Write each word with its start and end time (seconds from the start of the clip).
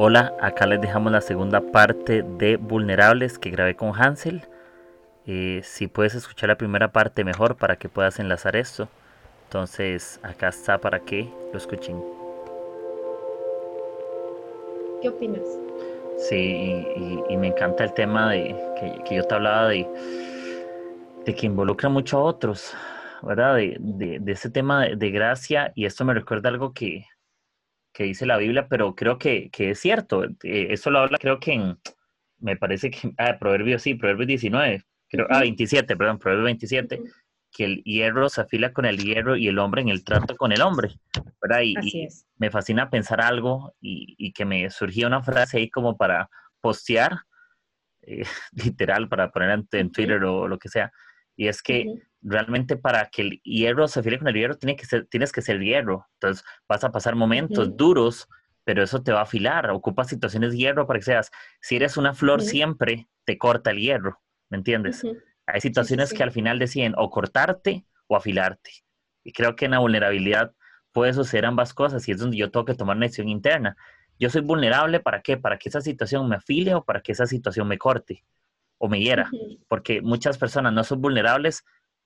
Hola, 0.00 0.32
acá 0.40 0.64
les 0.64 0.80
dejamos 0.80 1.10
la 1.10 1.20
segunda 1.20 1.60
parte 1.60 2.22
de 2.22 2.56
Vulnerables 2.56 3.36
que 3.36 3.50
grabé 3.50 3.74
con 3.74 4.00
Hansel. 4.00 4.42
Eh, 5.26 5.60
si 5.64 5.88
puedes 5.88 6.14
escuchar 6.14 6.50
la 6.50 6.56
primera 6.56 6.92
parte 6.92 7.24
mejor 7.24 7.56
para 7.56 7.74
que 7.74 7.88
puedas 7.88 8.20
enlazar 8.20 8.54
esto. 8.54 8.88
Entonces 9.46 10.20
acá 10.22 10.50
está 10.50 10.78
para 10.78 11.00
que 11.00 11.28
lo 11.52 11.58
escuchen. 11.58 12.00
¿Qué 15.02 15.08
opinas? 15.08 15.42
Sí, 16.16 16.86
y, 17.28 17.36
me 17.36 17.48
encanta 17.48 17.82
el 17.82 17.92
tema 17.92 18.30
de 18.30 18.54
que, 19.04 19.16
yo 19.16 19.24
te 19.24 19.34
hablaba 19.34 19.66
de, 19.66 19.84
de 21.26 21.34
que 21.34 21.46
involucra 21.46 21.88
mucho 21.88 22.18
a 22.18 22.22
otros, 22.22 22.72
¿verdad? 23.22 23.56
De, 23.56 23.76
de, 24.20 24.32
ese 24.32 24.48
tema 24.48 24.86
de, 24.86 25.10
gracia, 25.10 25.72
y 25.74 25.86
esto 25.86 26.04
me 26.04 26.14
recuerda 26.14 26.50
algo 26.50 26.72
que, 26.72 27.04
que 27.98 28.04
dice 28.04 28.26
la 28.26 28.36
Biblia, 28.36 28.68
pero 28.68 28.94
creo 28.94 29.18
que, 29.18 29.50
que 29.50 29.70
es 29.70 29.80
cierto. 29.80 30.22
Eh, 30.22 30.68
eso 30.70 30.88
lo 30.88 31.00
habla, 31.00 31.18
creo 31.18 31.40
que 31.40 31.54
en, 31.54 31.76
me 32.38 32.56
parece 32.56 32.92
que, 32.92 33.12
ah, 33.18 33.36
Proverbios, 33.40 33.82
sí, 33.82 33.94
Proverbios 33.94 34.28
19, 34.28 34.84
creo, 35.08 35.26
ah, 35.28 35.40
27, 35.40 35.96
perdón, 35.96 36.20
Proverbios 36.20 36.44
27, 36.44 37.02
que 37.50 37.64
el 37.64 37.82
hierro 37.82 38.28
se 38.28 38.42
afila 38.42 38.72
con 38.72 38.84
el 38.84 38.98
hierro 38.98 39.34
y 39.34 39.48
el 39.48 39.58
hombre 39.58 39.82
en 39.82 39.88
el 39.88 40.04
trato 40.04 40.36
con 40.36 40.52
el 40.52 40.60
hombre, 40.60 40.92
¿verdad? 41.42 41.62
Y, 41.62 41.76
Así 41.76 42.02
es. 42.02 42.24
me 42.36 42.52
fascina 42.52 42.88
pensar 42.88 43.20
algo 43.20 43.74
y, 43.80 44.14
y, 44.16 44.32
que 44.32 44.44
me 44.44 44.70
surgía 44.70 45.08
una 45.08 45.24
frase 45.24 45.58
ahí 45.58 45.68
como 45.68 45.96
para 45.96 46.30
postear, 46.60 47.22
eh, 48.02 48.22
literal, 48.52 49.08
para 49.08 49.32
poner 49.32 49.50
en, 49.50 49.66
en, 49.72 49.90
Twitter 49.90 50.22
o 50.22 50.46
lo 50.46 50.56
que 50.56 50.68
sea, 50.68 50.92
y 51.38 51.46
es 51.46 51.62
que 51.62 51.86
realmente 52.20 52.76
para 52.76 53.06
que 53.06 53.22
el 53.22 53.40
hierro 53.44 53.86
se 53.86 54.00
afile 54.00 54.18
con 54.18 54.26
el 54.26 54.34
hierro 54.34 54.58
tiene 54.58 54.74
que 54.74 54.84
ser, 54.84 55.06
tienes 55.06 55.30
que 55.30 55.40
ser 55.40 55.60
hierro, 55.60 56.04
entonces 56.14 56.44
vas 56.68 56.82
a 56.82 56.90
pasar 56.90 57.14
momentos 57.14 57.76
duros, 57.76 58.28
pero 58.64 58.82
eso 58.82 59.04
te 59.04 59.12
va 59.12 59.20
a 59.20 59.22
afilar, 59.22 59.70
ocupa 59.70 60.02
situaciones 60.02 60.50
de 60.50 60.58
hierro 60.58 60.88
para 60.88 60.98
que 60.98 61.04
seas, 61.04 61.30
si 61.60 61.76
eres 61.76 61.96
una 61.96 62.12
flor 62.12 62.42
siempre, 62.42 63.08
te 63.24 63.38
corta 63.38 63.70
el 63.70 63.78
hierro, 63.78 64.20
¿me 64.50 64.58
entiendes? 64.58 65.06
Hay 65.46 65.60
situaciones 65.60 66.12
que 66.12 66.24
al 66.24 66.32
final 66.32 66.58
deciden 66.58 66.94
o 66.96 67.08
cortarte 67.08 67.86
o 68.08 68.16
afilarte. 68.16 68.72
Y 69.22 69.32
creo 69.32 69.54
que 69.54 69.66
en 69.66 69.70
la 69.70 69.78
vulnerabilidad 69.78 70.54
puede 70.90 71.12
suceder 71.12 71.46
ambas 71.46 71.72
cosas 71.72 72.06
y 72.08 72.12
es 72.12 72.18
donde 72.18 72.36
yo 72.36 72.50
tengo 72.50 72.64
que 72.64 72.74
tomar 72.74 72.96
una 72.96 73.06
decisión 73.06 73.28
interna. 73.28 73.76
Yo 74.18 74.28
soy 74.28 74.40
vulnerable 74.40 74.98
para 74.98 75.22
qué? 75.22 75.36
Para 75.36 75.56
que 75.56 75.68
esa 75.68 75.80
situación 75.80 76.28
me 76.28 76.34
afile 76.34 76.74
o 76.74 76.84
para 76.84 77.00
que 77.00 77.12
esa 77.12 77.26
situación 77.26 77.68
me 77.68 77.78
corte 77.78 78.24
o 78.78 78.88
me 78.88 79.00
hiera. 79.00 79.30
Porque 79.68 80.00
muchas 80.00 80.38
personas 80.38 80.72
no 80.72 80.84
son 80.84 81.00
vulnerables 81.00 81.64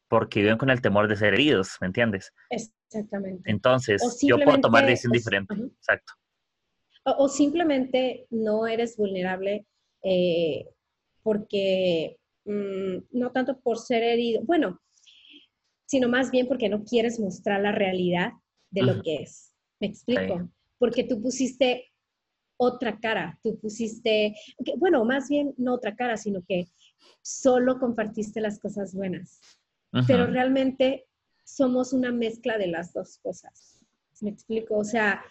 porque 0.09 0.41
viven 0.41 0.59
con 0.59 0.71
el 0.71 0.83
temor 0.83 1.09
de 1.09 1.17
ser 1.17 1.35
heridos, 1.35 1.79
¿me 1.81 1.87
entiendes? 1.87 2.33
Exactamente. 2.51 3.51
Entonces, 3.51 4.19
yo 4.21 4.39
puedo 4.39 4.61
tomar 4.61 4.85
decisión 4.85 5.13
diferente. 5.13 5.55
Exacto. 5.55 6.13
O, 7.05 7.29
simplemente 7.29 8.27
no 8.31 8.67
eres 8.67 8.97
vulnerable 8.97 9.67
eh, 10.03 10.67
porque 11.23 12.19
Mm, 12.45 13.05
no 13.13 13.31
tanto 13.31 13.61
por 13.61 13.79
ser 13.79 14.03
herido, 14.03 14.43
bueno, 14.45 14.81
sino 15.87 16.09
más 16.09 16.31
bien 16.31 16.49
porque 16.49 16.69
no 16.69 16.85
quieres 16.85 17.21
mostrar 17.21 17.61
la 17.61 17.73
realidad 17.73 18.33
de 18.71 18.83
lo 18.83 19.03
que 19.03 19.17
es. 19.17 19.53
¿Me 19.81 19.87
explico? 19.87 20.49
Porque 20.79 21.05
tú 21.05 21.23
pusiste 21.23 21.92
otra 22.63 22.99
cara, 23.01 23.39
tú 23.43 23.59
pusiste, 23.59 24.37
bueno, 24.77 25.05
más 25.05 25.29
bien 25.29 25.53
no 25.57 25.75
otra 25.75 25.97
cara, 25.97 26.17
sino 26.17 26.43
que 26.47 26.69
solo 27.21 27.79
compartiste 27.79 28.41
las 28.41 28.61
cosas 28.61 28.95
buenas. 28.95 29.41
Pero 30.07 30.27
realmente 30.27 31.07
somos 31.45 31.93
una 31.93 32.13
mezcla 32.13 32.57
de 32.57 32.69
las 32.69 32.95
dos 32.95 33.19
cosas. 33.19 33.85
¿Me 34.21 34.31
explico? 34.31 34.79
O 34.79 34.85
sea, 34.85 35.23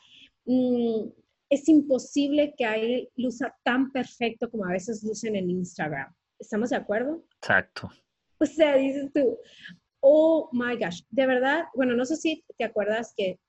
mm, 0.46 1.08
es 1.50 1.68
imposible 1.68 2.54
que 2.58 2.66
hay 2.66 3.10
luza 3.16 3.56
tan 3.64 3.92
perfecto 3.92 4.52
como 4.52 4.66
a 4.66 4.74
veces 4.74 5.04
lucen 5.04 5.36
en 5.36 5.50
Instagram. 5.50 6.14
¿Estamos 6.38 6.70
de 6.70 6.76
acuerdo? 6.76 7.24
Exacto. 7.38 7.90
O 8.40 8.46
sea, 8.46 8.76
dices 8.76 9.12
tú, 9.14 9.38
oh 10.02 10.50
my 10.52 10.76
gosh, 10.76 11.02
de 11.10 11.26
verdad, 11.28 11.64
bueno, 11.76 11.96
no 11.96 12.06
sé 12.06 12.18
si 12.18 12.44
te 12.58 12.66
acuerdas 12.66 13.14
que 13.16 13.40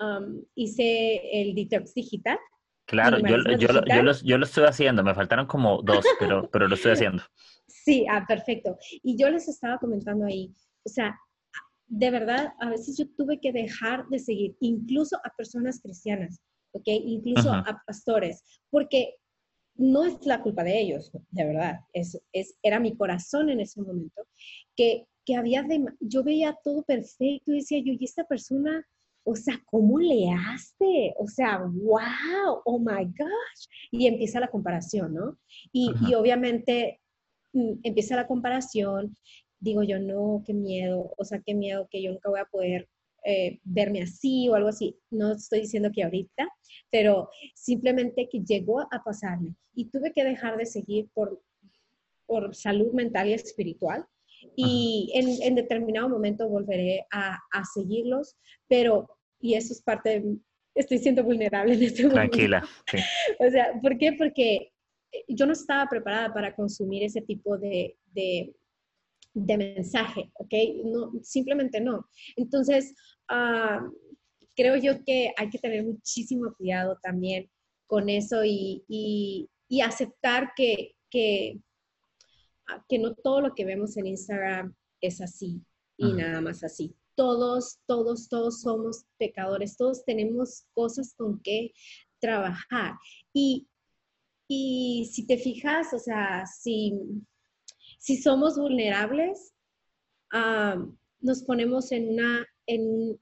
um, 0.00 0.42
hice 0.54 1.20
el 1.32 1.54
detox 1.54 1.94
digital. 1.94 2.38
Claro, 2.86 3.18
yo, 3.18 3.36
yo, 3.58 3.68
lo, 3.72 4.12
yo, 4.22 4.38
lo, 4.38 4.44
estoy 4.44 4.64
haciendo, 4.64 5.02
me 5.02 5.14
faltaron 5.14 5.46
como 5.46 5.82
dos, 5.82 6.04
pero, 6.20 6.48
pero 6.50 6.68
lo 6.68 6.74
estoy 6.74 6.92
haciendo. 6.92 7.22
Sí, 7.68 8.04
ah, 8.10 8.24
perfecto. 8.26 8.76
Y 9.04 9.16
yo 9.16 9.30
les 9.30 9.46
estaba 9.46 9.78
comentando 9.78 10.24
ahí, 10.26 10.52
o 10.84 10.88
sea, 10.88 11.16
de 11.86 12.10
verdad, 12.10 12.52
a 12.58 12.70
veces 12.70 12.96
yo 12.98 13.08
tuve 13.16 13.38
que 13.40 13.52
dejar 13.52 14.08
de 14.08 14.18
seguir, 14.18 14.56
incluso 14.60 15.16
a 15.24 15.32
personas 15.36 15.80
cristianas, 15.80 16.40
¿ok? 16.72 16.84
Incluso 16.86 17.52
a 17.52 17.82
pastores, 17.86 18.42
porque 18.70 19.14
no 19.76 20.04
es 20.04 20.24
la 20.26 20.42
culpa 20.42 20.64
de 20.64 20.80
ellos, 20.80 21.12
de 21.30 21.44
verdad, 21.44 21.80
es, 21.92 22.20
es, 22.32 22.56
era 22.62 22.80
mi 22.80 22.96
corazón 22.96 23.50
en 23.50 23.60
ese 23.60 23.80
momento, 23.80 24.26
que, 24.74 25.06
que 25.24 25.36
había, 25.36 25.62
de, 25.62 25.84
yo 26.00 26.24
veía 26.24 26.58
todo 26.64 26.82
perfecto 26.82 27.52
y 27.52 27.58
decía 27.58 27.78
yo, 27.84 27.92
y 27.92 28.04
esta 28.04 28.24
persona, 28.24 28.84
o 29.26 29.34
sea, 29.34 29.60
¿cómo 29.66 29.98
le 29.98 30.30
hace? 30.30 31.12
O 31.18 31.26
sea, 31.26 31.58
wow, 31.58 32.62
oh 32.64 32.78
my 32.78 33.04
gosh. 33.04 33.66
Y 33.90 34.06
empieza 34.06 34.38
la 34.38 34.48
comparación, 34.48 35.14
¿no? 35.14 35.36
Y, 35.72 35.90
y 36.08 36.14
obviamente 36.14 37.00
mm, 37.52 37.80
empieza 37.82 38.14
la 38.14 38.28
comparación, 38.28 39.16
digo 39.58 39.82
yo, 39.82 39.98
no, 39.98 40.44
qué 40.46 40.54
miedo, 40.54 41.12
o 41.18 41.24
sea, 41.24 41.40
qué 41.44 41.54
miedo 41.54 41.88
que 41.90 42.02
yo 42.02 42.12
nunca 42.12 42.30
voy 42.30 42.38
a 42.38 42.44
poder 42.44 42.88
eh, 43.24 43.58
verme 43.64 44.02
así 44.02 44.48
o 44.48 44.54
algo 44.54 44.68
así. 44.68 44.96
No 45.10 45.32
estoy 45.32 45.62
diciendo 45.62 45.90
que 45.92 46.04
ahorita, 46.04 46.48
pero 46.92 47.28
simplemente 47.56 48.28
que 48.30 48.44
llegó 48.44 48.82
a 48.82 49.02
pasarme 49.04 49.56
y 49.74 49.86
tuve 49.86 50.12
que 50.12 50.22
dejar 50.22 50.56
de 50.56 50.66
seguir 50.66 51.08
por, 51.12 51.42
por 52.26 52.54
salud 52.54 52.92
mental 52.92 53.28
y 53.28 53.32
espiritual. 53.32 54.06
Y 54.54 55.10
en, 55.14 55.42
en, 55.42 55.56
determinado 55.56 56.08
momento 56.08 56.48
volveré 56.48 57.06
a, 57.10 57.40
a, 57.52 57.64
seguirlos, 57.64 58.36
pero, 58.68 59.15
y 59.40 59.54
eso 59.54 59.72
es 59.72 59.82
parte 59.82 60.20
de, 60.20 60.36
estoy 60.74 60.98
siendo 60.98 61.24
vulnerable 61.24 61.74
en 61.74 61.82
este 61.82 62.02
momento. 62.02 62.36
Tranquila. 62.36 62.68
Sí. 62.90 62.98
o 63.38 63.50
sea, 63.50 63.72
¿por 63.80 63.98
qué? 63.98 64.12
Porque 64.12 64.72
yo 65.28 65.46
no 65.46 65.52
estaba 65.52 65.88
preparada 65.88 66.32
para 66.32 66.54
consumir 66.54 67.02
ese 67.02 67.22
tipo 67.22 67.56
de, 67.58 67.96
de, 68.12 68.54
de 69.34 69.56
mensaje, 69.56 70.30
¿ok? 70.34 70.52
No, 70.84 71.12
simplemente 71.22 71.80
no. 71.80 72.08
Entonces, 72.36 72.94
uh, 73.30 73.90
creo 74.54 74.76
yo 74.76 75.04
que 75.04 75.32
hay 75.36 75.50
que 75.50 75.58
tener 75.58 75.84
muchísimo 75.84 76.54
cuidado 76.56 76.98
también 77.02 77.50
con 77.86 78.08
eso 78.08 78.44
y, 78.44 78.84
y, 78.88 79.48
y 79.68 79.80
aceptar 79.80 80.52
que, 80.56 80.94
que, 81.10 81.60
ah, 82.68 82.84
que, 82.88 82.98
no 82.98 83.14
todo 83.14 83.40
lo 83.40 83.54
que 83.54 83.64
vemos 83.64 83.96
en 83.96 84.06
Instagram 84.06 84.74
es 85.00 85.20
así 85.20 85.62
y 85.96 86.12
nada 86.12 86.40
más 86.40 86.64
así. 86.64 86.94
Todos, 87.16 87.78
todos, 87.86 88.28
todos 88.28 88.60
somos 88.60 89.04
pecadores, 89.18 89.76
todos 89.76 90.04
tenemos 90.04 90.66
cosas 90.74 91.14
con 91.16 91.40
que 91.40 91.72
trabajar. 92.20 92.94
Y, 93.32 93.66
y 94.48 95.10
si 95.12 95.26
te 95.26 95.38
fijas, 95.38 95.92
o 95.92 95.98
sea, 95.98 96.44
si, 96.46 96.92
si 97.98 98.16
somos 98.16 98.58
vulnerables, 98.58 99.52
uh, 100.32 100.94
nos 101.20 101.42
ponemos 101.42 101.90
en 101.92 102.10
una, 102.10 102.46
en, 102.66 103.18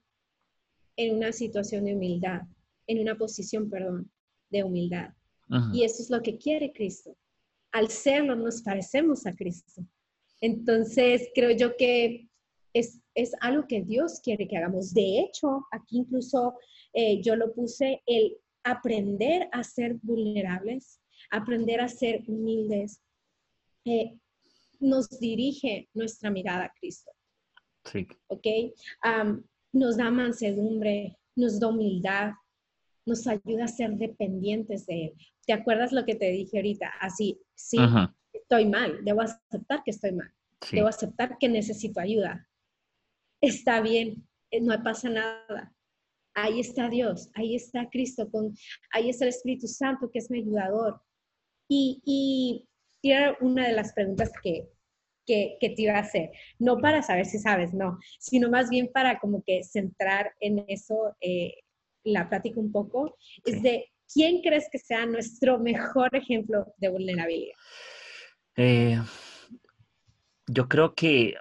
en, 0.97 1.15
una 1.15 1.31
situación 1.31 1.85
de 1.85 1.95
humildad, 1.95 2.41
en 2.87 2.99
una 2.99 3.17
posición, 3.17 3.69
perdón, 3.69 4.11
de 4.49 4.63
humildad. 4.63 5.09
Y 5.73 5.83
eso 5.83 6.01
es 6.01 6.09
lo 6.09 6.21
que 6.23 6.37
quiere 6.37 6.73
Cristo. 6.73 7.15
Al 7.71 7.89
serlo 7.89 8.35
nos 8.35 8.63
parecemos 8.63 9.27
a 9.27 9.35
Cristo. 9.35 9.85
Entonces, 10.41 11.29
creo 11.35 11.51
yo 11.51 11.77
que 11.77 12.27
es, 12.75 12.99
es 13.15 13.31
algo 13.39 13.65
que 13.67 13.81
Dios 13.81 14.19
quiere 14.19 14.47
que 14.47 14.57
hagamos. 14.57 14.93
De 14.93 15.19
hecho, 15.19 15.65
aquí 15.71 15.99
incluso 15.99 16.55
eh, 16.93 17.21
yo 17.21 17.37
lo 17.37 17.53
puse, 17.53 18.03
el 18.05 18.37
aprender 18.63 19.47
a 19.53 19.63
ser 19.63 19.95
vulnerables, 20.01 20.99
aprender 21.31 21.79
a 21.79 21.87
ser 21.87 22.23
humildes, 22.27 23.01
eh, 23.85 24.17
nos 24.81 25.09
dirige 25.19 25.87
nuestra 25.93 26.29
mirada 26.29 26.65
a 26.65 26.73
Cristo. 26.77 27.11
Sí. 27.85 28.07
¿Ok? 28.27 28.45
nos 29.71 29.97
da 29.97 30.09
mansedumbre, 30.09 31.17
nos 31.35 31.59
da 31.59 31.67
humildad, 31.67 32.31
nos 33.05 33.27
ayuda 33.27 33.65
a 33.65 33.67
ser 33.67 33.91
dependientes 33.97 34.85
de 34.85 35.05
Él. 35.05 35.13
¿Te 35.45 35.53
acuerdas 35.53 35.91
lo 35.91 36.05
que 36.05 36.15
te 36.15 36.31
dije 36.31 36.57
ahorita? 36.57 36.87
Así, 37.01 37.39
sí, 37.53 37.77
estoy 38.33 38.65
mal, 38.65 39.03
debo 39.03 39.21
aceptar 39.21 39.83
que 39.83 39.91
estoy 39.91 40.13
mal, 40.13 40.33
debo 40.71 40.87
aceptar 40.87 41.37
que 41.37 41.49
necesito 41.49 41.99
ayuda. 41.99 42.47
Está 43.45 43.79
bien, 43.81 44.27
eh, 44.49 44.61
no 44.61 44.81
pasa 44.81 45.09
nada. 45.09 45.71
Ahí 46.33 46.59
está 46.59 46.89
Dios, 46.89 47.29
ahí 47.35 47.55
está 47.55 47.87
Cristo, 47.91 48.29
con, 48.29 48.55
ahí 48.91 49.09
está 49.09 49.25
el 49.25 49.29
Espíritu 49.29 49.67
Santo 49.67 50.09
que 50.11 50.19
es 50.19 50.31
mi 50.31 50.39
ayudador. 50.39 51.01
Y, 51.69 52.01
y, 52.05 52.67
y 53.01 53.11
era 53.11 53.37
una 53.41 53.67
de 53.67 53.73
las 53.73 53.93
preguntas 53.93 54.31
que, 54.41 54.67
que, 55.25 55.57
te 55.59 55.75
iba 55.77 55.93
a 55.93 55.99
hacer. 55.99 56.31
No 56.57 56.79
para 56.79 57.03
saber 57.03 57.25
si 57.25 57.37
sabes, 57.37 57.73
no, 57.73 57.99
sino 58.19 58.49
más 58.49 58.69
bien 58.69 58.89
para 58.91 59.19
como 59.19 59.43
que 59.43 59.63
centrar 59.63 60.33
en 60.39 60.65
eso 60.67 61.15
eh, 61.21 61.53
la 62.03 62.27
plática 62.27 62.59
un 62.59 62.71
poco. 62.71 63.15
Es 63.45 63.61
de 63.61 63.91
¿quién 64.11 64.41
crees 64.41 64.67
que 64.71 64.79
sea 64.79 65.05
nuestro 65.05 65.59
mejor 65.59 66.15
ejemplo 66.15 66.73
de 66.77 66.89
vulnerabilidad? 66.89 67.55
Eh, 68.57 68.99
yo 70.47 70.67
creo 70.67 70.95
que 70.95 71.35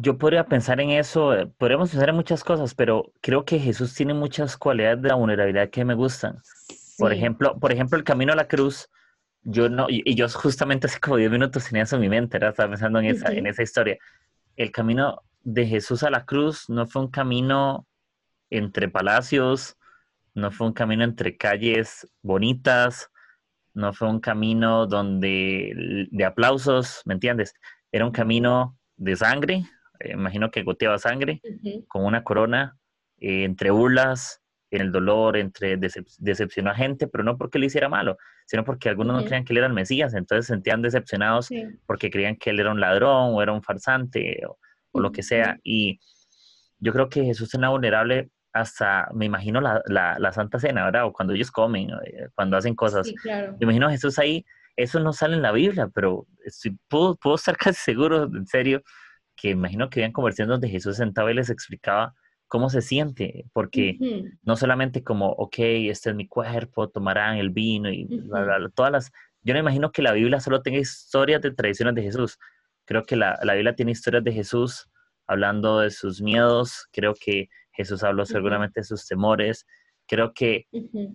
yo 0.00 0.16
podría 0.16 0.46
pensar 0.46 0.80
en 0.80 0.90
eso, 0.90 1.34
eh, 1.34 1.46
podríamos 1.58 1.90
pensar 1.90 2.08
en 2.08 2.14
muchas 2.14 2.44
cosas, 2.44 2.74
pero 2.74 3.12
creo 3.20 3.44
que 3.44 3.58
Jesús 3.58 3.94
tiene 3.94 4.14
muchas 4.14 4.56
cualidades 4.56 5.02
de 5.02 5.08
la 5.08 5.16
vulnerabilidad 5.16 5.70
que 5.70 5.84
me 5.84 5.94
gustan. 5.94 6.40
Por 6.98 7.12
ejemplo, 7.12 7.58
por 7.58 7.72
ejemplo, 7.72 7.98
el 7.98 8.04
camino 8.04 8.32
a 8.32 8.36
la 8.36 8.46
cruz, 8.46 8.88
yo 9.42 9.68
no, 9.68 9.86
y, 9.88 10.14
yo 10.14 10.28
justamente 10.28 10.86
hace 10.86 11.00
como 11.00 11.16
10 11.16 11.32
minutos 11.32 11.64
tenía 11.64 11.82
eso 11.82 11.96
en 11.96 12.02
mi 12.02 12.08
mente, 12.08 12.36
¿verdad? 12.36 12.50
estaba 12.50 12.70
pensando 12.70 13.00
en 13.00 13.06
esa, 13.06 13.32
en 13.32 13.46
esa 13.46 13.62
historia. 13.62 13.98
El 14.56 14.70
camino 14.70 15.22
de 15.42 15.66
Jesús 15.66 16.04
a 16.04 16.10
la 16.10 16.24
cruz 16.24 16.68
no 16.68 16.86
fue 16.86 17.02
un 17.02 17.10
camino 17.10 17.86
entre 18.50 18.88
palacios, 18.88 19.76
no 20.34 20.52
fue 20.52 20.68
un 20.68 20.72
camino 20.74 21.02
entre 21.02 21.36
calles 21.36 22.06
bonitas, 22.22 23.10
no 23.74 23.92
fue 23.92 24.08
un 24.08 24.20
camino 24.20 24.86
donde 24.86 26.08
de 26.10 26.24
aplausos, 26.24 27.02
¿me 27.04 27.14
entiendes? 27.14 27.54
Era 27.90 28.04
un 28.04 28.12
camino 28.12 28.76
de 28.96 29.16
sangre, 29.16 29.64
eh, 30.00 30.12
imagino 30.12 30.50
que 30.50 30.62
goteaba 30.62 30.98
sangre, 30.98 31.40
con 31.88 32.04
una 32.04 32.24
corona, 32.24 32.76
eh, 33.18 33.44
entre 33.44 33.70
burlas, 33.70 34.42
en 34.70 34.82
el 34.82 34.92
dolor, 34.92 35.36
entre 35.36 35.78
decepcionó 36.18 36.70
a 36.70 36.74
gente, 36.74 37.06
pero 37.06 37.24
no 37.24 37.38
porque 37.38 37.58
le 37.58 37.66
hiciera 37.66 37.88
malo, 37.88 38.18
sino 38.46 38.64
porque 38.64 38.90
algunos 38.90 39.16
no 39.16 39.24
creían 39.24 39.44
que 39.44 39.54
él 39.54 39.58
era 39.58 39.66
el 39.66 39.72
Mesías, 39.72 40.12
entonces 40.14 40.46
se 40.46 40.52
sentían 40.52 40.82
decepcionados 40.82 41.48
porque 41.86 42.10
creían 42.10 42.36
que 42.36 42.50
él 42.50 42.60
era 42.60 42.70
un 42.70 42.80
ladrón 42.80 43.34
o 43.34 43.42
era 43.42 43.52
un 43.52 43.62
farsante 43.62 44.42
o, 44.46 44.58
lo 45.00 45.12
que 45.12 45.22
sea. 45.22 45.58
Y 45.62 46.00
yo 46.80 46.92
creo 46.92 47.08
que 47.08 47.24
Jesús 47.24 47.54
era 47.54 47.68
vulnerable 47.68 48.30
hasta, 48.52 49.08
me 49.14 49.26
imagino, 49.26 49.60
la, 49.60 49.82
la, 49.86 50.32
Santa 50.32 50.58
Cena, 50.58 50.84
¿verdad? 50.84 51.06
O 51.06 51.12
cuando 51.12 51.32
ellos 51.32 51.50
comen, 51.50 51.90
eh, 51.90 52.28
cuando 52.34 52.56
hacen 52.56 52.74
cosas. 52.74 53.10
Me 53.24 53.56
imagino 53.60 53.86
a 53.86 53.90
Jesús 53.90 54.18
ahí, 54.18 54.44
eso 54.76 55.00
no 55.00 55.12
sale 55.12 55.36
en 55.36 55.42
la 55.42 55.52
Biblia, 55.52 55.88
pero 55.94 56.26
puedo, 56.88 57.16
puedo 57.16 57.36
estar 57.36 57.56
casi 57.72 57.80
seguro, 57.80 58.24
en 58.24 58.46
serio, 58.46 58.82
que 59.40 59.50
imagino 59.50 59.88
que 59.88 60.00
habían 60.00 60.12
conversaciones 60.12 60.50
donde 60.50 60.68
Jesús 60.68 60.96
sentaba 60.96 61.30
y 61.30 61.34
les 61.34 61.50
explicaba 61.50 62.14
cómo 62.48 62.70
se 62.70 62.80
siente, 62.80 63.44
porque 63.52 63.98
no 64.42 64.56
solamente 64.56 65.04
como, 65.04 65.30
ok, 65.30 65.54
este 65.58 66.10
es 66.10 66.16
mi 66.16 66.26
cuerpo, 66.26 66.88
tomarán 66.88 67.36
el 67.36 67.50
vino 67.50 67.90
y 67.90 68.08
todas 68.74 68.92
las... 68.92 69.12
Yo 69.42 69.54
no 69.54 69.60
imagino 69.60 69.92
que 69.92 70.02
la 70.02 70.12
Biblia 70.12 70.40
solo 70.40 70.62
tenga 70.62 70.78
historias 70.78 71.40
de 71.42 71.52
tradiciones 71.52 71.94
de 71.94 72.02
Jesús. 72.02 72.38
Creo 72.86 73.04
que 73.04 73.16
la, 73.16 73.38
la 73.42 73.54
Biblia 73.54 73.74
tiene 73.74 73.92
historias 73.92 74.24
de 74.24 74.32
Jesús 74.32 74.88
hablando 75.26 75.80
de 75.80 75.90
sus 75.90 76.22
miedos, 76.22 76.88
creo 76.90 77.14
que 77.14 77.48
Jesús 77.78 78.02
habló 78.02 78.26
seguramente 78.26 78.80
de 78.80 78.84
sus 78.84 79.06
temores. 79.06 79.64
Creo 80.08 80.32
que 80.32 80.66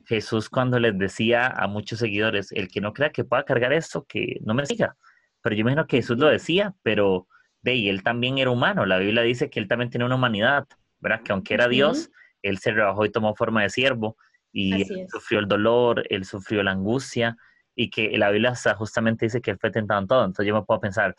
Jesús 0.06 0.50
cuando 0.50 0.80
les 0.80 0.98
decía 0.98 1.48
a 1.48 1.68
muchos 1.68 2.00
seguidores, 2.00 2.52
el 2.52 2.69
que 2.69 2.80
no 2.80 2.94
crea 2.94 3.10
que 3.10 3.26
pueda 3.26 3.44
cargar 3.44 3.74
esto, 3.74 4.06
que 4.08 4.38
no 4.42 4.54
me 4.54 4.66
siga. 4.66 4.96
Pero 5.42 5.56
yo 5.56 5.62
imagino 5.62 5.88
que 5.88 5.98
Jesús 5.98 6.18
lo 6.18 6.28
decía, 6.28 6.74
pero 6.84 7.28
de 7.63 7.89
él 7.89 8.04
también 8.04 8.38
era 8.38 8.51
humano. 8.51 8.86
La 8.86 9.00
Biblia 9.00 9.24
dice 9.24 9.50
que 9.50 9.60
él 9.60 9.68
también 9.68 9.89
tiene 9.89 10.06
una 10.06 10.15
humanidad, 10.15 10.68
¿verdad? 11.00 11.21
Que 11.24 11.31
aunque 11.31 11.54
era 11.54 11.68
Dios, 11.68 12.12
él 12.42 12.60
se 12.60 12.71
rebajó 12.71 13.06
y 13.06 13.12
tomó 13.12 13.36
forma 13.36 13.63
de 13.63 13.69
siervo 13.69 14.18
y 14.51 14.86
sufrió 15.10 15.39
el 15.39 15.48
dolor, 15.48 16.04
él 16.10 16.25
sufrió 16.25 16.62
la 16.62 16.71
angustia, 16.71 17.36
y 17.75 17.89
que 17.89 18.18
la 18.18 18.30
Biblia 18.30 18.54
justamente 18.75 19.25
dice 19.25 19.42
que 19.42 19.51
él 19.51 19.57
fue 19.60 19.71
tentado 19.71 20.01
en 20.01 20.07
todo. 20.07 20.25
Entonces 20.25 20.45
yo 20.45 20.54
me 20.54 20.63
puedo 20.63 20.80
pensar, 20.80 21.15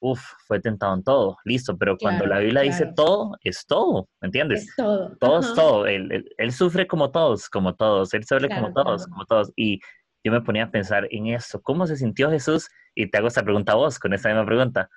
uff, 0.00 0.20
fue 0.46 0.60
tentado 0.60 0.94
en 0.94 1.04
todo, 1.04 1.36
listo, 1.44 1.76
pero 1.76 1.96
cuando 1.96 2.26
la 2.26 2.38
Biblia 2.40 2.62
dice 2.62 2.90
todo, 2.96 3.36
es 3.42 3.64
todo, 3.66 4.08
¿me 4.20 4.26
entiendes? 4.26 4.62
Es 4.62 4.76
todo. 4.76 5.16
Todo 5.20 5.40
es 5.40 5.54
todo. 5.54 5.86
Él, 5.86 6.28
él, 6.36 6.52
sufre 6.52 6.86
como 6.86 7.10
todos, 7.10 7.48
como 7.48 7.74
todos, 7.74 8.12
él 8.14 8.24
sufre 8.24 8.48
como 8.48 8.72
todos, 8.72 9.06
como 9.06 9.24
todos. 9.24 9.52
Y 9.56 9.80
yo 10.24 10.32
me 10.32 10.40
ponía 10.40 10.64
a 10.64 10.70
pensar 10.70 11.06
en 11.10 11.26
eso, 11.28 11.60
¿cómo 11.62 11.86
se 11.86 11.96
sintió 11.96 12.30
Jesús? 12.30 12.68
Y 12.94 13.08
te 13.08 13.18
hago 13.18 13.28
esta 13.28 13.42
pregunta 13.42 13.72
a 13.72 13.76
vos, 13.76 13.98
con 13.98 14.12
esta 14.14 14.28
misma 14.28 14.46
pregunta. 14.46 14.90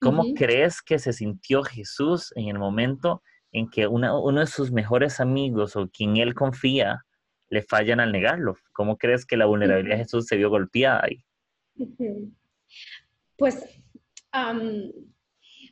¿Cómo 0.00 0.24
crees 0.34 0.80
que 0.80 0.98
se 0.98 1.12
sintió 1.12 1.62
Jesús 1.62 2.32
en 2.36 2.48
el 2.48 2.58
momento 2.58 3.22
en 3.52 3.68
que 3.68 3.86
uno 3.86 4.40
de 4.40 4.46
sus 4.46 4.70
mejores 4.70 5.20
amigos 5.20 5.76
o 5.76 5.88
quien 5.88 6.16
él 6.16 6.34
confía 6.34 7.04
le 7.50 7.62
fallan 7.62 8.00
al 8.00 8.12
negarlo. 8.12 8.56
¿Cómo 8.72 8.96
crees 8.98 9.24
que 9.24 9.36
la 9.36 9.46
vulnerabilidad 9.46 9.96
de 9.96 10.04
Jesús 10.04 10.26
se 10.26 10.36
vio 10.36 10.50
golpeada 10.50 11.02
ahí? 11.04 11.24
Pues, 13.36 13.64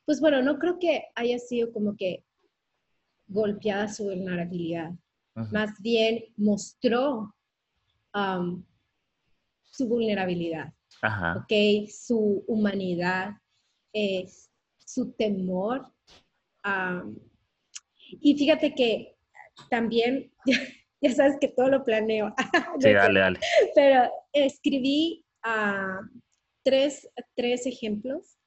pues 0.05 0.21
bueno, 0.21 0.43
no 0.43 0.59
creo 0.59 0.79
que 0.79 1.05
haya 1.15 1.39
sido 1.39 1.73
como 1.73 1.97
que 1.97 2.25
golpeada 3.27 3.89
su 3.89 4.05
vulnerabilidad. 4.05 4.93
Más 5.53 5.71
bien 5.83 6.25
mostró 6.37 7.35
su 9.65 9.89
vulnerabilidad, 9.89 10.73
su 11.89 12.45
humanidad, 12.47 13.35
su 14.79 15.13
temor. 15.13 15.87
y 18.21 18.37
fíjate 18.37 18.75
que 18.75 19.17
también 19.71 20.33
ya 21.01 21.13
sabes 21.13 21.37
que 21.41 21.49
todo 21.49 21.69
lo 21.69 21.85
planeo. 21.85 22.35
sí, 22.81 22.93
dale, 22.93 23.21
dale. 23.21 23.41
Pero 23.75 24.11
escribí 24.33 25.25
uh, 25.45 26.05
tres, 26.65 27.09
tres, 27.35 27.67
ejemplos 27.67 28.39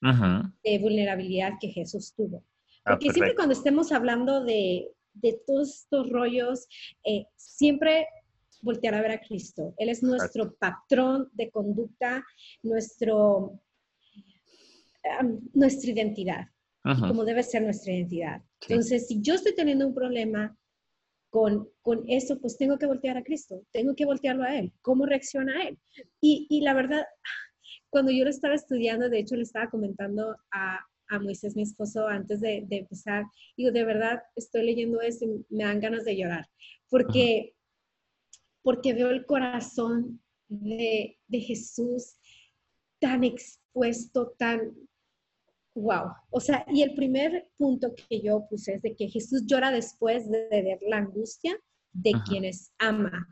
de 0.63 0.79
vulnerabilidad 0.79 1.53
que 1.59 1.69
Jesús 1.69 2.13
tuvo. 2.15 2.43
Ah, 2.85 2.91
Porque 2.91 3.11
siempre 3.11 3.35
cuando 3.35 3.53
estemos 3.53 3.91
hablando 3.91 4.43
de, 4.43 4.91
de 5.13 5.39
todos 5.45 5.81
estos 5.81 6.09
rollos, 6.09 6.67
eh, 7.05 7.25
siempre 7.35 8.07
voltear 8.61 8.95
a 8.95 9.01
ver 9.01 9.11
a 9.11 9.21
Cristo. 9.21 9.73
Él 9.77 9.89
es 9.89 10.03
nuestro 10.03 10.53
patrón 10.55 11.29
de 11.33 11.49
conducta, 11.49 12.25
nuestro, 12.61 13.59
nuestra 15.53 15.91
identidad, 15.91 16.47
como 16.83 17.25
debe 17.25 17.43
ser 17.43 17.63
nuestra 17.63 17.93
identidad. 17.93 18.41
Entonces, 18.67 19.07
si 19.07 19.21
yo 19.21 19.35
estoy 19.35 19.55
teniendo 19.55 19.87
un 19.87 19.93
problema, 19.93 20.57
con, 21.29 21.69
con 21.81 22.03
eso, 22.07 22.39
pues 22.39 22.57
tengo 22.57 22.77
que 22.77 22.87
voltear 22.87 23.17
a 23.17 23.23
Cristo, 23.23 23.61
tengo 23.71 23.95
que 23.95 24.05
voltearlo 24.05 24.43
a 24.43 24.57
Él, 24.57 24.73
cómo 24.81 25.05
reacciona 25.05 25.63
Él. 25.67 25.77
Y, 26.19 26.47
y 26.49 26.61
la 26.61 26.73
verdad, 26.73 27.05
cuando 27.89 28.11
yo 28.11 28.23
lo 28.23 28.29
estaba 28.29 28.55
estudiando, 28.55 29.09
de 29.09 29.19
hecho 29.19 29.35
le 29.35 29.43
estaba 29.43 29.69
comentando 29.69 30.35
a, 30.51 30.79
a 31.09 31.19
Moisés, 31.19 31.55
mi 31.55 31.63
esposo, 31.63 32.07
antes 32.07 32.41
de, 32.41 32.63
de, 32.67 32.77
empezar, 32.77 33.25
digo, 33.55 33.71
de 33.71 33.85
verdad, 33.85 34.21
estoy 34.35 34.63
leyendo 34.65 35.01
esto 35.01 35.25
y 35.25 35.45
me 35.55 35.63
dan 35.63 35.79
ganas 35.79 36.05
de 36.05 36.17
llorar, 36.17 36.47
porque, 36.89 37.53
porque 38.61 38.93
veo 38.93 39.09
el 39.09 39.25
corazón 39.25 40.21
de, 40.47 41.17
de 41.27 41.39
Jesús 41.41 42.15
tan 42.99 43.23
expuesto, 43.23 44.33
tan, 44.37 44.73
wow. 45.79 46.11
O 46.29 46.39
sea, 46.39 46.65
y 46.71 46.81
el 46.81 46.93
primer 46.93 47.49
punto 47.57 47.93
que 47.95 48.21
yo 48.21 48.45
puse 48.49 48.75
es 48.75 48.81
de 48.81 48.95
que 48.95 49.09
Jesús 49.09 49.43
llora 49.45 49.71
después 49.71 50.29
de, 50.29 50.47
ver 50.49 50.79
la 50.87 50.97
angustia 50.97 51.57
de 51.91 52.13
quienes 52.27 52.71
ama. 52.77 53.27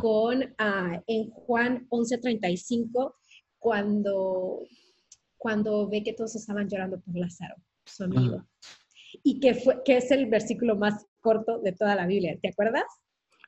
Con, 0.00 0.42
uh, 0.42 1.02
en 1.06 1.28
Juan 1.28 1.86
11:35, 1.90 3.14
cuando, 3.58 4.62
cuando 5.36 5.86
ve 5.86 6.02
que 6.02 6.14
todos 6.14 6.34
estaban 6.34 6.66
llorando 6.66 6.98
por 6.98 7.14
Lázaro, 7.14 7.56
su 7.84 8.04
amigo. 8.04 8.42
Y 9.22 9.38
que, 9.38 9.54
fue, 9.54 9.82
que 9.84 9.98
es 9.98 10.10
el 10.10 10.30
versículo 10.30 10.76
más 10.76 11.04
corto 11.20 11.60
de 11.60 11.72
toda 11.72 11.94
la 11.94 12.06
Biblia, 12.06 12.38
¿te 12.40 12.48
acuerdas? 12.48 12.84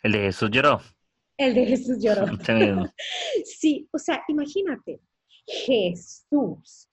El 0.02 0.12
de 0.12 0.18
Jesús 0.18 0.50
lloró. 0.50 0.82
El 1.38 1.54
de 1.54 1.64
Jesús 1.64 1.96
lloró. 1.98 2.26
sí, 3.44 3.88
o 3.90 3.98
sea, 3.98 4.22
imagínate, 4.28 5.00
Jesús 5.46 6.87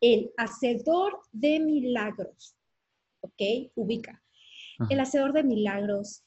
el 0.00 0.32
hacedor 0.36 1.20
de 1.32 1.60
milagros. 1.60 2.56
¿Ok? 3.20 3.70
Ubica. 3.74 4.22
El 4.88 4.98
hacedor 5.00 5.34
de 5.34 5.42
milagros, 5.42 6.24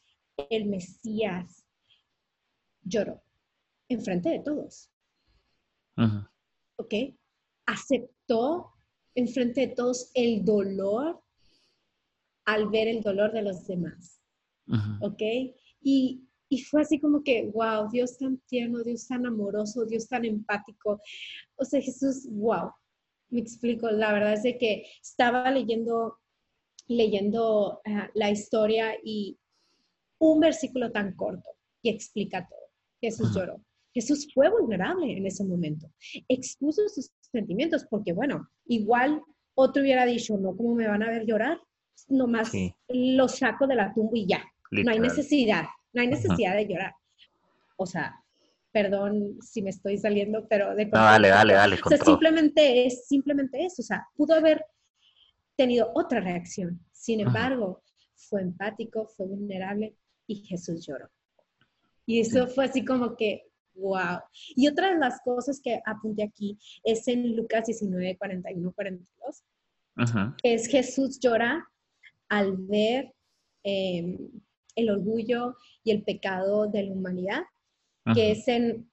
el 0.50 0.66
Mesías, 0.66 1.66
lloró 2.84 3.24
enfrente 3.90 4.30
de 4.30 4.40
todos. 4.40 4.90
¿Ok? 6.78 6.94
Aceptó 7.66 8.74
enfrente 9.16 9.62
de 9.62 9.76
todos 9.76 10.12
el 10.14 10.44
dolor 10.44 11.22
al 12.46 12.70
ver 12.70 12.88
el 12.88 13.02
dolor 13.02 13.32
de 13.32 13.42
los 13.42 13.66
demás. 13.66 14.22
¿Ok? 15.02 15.22
Y, 15.82 16.28
y 16.50 16.62
fue 16.62 16.82
así 16.82 17.00
como 17.00 17.24
que, 17.24 17.50
wow, 17.54 17.90
Dios 17.90 18.18
tan 18.18 18.38
tierno, 18.48 18.84
Dios 18.84 19.08
tan 19.08 19.26
amoroso, 19.26 19.86
Dios 19.86 20.08
tan 20.08 20.26
empático. 20.26 21.02
O 21.56 21.66
sea, 21.66 21.82
Jesús, 21.82 22.28
wow, 22.30 22.72
me 23.34 23.40
explico, 23.40 23.90
la 23.90 24.14
verdad 24.14 24.34
es 24.34 24.44
de 24.44 24.58
que 24.58 24.86
estaba 25.02 25.50
leyendo, 25.50 26.20
leyendo 26.88 27.82
ah, 27.86 28.10
la 28.14 28.30
historia 28.30 28.94
y 29.04 29.38
un 30.20 30.40
versículo 30.40 30.92
tan 30.92 31.16
corto 31.16 31.50
y 31.82 31.90
explica 31.90 32.48
todo. 32.48 32.60
Jesús 33.02 33.36
lloró. 33.36 33.60
Jesús 33.94 34.28
fue 34.34 34.50
vulnerable 34.50 35.18
en 35.18 35.26
ese 35.26 35.44
momento. 35.44 35.92
Expuso 36.28 36.88
sus 36.90 37.12
sentimientos 37.20 37.86
porque, 37.90 38.14
bueno, 38.14 38.50
igual 38.66 39.22
otro 39.56 39.82
hubiera 39.82 40.06
dicho, 40.06 40.38
no, 40.38 40.56
¿cómo 40.56 40.76
me 40.76 40.88
van 40.88 41.04
a 41.04 41.10
ver 41.10 41.26
llorar? 41.26 41.60
Nomás 42.08 42.52
lo 42.88 43.28
saco 43.28 43.68
de 43.68 43.76
la 43.76 43.94
tumba 43.94 44.12
y 44.16 44.28
ya. 44.28 44.44
No 44.72 44.92
hay 44.92 45.00
necesidad, 45.00 45.66
no 45.92 46.02
hay 46.02 46.08
necesidad 46.08 46.56
de 46.56 46.68
llorar. 46.68 46.94
o 47.78 47.86
sea, 47.86 48.23
perdón 48.74 49.38
si 49.42 49.62
me 49.62 49.70
estoy 49.70 49.98
saliendo, 49.98 50.48
pero 50.50 50.76
de... 50.76 50.88
No, 50.88 51.00
dale, 51.00 51.30
dale, 51.30 51.54
dale. 51.54 51.78
o 51.86 51.90
sea, 51.90 51.98
simplemente 52.00 52.86
es 52.86 53.08
simplemente 53.08 53.64
eso, 53.64 53.82
o 53.82 53.86
sea, 53.86 54.08
pudo 54.16 54.34
haber 54.34 54.66
tenido 55.56 55.92
otra 55.94 56.20
reacción. 56.20 56.84
Sin 56.92 57.22
embargo, 57.22 57.84
fue 58.16 58.42
empático, 58.42 59.08
fue 59.16 59.28
vulnerable 59.28 59.96
y 60.28 60.44
Jesús 60.44 60.86
lloró. 60.86 61.10
Y 62.06 62.20
eso 62.20 62.48
fue 62.48 62.66
así 62.66 62.84
como 62.84 63.16
que, 63.16 63.44
wow. 63.76 64.20
Y 64.56 64.68
otra 64.68 64.92
de 64.92 65.00
las 65.00 65.22
cosas 65.22 65.62
que 65.64 65.80
apunté 65.86 66.24
aquí 66.24 66.58
es 66.84 67.08
en 67.08 67.36
Lucas 67.36 67.68
19, 67.68 68.18
41, 68.18 68.72
42. 68.74 69.44
Es 70.42 70.68
Jesús 70.68 71.20
llora 71.20 71.70
al 72.28 72.58
ver 72.58 73.14
em, 73.64 74.18
el 74.76 74.90
orgullo 74.90 75.56
y 75.84 75.92
el 75.92 76.04
pecado 76.04 76.68
de 76.68 76.84
la 76.84 76.94
humanidad, 76.94 77.44
que 78.14 78.32
es 78.32 78.48
en, 78.48 78.90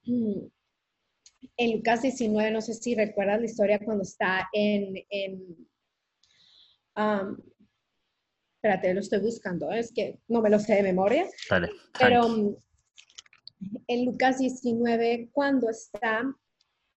en 1.57 1.71
Lucas 1.75 2.01
19, 2.01 2.51
no 2.51 2.61
sé 2.61 2.73
si 2.73 2.95
recuerdas 2.95 3.39
la 3.39 3.45
historia 3.45 3.79
cuando 3.79 4.03
está 4.03 4.47
en, 4.53 4.95
en 5.09 5.57
espérate, 8.55 8.93
lo 8.93 8.99
estoy 8.99 9.19
buscando, 9.19 9.71
es 9.71 9.91
que 9.91 10.19
no 10.27 10.41
me 10.41 10.49
lo 10.49 10.59
sé 10.59 10.75
de 10.75 10.83
memoria. 10.83 11.27
Pero 11.97 12.55
en 13.87 14.05
Lucas 14.05 14.37
19, 14.37 15.29
cuando 15.31 15.69
está 15.69 16.23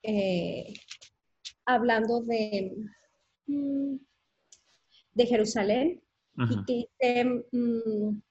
eh, 0.03 0.75
hablando 1.65 2.21
de, 2.23 2.75
mm, 3.47 3.97
de 5.15 5.27
Jerusalén, 5.27 6.03
y 6.37 6.65
que 6.65 6.89
dice, 7.01 7.25
mm, 7.53 8.23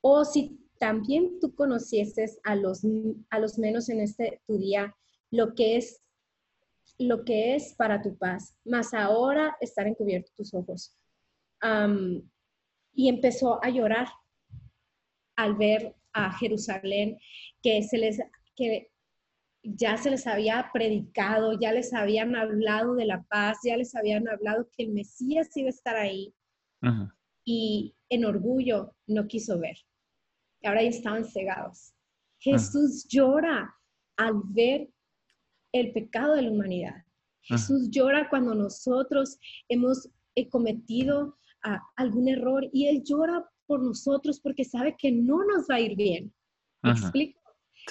o 0.00 0.24
si 0.24 0.58
también 0.78 1.40
tú 1.40 1.54
conocieses 1.54 2.38
a 2.44 2.54
los, 2.56 2.82
a 3.30 3.38
los 3.38 3.58
menos 3.58 3.88
en 3.88 4.00
este 4.00 4.40
tu 4.46 4.58
día, 4.58 4.94
lo 5.30 5.54
que 5.54 5.76
es 5.76 6.02
lo 6.98 7.24
que 7.24 7.54
es 7.54 7.74
para 7.74 8.02
tu 8.02 8.16
paz, 8.16 8.56
más 8.64 8.92
ahora 8.92 9.56
estar 9.60 9.86
encubiertos 9.86 10.34
tus 10.34 10.54
ojos. 10.54 10.96
y 12.94 13.08
empezó 13.08 13.62
a 13.62 13.68
llorar 13.68 14.08
al 15.36 15.54
ver 15.54 15.94
a 16.12 16.32
Jerusalén 16.32 17.18
que 17.62 17.82
se 17.82 17.98
les 17.98 18.18
que 18.56 18.90
ya 19.62 19.96
se 19.96 20.10
les 20.10 20.26
había 20.26 20.70
predicado, 20.72 21.58
ya 21.60 21.72
les 21.72 21.92
habían 21.92 22.34
hablado 22.34 22.94
de 22.94 23.04
la 23.04 23.22
paz, 23.24 23.58
ya 23.64 23.76
les 23.76 23.94
habían 23.94 24.28
hablado 24.28 24.68
que 24.76 24.84
el 24.84 24.92
Mesías 24.92 25.48
iba 25.56 25.68
a 25.68 25.70
estar 25.70 25.96
ahí. 25.96 26.34
Y 27.44 27.94
en 28.08 28.24
orgullo 28.24 28.94
no 29.06 29.26
quiso 29.26 29.58
ver. 29.58 29.76
Y 30.60 30.66
ahora 30.66 30.82
ya 30.82 30.88
estaban 30.88 31.24
cegados. 31.24 31.92
Jesús 32.40 33.06
llora 33.08 33.74
al 34.16 34.34
ver 34.44 34.88
el 35.72 35.92
pecado 35.92 36.34
de 36.34 36.42
la 36.42 36.50
humanidad. 36.50 37.04
Jesús 37.42 37.90
llora 37.90 38.28
cuando 38.28 38.54
nosotros 38.54 39.38
hemos 39.68 40.08
eh, 40.34 40.48
cometido 40.48 41.36
ah, 41.64 41.80
algún 41.96 42.28
error 42.28 42.68
y 42.72 42.86
Él 42.86 43.02
llora 43.04 43.48
por 43.66 43.82
nosotros 43.82 44.40
porque 44.40 44.64
sabe 44.64 44.96
que 44.98 45.10
no 45.10 45.44
nos 45.44 45.66
va 45.70 45.76
a 45.76 45.80
ir 45.80 45.96
bien. 45.96 46.32
¿Me 46.82 46.92
explico? 46.92 47.40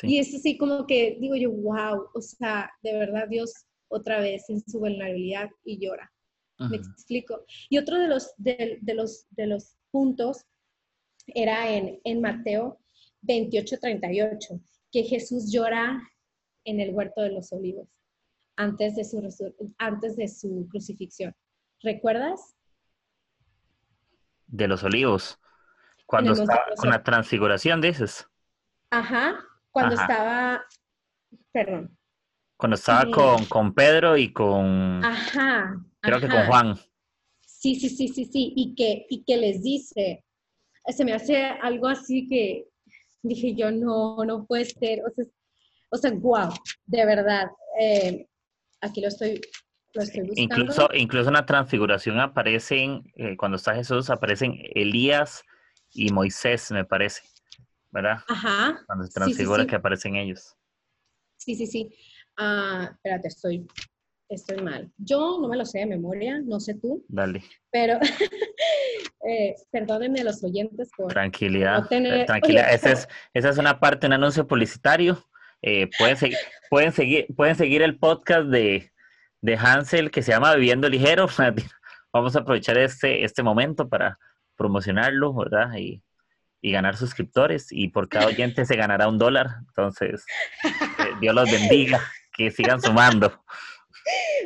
Y 0.04 0.20
es 0.20 0.34
así 0.34 0.58
como 0.58 0.86
que 0.86 1.18
digo 1.20 1.36
yo, 1.36 1.52
wow, 1.52 2.08
o 2.14 2.22
sea, 2.22 2.72
de 2.84 2.94
verdad 2.94 3.28
Dios 3.28 3.52
otra 3.90 4.20
vez 4.20 4.50
en 4.50 4.62
su 4.62 4.80
vulnerabilidad 4.80 5.50
y 5.64 5.80
llora. 5.80 6.12
¿Me 6.60 6.78
explico? 6.78 7.46
Y 7.70 7.78
otro 7.78 7.98
de 8.00 8.08
los, 8.08 8.34
de, 8.38 8.80
los, 8.96 9.28
de 9.32 9.46
los 9.46 9.76
puntos 9.92 10.44
era 11.28 11.70
en, 11.70 12.00
en 12.04 12.22
Mateo 12.22 12.80
28, 13.22 13.80
38, 13.80 14.60
que 14.92 15.04
Jesús 15.04 15.52
llora 15.52 16.02
en 16.64 16.80
el 16.80 16.94
huerto 16.94 17.22
de 17.22 17.32
los 17.32 17.52
olivos 17.52 17.88
antes 18.58 18.96
de 18.96 19.06
su, 19.06 19.54
antes 19.78 20.18
de 20.18 20.28
su 20.28 20.68
crucifixión. 20.70 21.34
¿Recuerdas? 21.82 22.56
De 24.48 24.68
los 24.68 24.84
olivos. 24.84 25.40
Cuando 26.06 26.34
estaba 26.34 26.66
con 26.76 26.90
la 26.90 27.04
transfiguración, 27.04 27.82
dices. 27.82 28.28
Ajá, 28.90 29.40
cuando 29.72 29.96
estaba, 29.96 30.66
perdón. 31.52 31.98
Cuando 32.56 32.76
estaba 32.76 33.12
con, 33.12 33.46
con, 33.46 33.74
Pedro 33.74 34.18
y 34.18 34.34
con, 34.34 35.04
ajá, 35.06 35.76
creo 36.00 36.20
que 36.20 36.30
con 36.30 36.46
Juan. 36.48 36.76
Sí, 37.42 37.76
sí, 37.76 37.90
sí, 37.90 38.08
sí, 38.08 38.26
sí, 38.26 38.54
y 38.56 38.74
que, 38.74 39.06
y 39.10 39.24
que 39.24 39.38
les 39.38 39.62
dice, 39.62 40.26
se 40.88 41.06
me 41.06 41.14
hace 41.14 41.38
algo 41.38 41.88
así 41.88 42.28
que 42.28 42.66
dije 43.22 43.56
yo, 43.56 43.72
no, 43.72 44.24
no 44.26 44.46
puede 44.46 44.66
ser, 44.66 45.02
o 45.06 45.12
sea, 45.14 45.26
o 45.90 45.98
sea, 45.98 46.12
wow, 46.12 46.50
de 46.86 47.06
verdad. 47.06 47.50
Eh, 47.80 48.28
aquí 48.82 49.02
lo 49.02 49.08
estoy, 49.08 49.40
lo 49.94 50.02
estoy 50.02 50.22
buscando. 50.28 50.56
Incluso, 50.56 50.90
incluso 50.94 51.28
en 51.30 51.34
la 51.34 51.46
transfiguración 51.46 52.20
aparecen, 52.20 53.04
eh, 53.16 53.38
cuando 53.38 53.58
está 53.58 53.76
Jesús, 53.76 54.10
aparecen 54.10 54.56
Elías 54.76 55.44
y 55.94 56.12
Moisés, 56.12 56.72
me 56.72 56.86
parece, 56.86 57.22
¿verdad? 57.92 58.18
Ajá. 58.28 58.82
Cuando 58.86 59.06
se 59.06 59.14
transfigura 59.14 59.66
que 59.66 59.76
aparecen 59.76 60.16
ellos. 60.16 60.56
Sí, 61.38 61.56
sí, 61.56 61.68
sí. 61.68 61.94
Ah, 62.38 62.90
espérate, 62.92 63.30
estoy, 63.30 63.66
estoy 64.30 64.62
mal. 64.62 64.92
Yo 64.98 65.40
no 65.40 65.48
me 65.48 65.58
lo 65.58 65.66
sé 65.66 65.80
de 65.80 65.86
memoria, 65.86 66.40
no 66.44 66.60
sé 66.60 66.76
tú. 66.76 67.06
Dale. 67.08 67.44
Pero, 67.72 68.00
eh, 69.28 69.56
perdónenme 69.72 70.24
los 70.24 70.44
oyentes 70.44 70.90
por... 70.96 71.12
Tranquilidad, 71.12 71.88
tranquilidad. 72.26 72.74
esa, 72.74 72.92
es, 72.92 73.08
esa 73.34 73.50
es 73.50 73.58
una 73.58 73.80
parte, 73.80 74.08
un 74.08 74.14
anuncio 74.14 74.48
publicitario 74.48 75.24
eh, 75.62 75.90
pueden, 75.98 76.18
seguir, 76.18 76.38
pueden, 76.70 76.92
seguir, 76.92 77.28
pueden 77.36 77.56
seguir 77.56 77.82
el 77.82 77.98
podcast 77.98 78.48
de, 78.48 78.92
Hansel 79.58 80.12
que 80.12 80.22
se 80.22 80.32
llama 80.32 80.56
Viviendo 80.56 80.90
Ligero. 80.90 81.28
Vamos 82.14 82.36
a 82.36 82.40
aprovechar 82.40 82.78
este, 82.78 83.24
este 83.24 83.44
momento 83.44 83.90
para 83.90 84.20
promocionarlo, 84.56 85.34
¿verdad? 85.34 85.76
Y, 85.78 86.02
ganar 86.64 86.98
suscriptores. 86.98 87.68
Y 87.72 87.88
por 87.88 88.10
cada 88.10 88.28
oyente 88.28 88.66
se 88.66 88.76
ganará 88.76 89.08
un 89.08 89.18
dólar. 89.18 89.48
Entonces, 89.70 90.26
eh, 90.66 91.14
Dios 91.22 91.34
los 91.34 91.50
bendiga, 91.50 92.02
que 92.34 92.52
sigan 92.52 92.82
sumando. 92.82 93.42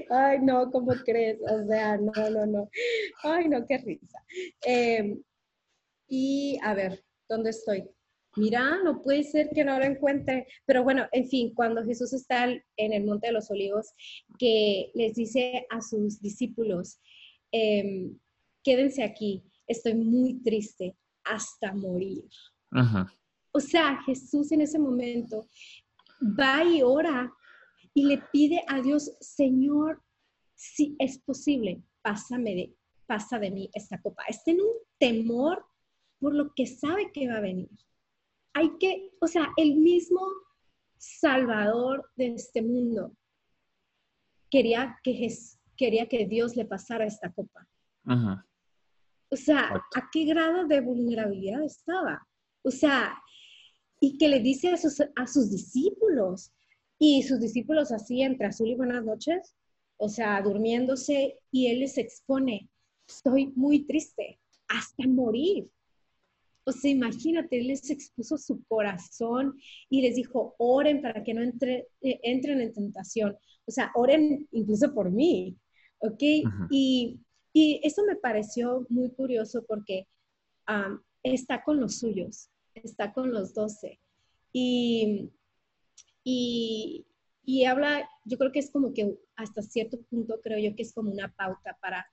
Ay, 0.10 0.40
no, 0.42 0.72
¿cómo 0.72 0.94
crees? 1.06 1.40
O 1.42 1.68
sea, 1.68 1.98
no, 1.98 2.30
no, 2.30 2.46
no. 2.46 2.70
Ay, 3.24 3.48
no, 3.48 3.66
qué 3.66 3.78
risa. 3.78 4.20
Em, 4.66 5.22
y 6.08 6.58
a 6.64 6.74
ver, 6.74 7.04
¿dónde 7.30 7.52
estoy? 7.52 7.90
mira, 8.36 8.80
no 8.84 9.02
puede 9.02 9.24
ser 9.24 9.50
que 9.54 9.64
no 9.64 9.78
lo 9.78 9.86
encuentre. 9.86 10.48
Pero 10.66 10.84
bueno, 10.84 11.08
en 11.12 11.28
fin, 11.28 11.54
cuando 11.54 11.84
Jesús 11.84 12.14
está 12.14 12.46
en 12.46 12.94
el 12.94 13.04
Monte 13.04 13.28
de 13.28 13.34
los 13.34 13.50
Olivos, 13.52 13.88
que 14.38 14.92
les 14.94 15.16
dice 15.16 15.66
a 15.70 15.82
sus 15.82 16.22
discípulos, 16.22 17.00
em, 17.52 18.18
quédense 18.64 19.04
aquí, 19.04 19.44
estoy 19.68 19.96
muy 19.96 20.42
triste 20.42 20.96
hasta 21.24 21.74
morir. 21.74 22.24
O 23.52 23.60
sea, 23.60 24.02
Jesús 24.06 24.52
en 24.52 24.62
ese 24.62 24.80
momento 24.80 25.46
va 26.22 26.64
y 26.64 26.82
ora 26.82 27.32
y 27.94 28.06
le 28.06 28.20
pide 28.32 28.64
a 28.68 28.82
Dios, 28.82 29.16
Señor, 29.20 30.02
si 30.56 30.96
es 31.00 31.18
posible, 31.20 31.82
pásame 32.02 32.56
de, 32.56 32.76
pasa 33.06 33.40
de 33.40 33.52
mí 33.52 33.70
esta 33.74 34.02
copa. 34.02 34.24
Está 34.28 34.52
en 34.52 34.62
un 34.62 34.74
temor 34.98 35.66
por 36.20 36.34
lo 36.34 36.54
que 36.54 36.68
sabe 36.68 37.12
que 37.12 37.28
va 37.28 37.38
a 37.38 37.42
venir 37.42 37.70
hay 38.54 38.78
que, 38.78 39.12
o 39.20 39.28
sea, 39.28 39.50
el 39.58 39.76
mismo 39.76 40.22
Salvador 40.98 42.10
de 42.16 42.36
este 42.36 42.62
mundo 42.62 43.16
quería 44.50 45.00
que, 45.04 45.30
quería 45.78 46.08
que 46.08 46.28
Dios 46.28 46.56
le 46.56 46.66
pasara 46.66 47.06
esta 47.06 47.32
copa. 47.32 47.68
O 49.30 49.36
sea, 49.36 49.70
¿a 49.96 50.10
qué 50.12 50.26
grado 50.26 50.68
de 50.68 50.82
vulnerabilidad 50.82 51.64
estaba? 51.64 52.28
O 52.64 52.72
sea, 52.72 53.18
y 54.00 54.18
que 54.18 54.28
le 54.28 54.42
dice 54.42 54.70
a 54.70 54.78
sus, 54.78 55.00
a 55.00 55.28
sus 55.28 55.50
discípulos, 55.50 56.52
y 57.04 57.24
sus 57.24 57.40
discípulos 57.40 57.92
así 57.92 58.22
entre 58.22 58.46
azul 58.46 58.68
y 58.70 58.76
buenas 58.76 59.04
noches, 59.04 59.56
o 59.98 60.08
sea, 60.08 60.40
durmiéndose, 60.44 61.40
y 61.50 61.66
él 61.66 61.80
les 61.80 61.98
expone, 61.98 62.70
estoy 63.08 63.48
muy 63.56 63.88
triste, 63.88 64.40
hasta 64.68 65.08
morir. 65.08 65.68
O 66.64 66.72
sea, 66.72 66.92
imagínate, 66.92 67.58
él 67.58 67.70
les 67.70 67.90
expuso 67.90 68.38
su 68.38 68.64
corazón 68.66 69.60
y 69.90 70.04
les 70.04 70.16
dijo, 70.16 70.54
oren 70.60 71.02
para 71.02 71.24
que 71.24 71.34
no 71.34 71.42
entre, 71.42 71.88
eh, 72.02 72.20
entren 72.22 72.62
en 72.62 72.72
tentación. 72.72 73.36
O 73.66 73.72
sea, 73.72 73.92
oren 73.96 74.48
incluso 74.52 74.94
por 74.94 75.10
mí, 75.10 75.58
¿ok? 76.02 76.22
y, 76.70 77.20
y, 77.52 77.82
eso 77.82 78.04
me 78.06 78.16
pareció 78.16 78.86
muy 78.90 79.10
curioso 79.10 79.66
porque 79.68 80.08
está 81.24 81.64
con 81.64 81.80
los 81.80 81.98
suyos, 81.98 82.52
está 82.76 83.12
con 83.12 83.32
los 83.32 83.56
doce. 83.56 84.00
Y, 84.54 85.32
y, 86.24 87.06
y 87.44 87.66
habla, 87.66 88.08
yo 88.26 88.38
creo 88.38 88.52
que 88.52 88.60
es 88.60 88.72
como 88.72 88.94
que 88.94 89.18
hasta 89.36 89.62
cierto 89.62 90.00
punto 90.10 90.40
creo 90.42 90.60
yo 90.60 90.76
que 90.76 90.84
es 90.84 90.94
como 90.94 91.12
una 91.12 91.34
pauta 91.34 91.78
para 91.82 92.06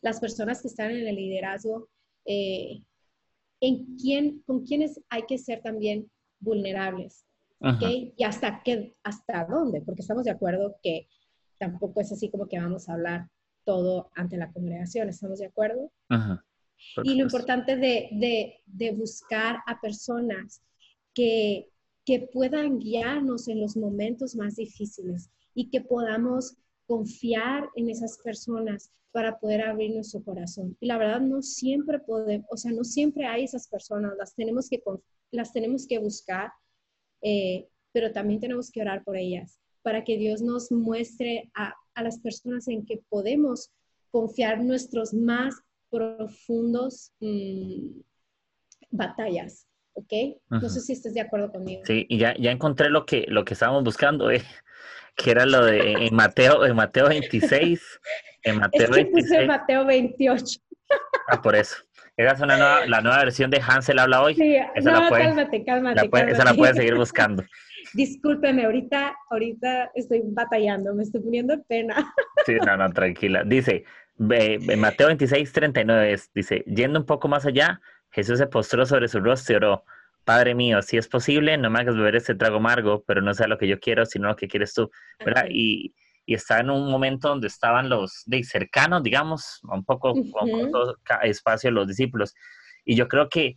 las 0.00 0.20
personas 0.20 0.62
que 0.62 0.68
están 0.68 0.90
en 0.90 1.06
el 1.06 1.16
liderazgo. 1.16 1.88
Eh, 2.24 2.82
en 3.60 3.96
quién, 3.96 4.42
con 4.46 4.64
quiénes 4.64 5.00
hay 5.10 5.22
que 5.26 5.38
ser 5.38 5.60
también 5.62 6.10
vulnerables. 6.40 7.26
¿Y 7.80 8.24
hasta, 8.24 8.62
qué, 8.64 8.96
hasta 9.02 9.44
dónde? 9.44 9.82
Porque 9.82 10.00
estamos 10.00 10.24
de 10.24 10.30
acuerdo 10.30 10.76
que 10.82 11.08
tampoco 11.58 12.00
es 12.00 12.10
así 12.10 12.30
como 12.30 12.48
que 12.48 12.58
vamos 12.58 12.88
a 12.88 12.94
hablar 12.94 13.28
todo 13.64 14.10
ante 14.14 14.38
la 14.38 14.50
congregación, 14.50 15.10
¿estamos 15.10 15.40
de 15.40 15.46
acuerdo? 15.46 15.92
Y 17.04 17.16
lo 17.16 17.24
importante 17.24 17.76
de, 17.76 18.62
de, 18.64 18.92
buscar 18.92 19.58
a 19.66 19.78
personas 19.78 20.62
que, 21.12 21.69
que 22.10 22.26
puedan 22.32 22.80
guiarnos 22.80 23.46
en 23.46 23.60
los 23.60 23.76
momentos 23.76 24.34
más 24.34 24.56
difíciles 24.56 25.30
y 25.54 25.70
que 25.70 25.80
podamos 25.80 26.56
confiar 26.84 27.68
en 27.76 27.88
esas 27.88 28.18
personas 28.18 28.90
para 29.12 29.38
poder 29.38 29.62
abrir 29.62 29.94
nuestro 29.94 30.20
corazón. 30.24 30.76
Y 30.80 30.86
la 30.88 30.98
verdad 30.98 31.20
no 31.20 31.40
siempre 31.40 32.00
podemos, 32.00 32.48
o 32.50 32.56
sea, 32.56 32.72
no 32.72 32.82
siempre 32.82 33.26
hay 33.26 33.44
esas 33.44 33.68
personas, 33.68 34.14
las 34.18 34.34
tenemos 34.34 34.68
que, 34.68 34.82
las 35.30 35.52
tenemos 35.52 35.86
que 35.86 36.00
buscar, 36.00 36.50
eh, 37.22 37.68
pero 37.92 38.10
también 38.10 38.40
tenemos 38.40 38.72
que 38.72 38.80
orar 38.80 39.04
por 39.04 39.16
ellas 39.16 39.60
para 39.82 40.02
que 40.02 40.16
Dios 40.16 40.42
nos 40.42 40.72
muestre 40.72 41.48
a, 41.54 41.74
a 41.94 42.02
las 42.02 42.18
personas 42.18 42.66
en 42.66 42.84
que 42.84 43.04
podemos 43.08 43.70
confiar 44.10 44.64
nuestros 44.64 45.14
más 45.14 45.54
profundos 45.90 47.12
mm, 47.20 48.00
batallas, 48.90 49.68
¿ok? 49.94 50.12
No 50.48 50.68
sé 50.68 50.80
si 50.80 50.92
estás 50.92 51.14
de 51.14 51.20
acuerdo 51.20 51.50
conmigo. 51.50 51.82
Sí, 51.84 52.06
y 52.08 52.18
ya, 52.18 52.34
ya 52.38 52.50
encontré 52.50 52.90
lo 52.90 53.06
que, 53.06 53.24
lo 53.28 53.44
que 53.44 53.54
estábamos 53.54 53.84
buscando, 53.84 54.30
eh, 54.30 54.42
que 55.16 55.30
era 55.30 55.46
lo 55.46 55.64
de 55.64 56.06
en 56.06 56.14
Mateo, 56.14 56.64
en 56.64 56.76
Mateo 56.76 57.08
26. 57.08 58.00
En 58.44 58.58
Mateo 58.60 58.90
es 58.90 58.96
que 58.96 59.06
puse 59.06 59.46
Mateo 59.46 59.84
28. 59.84 60.60
Ah, 61.28 61.40
por 61.40 61.54
eso. 61.54 61.76
Esa 62.16 62.32
es 62.32 62.40
una 62.40 62.56
nueva, 62.56 62.86
la 62.86 63.00
nueva 63.00 63.18
versión 63.18 63.50
de 63.50 63.62
Hansel 63.66 63.98
habla 63.98 64.22
hoy. 64.22 64.34
Sí, 64.34 64.56
esa 64.74 64.90
no, 64.90 65.00
la 65.00 65.08
cálmate, 65.08 65.64
cálmate, 65.64 66.10
Esa 66.30 66.44
la 66.44 66.54
puedes 66.54 66.76
seguir 66.76 66.94
buscando. 66.96 67.44
Discúlpeme, 67.94 68.66
ahorita, 68.66 69.16
ahorita 69.30 69.90
estoy 69.94 70.20
batallando, 70.24 70.94
me 70.94 71.02
estoy 71.02 71.22
poniendo 71.22 71.62
pena. 71.64 71.94
Sí, 72.46 72.54
no, 72.64 72.74
no, 72.74 72.90
tranquila. 72.90 73.44
Dice, 73.44 73.84
Mateo 74.16 75.08
26, 75.08 75.52
39, 75.52 76.18
dice, 76.34 76.64
yendo 76.66 76.98
un 76.98 77.04
poco 77.04 77.28
más 77.28 77.44
allá, 77.44 77.80
Jesús 78.10 78.38
se 78.38 78.46
postró 78.46 78.86
sobre 78.86 79.08
su 79.08 79.20
rostro 79.20 79.54
y 79.54 79.56
oró, 79.56 79.84
Padre 80.24 80.54
mío, 80.54 80.82
si 80.82 80.96
es 80.96 81.08
posible, 81.08 81.56
no 81.56 81.70
me 81.70 81.80
hagas 81.80 81.96
beber 81.96 82.16
este 82.16 82.34
trago 82.34 82.56
amargo, 82.56 83.02
pero 83.06 83.22
no 83.22 83.32
sea 83.34 83.46
lo 83.46 83.58
que 83.58 83.68
yo 83.68 83.80
quiero, 83.80 84.04
sino 84.06 84.28
lo 84.28 84.36
que 84.36 84.48
quieres 84.48 84.74
tú, 84.74 84.90
¿verdad? 85.24 85.46
Y, 85.48 85.94
y 86.30 86.34
está 86.34 86.60
en 86.60 86.70
un 86.70 86.88
momento 86.88 87.28
donde 87.28 87.48
estaban 87.48 87.88
los 87.88 88.22
de 88.26 88.44
cercanos, 88.44 89.02
digamos, 89.02 89.60
un 89.64 89.84
poco 89.84 90.14
con, 90.32 90.70
todo 90.70 90.96
espacio 91.22 91.72
los 91.72 91.88
discípulos. 91.88 92.34
Y 92.84 92.94
yo 92.94 93.08
creo 93.08 93.28
que 93.28 93.56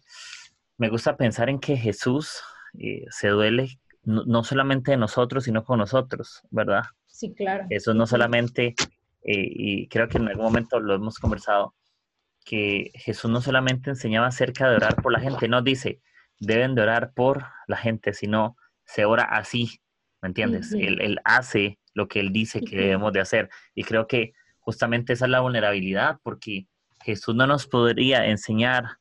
me 0.77 0.89
gusta 0.89 1.15
pensar 1.15 1.49
en 1.49 1.59
que 1.59 1.77
Jesús 1.77 2.41
eh, 2.79 3.05
se 3.11 3.27
duele 3.27 3.79
no, 4.05 4.43
solamente 4.43 4.89
de 4.89 4.97
nosotros, 4.97 5.43
sino 5.43 5.63
con 5.63 5.77
nosotros, 5.77 6.41
¿verdad? 6.49 6.81
Sí, 7.05 7.33
claro. 7.33 7.65
Eso 7.69 7.93
no 7.93 8.07
solamente, 8.07 8.73
eh, 9.23 9.47
y 9.49 9.87
creo 9.87 10.07
que 10.07 10.17
en 10.17 10.27
algún 10.27 10.45
momento 10.45 10.79
lo 10.79 10.95
hemos 10.95 11.19
conversado, 11.19 11.75
que 12.43 12.91
Jesús 12.95 13.29
no 13.31 13.41
solamente 13.41 13.89
enseñaba 13.89 14.27
acerca 14.27 14.69
de 14.69 14.75
orar 14.75 15.01
por 15.01 15.11
la 15.11 15.19
gente, 15.19 15.47
no 15.47 15.61
dice, 15.61 16.01
deben 16.39 16.75
de 16.75 16.81
orar 16.81 17.13
por 17.13 17.45
la 17.67 17.77
gente, 17.77 18.13
sino 18.13 18.57
se 18.85 19.05
ora 19.05 19.23
así, 19.23 19.79
¿me 20.21 20.27
entiendes? 20.27 20.73
él, 20.73 21.19
hace 21.23 21.79
lo 21.93 22.07
que 22.07 22.19
él 22.19 22.31
dice 22.31 22.61
que 22.61 22.75
debemos 22.75 23.13
de 23.13 23.21
hacer. 23.21 23.49
Y 23.75 23.83
creo 23.83 24.07
que 24.07 24.33
justamente 24.59 25.13
esa 25.13 25.25
es 25.25 25.31
la 25.31 25.39
vulnerabilidad, 25.39 26.17
porque 26.23 26.67
Jesús 27.03 27.35
no 27.35 27.47
nos 27.47 27.67
podría 27.67 28.25
enseñar 28.27 28.97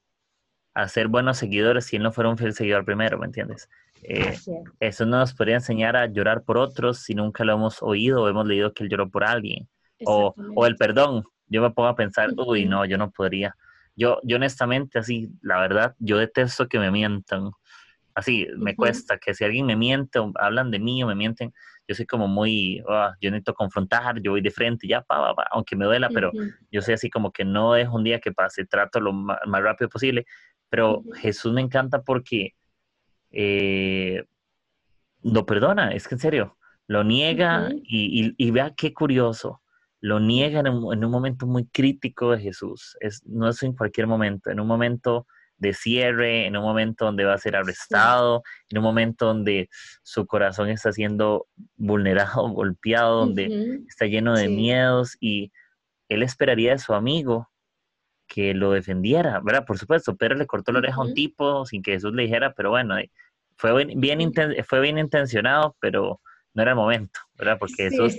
a 0.75 0.89
ser 0.89 1.09
buenos 1.09 1.39
seguidores 1.39 1.87
si 1.87 1.97
él 1.97 2.03
no 2.03 2.13
fuera 2.13 2.31
un 2.31 2.39
fiel 2.39 2.55
seguidor 2.55 2.85
primero, 2.85 3.19
¿me 3.19 3.27
entiendes? 3.27 3.69
Eh, 4.03 4.37
eso 4.81 5.07
no 5.07 5.19
nos 5.19 5.33
podría 5.33 5.57
enseñar 5.57 5.97
a 5.97 6.07
llorar 6.07 6.43
por 6.43 6.59
otros 6.59 7.01
si 7.01 7.15
nunca 7.15 7.45
lo 7.45 7.53
hemos 7.53 7.83
oído 7.83 8.23
o 8.23 8.29
hemos 8.29 8.47
leído 8.47 8.73
que 8.73 8.83
él 8.85 8.91
lloró 8.91 9.09
por 9.09 9.25
alguien. 9.25 9.69
O, 10.05 10.35
o, 10.57 10.67
el 10.67 10.75
perdón. 10.77 11.25
Yo 11.53 11.61
me 11.61 11.71
pongo 11.71 11.89
a 11.89 11.95
pensar, 11.95 12.31
uy, 12.37 12.65
no, 12.65 12.85
yo 12.87 12.97
no 12.97 13.11
podría. 13.11 13.55
Yo, 13.95 14.21
yo 14.25 14.37
honestamente, 14.37 14.99
así, 14.99 15.31
la 15.43 15.61
verdad, 15.61 15.95
yo 15.99 16.17
detesto 16.17 16.67
que 16.67 16.79
me 16.79 16.91
mientan. 16.91 17.51
Así, 18.15 18.47
me 18.57 18.75
cuesta 18.75 19.19
que 19.19 19.35
si 19.35 19.45
alguien 19.45 19.67
me 19.67 19.77
miente 19.77 20.19
o 20.19 20.33
hablan 20.37 20.71
de 20.71 20.79
mí 20.79 21.03
o 21.03 21.07
me 21.07 21.15
mienten, 21.15 21.53
yo 21.87 21.95
soy 21.95 22.07
como 22.07 22.27
muy, 22.27 22.83
ah, 22.89 23.15
yo 23.21 23.31
necesito 23.31 23.55
confrontar, 23.55 24.21
yo 24.23 24.33
voy 24.33 24.41
de 24.41 24.51
frente, 24.51 24.87
ya, 24.87 25.03
pa, 25.03 25.35
pa, 25.35 25.47
aunque 25.51 25.77
me 25.77 25.85
duela, 25.85 26.09
pero 26.09 26.31
yo 26.71 26.81
soy 26.81 26.95
así 26.95 27.11
como 27.11 27.33
que 27.33 27.45
no 27.45 27.77
es 27.77 27.89
un 27.89 28.05
día 28.05 28.19
que 28.19 28.33
pase, 28.33 28.65
trato 28.65 29.01
lo 29.01 29.13
más, 29.13 29.39
rápido 29.47 29.91
posible. 29.91 30.25
Pero 30.71 31.03
Jesús 31.17 31.53
me 31.53 31.61
encanta 31.61 32.03
porque 32.03 32.55
eh, 33.31 34.25
lo 35.23 35.45
perdona, 35.45 35.93
es 35.93 36.09
que 36.09 36.15
en 36.15 36.21
serio, 36.21 36.57
lo 36.87 37.05
niega 37.05 37.71
y, 37.85 38.35
y, 38.37 38.51
vea 38.51 38.75
qué 38.77 38.93
curioso, 38.93 39.63
lo 40.03 40.19
niega 40.19 40.61
en 40.61 40.67
un, 40.67 41.11
momento 41.11 41.47
muy 41.47 41.65
crítico 41.67 42.33
de 42.33 42.41
Jesús, 42.41 42.97
es, 43.01 43.25
no 43.25 43.49
es 43.49 43.63
en 43.63 43.73
cualquier 43.73 44.09
momento, 44.09 44.51
en 44.51 44.59
un 44.59 44.67
momento 44.67 45.29
de 45.59 45.75
cierre, 45.75 46.47
en 46.47 46.57
un 46.57 46.65
momento 46.65 47.05
donde 47.05 47.25
va 47.25 47.35
a 47.35 47.39
ser 47.39 47.55
arrestado, 47.55 48.43
en 48.69 48.79
un 48.79 48.85
momento 48.85 49.27
donde 49.27 49.69
su 50.03 50.27
corazón 50.27 50.71
está 50.71 50.91
siendo 50.91 51.47
vulnerado, 51.77 52.49
golpeado, 52.51 53.21
donde 53.21 53.81
está 53.89 54.07
lleno 54.07 54.35
de 54.37 54.49
miedos 54.49 55.17
y 55.21 55.53
él 56.09 56.25
esperaría 56.25 56.73
de 56.73 56.79
su 56.79 56.95
amigo 56.95 57.49
que 58.27 58.55
lo 58.55 58.73
defendiera, 58.73 59.41
¿verdad? 59.45 59.65
Por 59.65 59.79
supuesto, 59.79 60.17
Pedro 60.17 60.35
le 60.35 60.47
cortó 60.47 60.73
la 60.73 60.81
oreja 60.81 60.97
a 60.97 61.05
un 61.05 61.15
tipo 61.15 61.65
sin 61.65 61.81
que 61.81 61.93
Jesús 61.93 62.13
le 62.13 62.25
dijera, 62.25 62.55
pero 62.55 62.71
bueno, 62.71 62.99
eh, 62.99 63.09
fue 63.57 63.85
bien, 63.85 64.33
fue 64.67 64.81
bien 64.81 64.99
intencionado, 64.99 65.77
pero 65.81 66.21
no 66.55 66.63
era 66.63 66.73
el 66.73 66.77
momento, 66.77 67.21
¿verdad? 67.37 67.57
Porque 67.59 67.91
Jesús, 67.91 68.19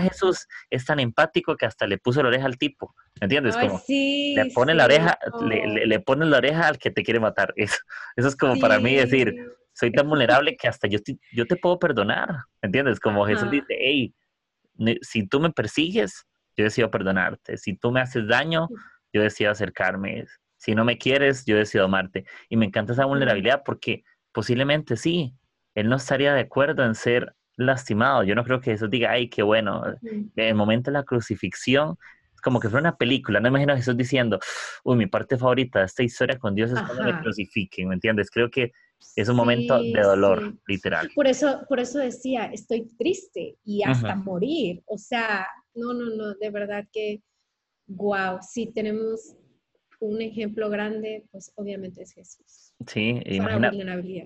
Jesús 0.00 0.46
es 0.68 0.84
tan 0.84 1.00
empático 1.00 1.56
que 1.56 1.66
hasta 1.66 1.86
le 1.86 1.98
puso 1.98 2.22
la 2.22 2.28
oreja 2.28 2.46
al 2.46 2.58
tipo, 2.58 2.94
¿me 3.20 3.24
entiendes? 3.24 3.56
como 3.56 3.82
le 3.88 4.50
pone 4.54 4.74
la 4.74 4.84
oreja, 4.84 5.18
le, 5.40 5.86
le, 5.86 6.00
pone 6.00 6.26
la 6.26 6.38
oreja 6.38 6.68
al 6.68 6.78
que 6.78 6.90
te 6.90 7.02
quiere 7.02 7.20
matar. 7.20 7.52
Eso, 7.56 7.78
eso 8.16 8.28
es 8.28 8.36
como 8.36 8.58
para 8.60 8.78
mí 8.78 8.96
decir, 8.96 9.34
soy 9.72 9.92
tan 9.92 10.08
vulnerable 10.08 10.56
que 10.56 10.68
hasta 10.68 10.88
yo, 10.88 10.98
yo 11.32 11.46
te 11.46 11.56
puedo 11.56 11.78
perdonar, 11.78 12.28
¿me 12.62 12.66
entiendes? 12.66 13.00
Como 13.00 13.26
Jesús 13.26 13.50
dice, 13.50 13.76
hey, 13.78 14.14
si 15.02 15.26
tú 15.26 15.40
me 15.40 15.50
persigues, 15.50 16.26
yo 16.56 16.64
decido 16.64 16.90
perdonarte. 16.90 17.56
Si 17.56 17.76
tú 17.76 17.90
me 17.90 18.00
haces 18.00 18.26
daño, 18.26 18.68
yo 19.12 19.22
decido 19.22 19.50
acercarme. 19.50 20.26
Si 20.56 20.74
no 20.74 20.84
me 20.84 20.98
quieres, 20.98 21.44
yo 21.46 21.56
decido 21.56 21.84
amarte. 21.84 22.26
Y 22.48 22.56
me 22.56 22.66
encanta 22.66 22.92
esa 22.92 23.06
vulnerabilidad 23.06 23.62
porque 23.64 24.04
posiblemente 24.32 24.96
sí, 24.96 25.34
él 25.74 25.88
no 25.88 25.96
estaría 25.96 26.34
de 26.34 26.40
acuerdo 26.40 26.84
en 26.84 26.94
ser 26.94 27.34
lastimado. 27.60 28.24
Yo 28.24 28.34
no 28.34 28.44
creo 28.44 28.60
que 28.60 28.72
Jesús 28.72 28.90
diga, 28.90 29.10
ay, 29.10 29.28
qué 29.28 29.42
bueno. 29.42 29.82
En 30.02 30.30
el 30.34 30.54
momento 30.54 30.90
de 30.90 30.98
la 30.98 31.04
crucifixión, 31.04 31.96
como 32.42 32.60
que 32.60 32.68
fue 32.68 32.80
una 32.80 32.96
película. 32.96 33.40
No 33.40 33.48
imagino 33.48 33.72
a 33.72 33.76
Jesús 33.76 33.96
diciendo, 33.96 34.38
uy, 34.84 34.96
mi 34.96 35.06
parte 35.06 35.36
favorita 35.36 35.80
de 35.80 35.86
esta 35.86 36.02
historia 36.02 36.38
con 36.38 36.54
Dios 36.54 36.70
es 36.70 36.80
cuando 36.80 37.04
me 37.04 37.20
crucifiquen, 37.20 37.88
¿me 37.88 37.94
entiendes? 37.94 38.30
Creo 38.30 38.50
que 38.50 38.72
es 39.16 39.28
un 39.28 39.36
momento 39.36 39.82
de 39.82 40.00
dolor, 40.00 40.54
literal. 40.66 41.10
Por 41.14 41.26
eso, 41.26 41.62
por 41.68 41.80
eso 41.80 41.98
decía, 41.98 42.46
estoy 42.46 42.86
triste 42.98 43.56
y 43.64 43.82
hasta 43.82 44.14
morir. 44.14 44.82
O 44.86 44.98
sea, 44.98 45.46
no, 45.74 45.92
no, 45.92 46.06
no, 46.16 46.34
de 46.34 46.50
verdad 46.50 46.84
que, 46.92 47.22
wow, 47.86 48.38
sí 48.40 48.70
tenemos 48.74 49.36
un 50.00 50.20
ejemplo 50.22 50.68
grande, 50.70 51.24
pues 51.30 51.52
obviamente 51.56 52.02
es 52.02 52.12
Jesús. 52.12 52.74
Sí, 52.86 53.20
imagina. 53.26 53.70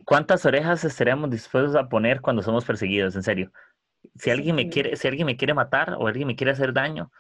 ¿Cuántas 0.05 0.47
orejas 0.47 0.85
estaríamos 0.85 1.31
dispuestos 1.31 1.75
a 1.75 1.89
poner 1.89 2.21
cuando 2.21 2.43
somos 2.43 2.65
perseguidos? 2.65 3.17
En 3.17 3.23
serio. 3.23 3.53
Si 4.17 4.31
alguien 4.31 4.55
me 4.55 4.69
quiere, 4.69 4.97
si 4.97 5.09
alguien 5.09 5.27
me 5.27 5.37
quiere 5.37 5.53
matar 5.53 5.97
o 5.99 6.07
alguien 6.07 6.29
me 6.29 6.37
quiere 6.37 6.53
hacer 6.53 6.73
daño, 6.73 7.11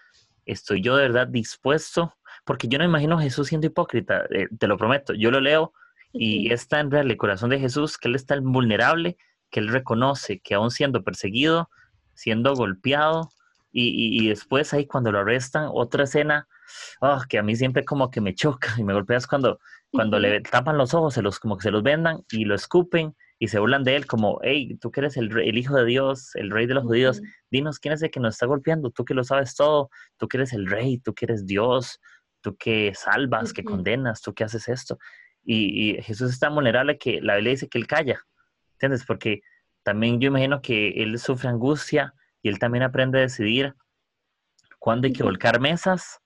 estoy 0.46 0.82
yo 0.82 0.96
de 0.96 1.02
verdad 1.02 1.26
dispuesto, 1.26 2.14
porque 2.44 2.68
yo 2.68 2.78
no 2.78 2.84
imagino 2.84 3.18
a 3.18 3.22
Jesús 3.22 3.48
siendo 3.48 3.66
hipócrita, 3.66 4.26
eh, 4.30 4.48
te 4.56 4.68
lo 4.68 4.76
prometo. 4.76 5.14
Yo 5.14 5.30
lo 5.30 5.40
leo 5.40 5.72
y 6.12 6.52
está 6.52 6.78
en 6.80 6.90
real 6.90 7.10
el 7.10 7.16
corazón 7.16 7.50
de 7.50 7.58
Jesús, 7.58 7.98
que 7.98 8.08
él 8.08 8.14
está 8.14 8.38
vulnerable, 8.40 9.16
que 9.50 9.60
él 9.60 9.68
reconoce 9.68 10.38
que 10.38 10.54
aún 10.54 10.70
siendo 10.70 11.02
perseguido, 11.02 11.70
siendo 12.14 12.54
golpeado, 12.54 13.30
y, 13.82 14.24
y 14.24 14.28
después 14.28 14.72
ahí 14.72 14.86
cuando 14.86 15.10
lo 15.12 15.20
arrestan, 15.20 15.68
otra 15.72 16.04
escena 16.04 16.46
oh, 17.00 17.22
que 17.28 17.38
a 17.38 17.42
mí 17.42 17.56
siempre 17.56 17.84
como 17.84 18.10
que 18.10 18.20
me 18.20 18.34
choca 18.34 18.68
y 18.78 18.84
me 18.84 18.92
golpeas 18.92 19.26
cuando, 19.26 19.58
cuando 19.90 20.18
le 20.18 20.40
tapan 20.40 20.78
los 20.78 20.94
ojos, 20.94 21.14
se 21.14 21.22
los, 21.22 21.38
como 21.38 21.56
que 21.56 21.62
se 21.62 21.70
los 21.70 21.82
vendan 21.82 22.24
y 22.30 22.44
lo 22.44 22.54
escupen 22.54 23.14
y 23.38 23.48
se 23.48 23.58
burlan 23.58 23.84
de 23.84 23.96
él 23.96 24.06
como, 24.06 24.38
hey, 24.42 24.78
tú 24.80 24.90
que 24.90 25.00
eres 25.00 25.16
el, 25.16 25.36
el 25.38 25.58
Hijo 25.58 25.76
de 25.76 25.84
Dios, 25.84 26.34
el 26.34 26.50
Rey 26.50 26.66
de 26.66 26.74
los 26.74 26.84
judíos, 26.84 27.20
dinos 27.50 27.78
quién 27.78 27.94
es 27.94 28.02
el 28.02 28.10
que 28.10 28.20
nos 28.20 28.36
está 28.36 28.46
golpeando, 28.46 28.90
tú 28.90 29.04
que 29.04 29.14
lo 29.14 29.24
sabes 29.24 29.54
todo, 29.54 29.90
tú 30.16 30.28
que 30.28 30.38
eres 30.38 30.52
el 30.52 30.66
Rey, 30.66 30.98
tú 30.98 31.14
que 31.14 31.26
eres 31.26 31.44
Dios, 31.46 32.00
tú 32.40 32.56
que 32.56 32.92
salvas, 32.94 33.52
que 33.52 33.64
condenas, 33.64 34.22
tú 34.22 34.32
que 34.34 34.44
haces 34.44 34.68
esto. 34.68 34.98
Y, 35.44 36.00
Jesús 36.02 36.30
es 36.30 36.38
tan 36.38 36.54
vulnerable 36.54 36.96
que 36.96 37.20
la 37.20 37.34
Biblia 37.34 37.50
dice 37.50 37.68
que 37.68 37.76
él 37.76 37.86
calla, 37.86 38.20
¿entiendes? 38.74 39.04
Porque 39.04 39.42
también 39.82 40.20
yo 40.20 40.28
imagino 40.28 40.62
que 40.62 41.02
él 41.02 41.18
sufre 41.18 41.48
angustia 41.48 42.14
y 42.44 42.50
él 42.50 42.58
también 42.58 42.84
aprende 42.84 43.18
a 43.18 43.22
decidir 43.22 43.74
cuándo 44.78 45.06
hay 45.06 45.14
que 45.14 45.22
volcar 45.22 45.60
mesas 45.60 46.20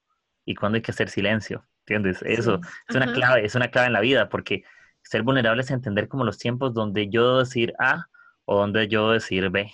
y 0.45 0.57
cuándo 0.57 0.77
hay 0.77 0.83
que 0.83 0.91
hacer 0.91 1.09
silencio, 1.09 1.65
¿entiendes? 1.87 2.21
Eso 2.23 2.61
es 2.89 2.97
una 2.97 3.13
clave, 3.13 3.47
es 3.47 3.55
una 3.55 3.71
clave 3.71 3.87
en 3.87 3.93
la 3.93 4.01
vida, 4.01 4.29
porque 4.29 4.65
ser 5.01 5.23
vulnerable 5.23 5.63
es 5.63 5.71
entender 5.71 6.09
como 6.09 6.25
los 6.25 6.37
tiempos 6.37 6.75
donde 6.75 7.09
yo 7.09 7.39
decir 7.39 7.73
A 7.79 8.07
o 8.47 8.59
dónde 8.59 8.89
yo 8.89 9.13
decir 9.13 9.49
ve. 9.49 9.71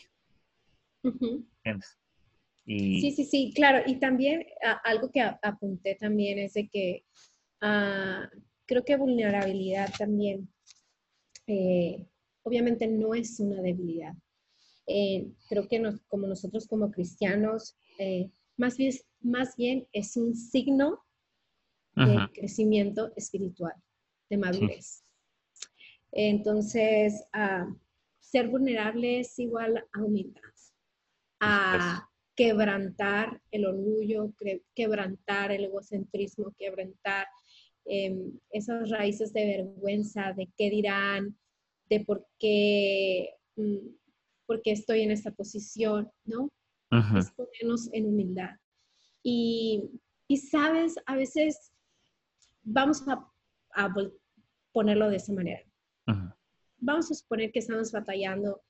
Sí, 2.66 3.10
sí, 3.12 3.24
sí, 3.24 3.52
claro. 3.54 3.82
Y 3.86 3.98
también 3.98 4.44
algo 4.84 5.10
que 5.10 5.22
apunté 5.22 5.94
también 5.94 6.38
es 6.38 6.52
de 6.52 6.68
que 6.68 7.06
ah, 7.62 8.28
creo 8.66 8.84
que 8.84 8.96
vulnerabilidad 8.96 9.90
también, 9.98 10.52
eh, 11.46 12.06
obviamente 12.42 12.86
no 12.86 13.14
es 13.14 13.40
una 13.40 13.62
debilidad. 13.62 14.12
Eh, 14.86 15.28
creo 15.48 15.66
que 15.68 15.82
como 16.08 16.26
nosotros 16.26 16.66
como 16.66 16.90
cristianos, 16.90 17.76
eh, 17.98 18.30
más, 18.56 18.76
bien, 18.76 18.92
más 19.20 19.56
bien 19.56 19.86
es 19.92 20.16
un 20.16 20.34
signo 20.34 21.00
de 21.96 22.28
crecimiento 22.32 23.12
espiritual, 23.14 23.74
de 24.28 24.36
madurez. 24.36 25.04
Entonces, 26.10 27.24
ah, 27.32 27.66
ser 28.20 28.48
vulnerable 28.48 29.20
es 29.20 29.38
igual 29.38 29.84
a 29.92 30.02
humildad, 30.02 30.42
a 31.40 32.08
quebrantar 32.34 33.40
el 33.50 33.66
orgullo, 33.66 34.32
quebrantar 34.74 35.52
el 35.52 35.64
egocentrismo, 35.64 36.52
quebrantar 36.58 37.28
em, 37.84 38.32
esas 38.50 38.90
raíces 38.90 39.32
de 39.32 39.44
vergüenza, 39.44 40.32
de 40.32 40.48
qué 40.56 40.70
dirán, 40.70 41.38
de 41.88 42.00
por 42.00 42.26
qué, 42.38 43.34
mm, 43.56 43.88
por 44.46 44.62
qué 44.62 44.72
estoy 44.72 45.02
en 45.02 45.10
esta 45.10 45.30
posición, 45.30 46.10
¿no? 46.24 46.50
Es 47.18 47.32
ponernos 47.32 47.92
en 47.92 48.06
humildad. 48.06 48.50
Y, 49.22 49.90
y, 50.28 50.36
sabes, 50.36 50.94
a 51.06 51.16
veces 51.16 51.72
vamos 52.62 53.02
a, 53.08 53.28
ponerlo 54.72 55.08
de 55.08 55.16
esa 55.16 55.32
manera. 55.32 55.62
Vamos 56.78 57.10
a 57.10 57.14
suponer 57.14 57.50
que 57.50 57.58
estamos 57.58 57.90
batallando 57.90 58.62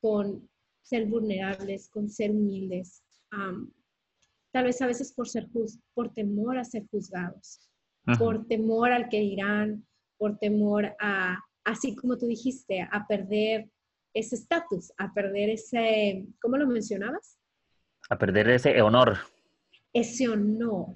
con 0.00 0.48
ser 0.82 1.06
vulnerables, 1.06 1.88
con 1.88 2.08
ser 2.08 2.30
humildes. 2.30 3.02
tal 4.52 4.64
vez 4.64 4.80
a 4.80 4.86
veces 4.86 5.12
por, 5.12 5.28
ser 5.28 5.48
por 5.94 6.14
temor 6.14 6.58
a 6.58 6.64
ser 6.64 6.86
juzgados, 6.86 7.68
por 8.18 8.46
temor 8.46 8.92
al 8.92 9.08
que 9.08 9.20
dirán, 9.20 9.86
por 10.16 10.38
temor 10.38 10.94
a, 11.00 11.38
así 11.64 11.94
como 11.94 12.16
tú 12.16 12.26
dijiste, 12.26 12.80
a 12.80 13.06
perder 13.06 13.68
ese 14.16 14.36
estatus, 14.36 14.92
a 14.96 15.12
perder 15.12 15.50
ese, 15.50 16.26
¿cómo 16.40 16.56
lo 16.56 16.66
mencionabas? 16.66 17.38
A 18.08 18.16
perder 18.16 18.48
ese 18.48 18.80
honor. 18.80 19.18
Ese 19.92 20.26
honor. 20.28 20.94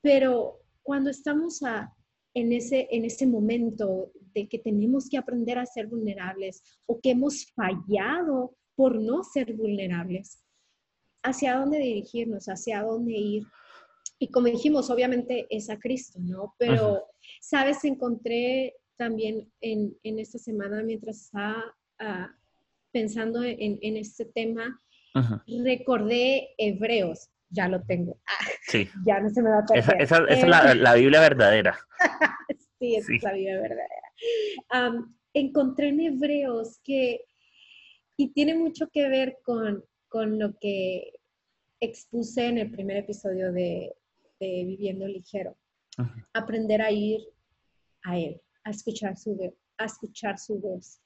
Pero 0.00 0.60
cuando 0.82 1.10
estamos 1.10 1.60
en, 2.34 2.52
ese, 2.52 2.86
en 2.92 3.04
ese 3.04 3.26
momento 3.26 4.12
de 4.32 4.48
que 4.48 4.60
tenemos 4.60 5.08
que 5.08 5.18
aprender 5.18 5.58
a 5.58 5.66
ser 5.66 5.88
vulnerables 5.88 6.62
o 6.86 7.00
que 7.00 7.10
hemos 7.10 7.46
fallado 7.46 8.54
por 8.76 9.00
no 9.00 9.24
ser 9.24 9.54
vulnerables, 9.54 10.44
¿hacia 11.24 11.56
dónde 11.56 11.78
dirigirnos? 11.78 12.46
¿Hacia 12.46 12.82
dónde 12.82 13.12
ir? 13.12 13.42
Y 14.20 14.30
como 14.30 14.46
dijimos, 14.46 14.88
obviamente 14.90 15.46
es 15.50 15.68
a 15.68 15.78
Cristo, 15.78 16.20
¿no? 16.22 16.54
Pero, 16.58 17.06
¿sabes? 17.40 17.84
Encontré 17.84 18.76
también 18.96 19.50
en, 19.60 19.96
esta 20.02 20.38
semana, 20.38 20.82
mientras 20.82 21.22
estaba 21.22 21.74
ah, 21.98 22.34
pensando 22.92 23.42
en, 23.44 23.96
este 23.96 24.24
tema, 24.24 24.80
recordé 25.64 26.50
Hebreos 26.58 27.30
ya 27.50 27.68
lo 27.68 27.82
tengo. 27.82 28.18
Ah, 28.26 28.44
sí. 28.66 28.88
Ya 29.06 29.20
no 29.20 29.30
se 29.30 29.42
me 29.42 29.50
va 29.50 29.58
a 29.58 29.64
perder. 29.64 30.02
Esa, 30.02 30.24
es 30.28 30.46
la, 30.46 30.94
Biblia 30.94 31.20
verdadera. 31.20 31.78
sí, 32.78 32.96
esa 32.96 33.14
es 33.14 33.22
la 33.22 33.32
Biblia 33.32 33.60
verdadera. 33.60 35.04
encontré 35.32 35.88
en 35.88 36.00
Hebreos 36.00 36.80
que, 36.84 37.24
y 38.16 38.32
tiene 38.32 38.54
mucho 38.54 38.88
que 38.88 39.08
ver 39.08 39.38
con, 39.42 39.84
con 40.08 40.38
lo 40.38 40.58
que 40.58 41.12
expuse 41.80 42.46
en 42.46 42.58
el 42.58 42.70
primer 42.70 42.98
episodio 42.98 43.52
de, 43.52 43.94
Viviendo 44.38 45.06
Ligero. 45.06 45.56
Aprender 46.34 46.82
a 46.82 46.90
ir 46.90 47.20
a 48.04 48.18
Él, 48.18 48.42
a 48.66 48.70
escuchar 48.70 49.16
su, 49.16 49.38
a 49.78 49.84
escuchar 49.84 50.38
su 50.38 50.58
voz. 50.58 51.00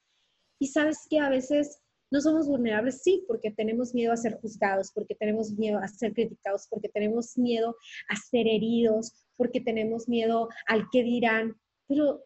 Y 0.59 0.67
sabes 0.67 1.05
que 1.09 1.19
a 1.19 1.29
veces 1.29 1.79
no 2.11 2.19
somos 2.19 2.47
vulnerables, 2.47 3.03
sí, 3.03 3.23
porque 3.27 3.51
tenemos 3.51 3.93
miedo 3.93 4.11
a 4.11 4.17
ser 4.17 4.39
juzgados, 4.41 4.91
porque 4.93 5.15
tenemos 5.15 5.51
miedo 5.51 5.79
a 5.79 5.87
ser 5.87 6.13
criticados, 6.13 6.67
porque 6.69 6.89
tenemos 6.89 7.37
miedo 7.37 7.75
a 8.09 8.15
ser 8.15 8.47
heridos, 8.47 9.13
porque 9.37 9.61
tenemos 9.61 10.09
miedo 10.09 10.49
al 10.67 10.89
que 10.91 11.03
dirán, 11.03 11.55
pero, 11.87 12.25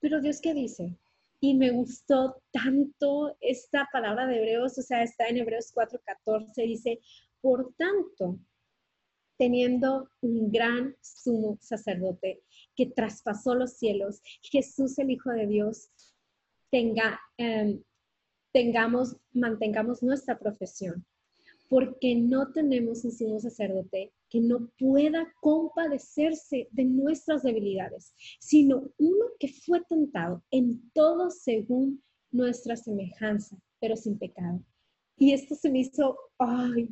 pero 0.00 0.20
Dios 0.20 0.40
qué 0.40 0.54
dice? 0.54 0.98
Y 1.40 1.54
me 1.54 1.70
gustó 1.70 2.42
tanto 2.52 3.36
esta 3.40 3.86
palabra 3.92 4.26
de 4.26 4.38
Hebreos, 4.38 4.78
o 4.78 4.82
sea, 4.82 5.02
está 5.02 5.28
en 5.28 5.36
Hebreos 5.36 5.72
4:14, 5.74 6.66
dice, 6.66 7.00
por 7.40 7.74
tanto, 7.76 8.38
teniendo 9.40 10.06
un 10.20 10.52
gran 10.52 10.94
sumo 11.00 11.56
sacerdote 11.62 12.42
que 12.76 12.84
traspasó 12.84 13.54
los 13.54 13.72
cielos, 13.78 14.20
Jesús 14.42 14.98
el 14.98 15.12
Hijo 15.12 15.30
de 15.30 15.46
Dios, 15.46 15.88
tenga, 16.70 17.18
em, 17.38 17.82
tengamos, 18.52 19.16
mantengamos 19.32 20.02
nuestra 20.02 20.38
profesión, 20.38 21.06
porque 21.70 22.14
no 22.16 22.52
tenemos 22.52 23.02
un 23.06 23.12
sumo 23.12 23.40
sacerdote 23.40 24.12
que 24.28 24.40
no 24.42 24.70
pueda 24.78 25.32
compadecerse 25.40 26.68
de 26.70 26.84
nuestras 26.84 27.42
debilidades, 27.42 28.12
sino 28.40 28.92
uno 28.98 29.24
que 29.38 29.48
fue 29.48 29.80
tentado 29.88 30.44
en 30.50 30.90
todo 30.92 31.30
según 31.30 32.02
nuestra 32.30 32.76
semejanza, 32.76 33.56
pero 33.80 33.96
sin 33.96 34.18
pecado. 34.18 34.62
Y 35.16 35.32
esto 35.32 35.54
se 35.54 35.70
me 35.70 35.78
hizo, 35.78 36.18
ay, 36.36 36.90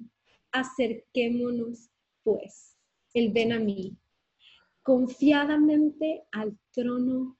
acerquémonos 0.51 1.91
pues, 2.29 2.77
el 3.14 3.33
ven 3.33 3.53
a 3.53 3.59
mí, 3.59 3.97
confiadamente 4.83 6.25
al 6.33 6.59
trono 6.73 7.38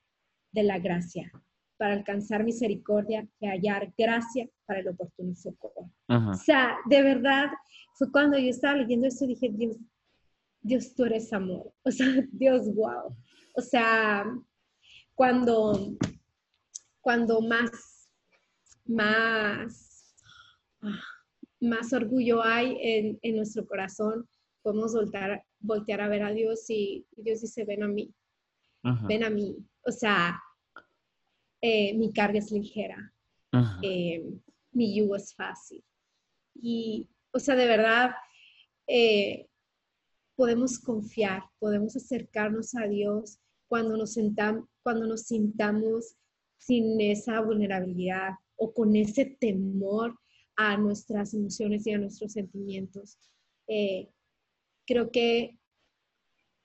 de 0.53 0.63
la 0.63 0.79
gracia 0.79 1.31
para 1.77 1.95
alcanzar 1.95 2.43
misericordia 2.43 3.29
y 3.39 3.47
hallar 3.47 3.93
gracia 3.97 4.49
para 4.67 4.81
el 4.81 4.89
oportuno 4.89 5.35
socorro. 5.37 5.91
O 6.09 6.35
sea, 6.35 6.77
de 6.87 7.03
verdad, 7.03 7.47
fue 7.95 8.11
cuando 8.11 8.39
yo 8.39 8.49
estaba 8.49 8.79
leyendo 8.79 9.07
esto 9.07 9.25
y 9.25 9.29
dije, 9.29 9.51
Dios, 9.53 9.77
Dios, 10.61 10.95
tú 10.95 11.05
eres 11.05 11.33
amor. 11.33 11.73
O 11.85 11.91
sea, 11.91 12.07
Dios, 12.33 12.75
wow. 12.75 13.17
O 13.55 13.61
sea, 13.61 14.25
cuando, 15.15 15.97
cuando 17.01 17.41
más, 17.43 18.11
más, 18.87 20.17
ah, 20.83 21.01
más 21.61 21.93
orgullo 21.93 22.43
hay 22.43 22.77
en, 22.81 23.19
en 23.23 23.37
nuestro 23.37 23.67
corazón, 23.67 24.29
podemos 24.63 24.95
voltear, 24.95 25.45
voltear 25.61 26.01
a 26.01 26.09
ver 26.09 26.23
a 26.23 26.33
Dios 26.33 26.69
y, 26.69 27.07
Dios 27.17 27.41
dice, 27.41 27.65
ven 27.65 27.83
a 27.83 27.89
mí, 27.89 28.15
ven 29.07 29.25
a 29.25 29.31
mí. 29.31 29.57
O 29.83 29.93
sea, 29.93 30.41
eh, 31.61 31.95
mi 31.95 32.13
carga 32.13 32.39
es 32.39 32.51
ligera, 32.53 33.13
eh, 33.83 34.23
mi 34.73 34.95
yugo 34.95 35.17
es 35.17 35.35
fácil. 35.35 35.83
Y, 36.55 37.09
o 37.33 37.39
sea, 37.39 37.57
de 37.57 37.67
verdad, 37.67 38.11
eh, 38.87 39.49
podemos 40.37 40.79
confiar, 40.79 41.45
podemos 41.59 41.97
acercarnos 41.97 42.75
a 42.75 42.87
Dios 42.87 43.39
cuando 43.69 43.97
nos, 43.97 44.17
cuando 44.83 45.07
nos 45.07 45.23
sintamos 45.23 46.17
sin 46.59 47.01
esa 47.01 47.41
vulnerabilidad 47.41 48.35
o 48.57 48.73
con 48.73 48.97
ese 48.97 49.37
temor 49.41 50.19
a 50.57 50.77
nuestras 50.77 51.35
emociones 51.35 51.87
y 51.87 51.93
a 51.93 51.99
nuestros 51.99 52.33
sentimientos. 52.33 53.19
Creo 54.89 55.11
que 55.13 55.59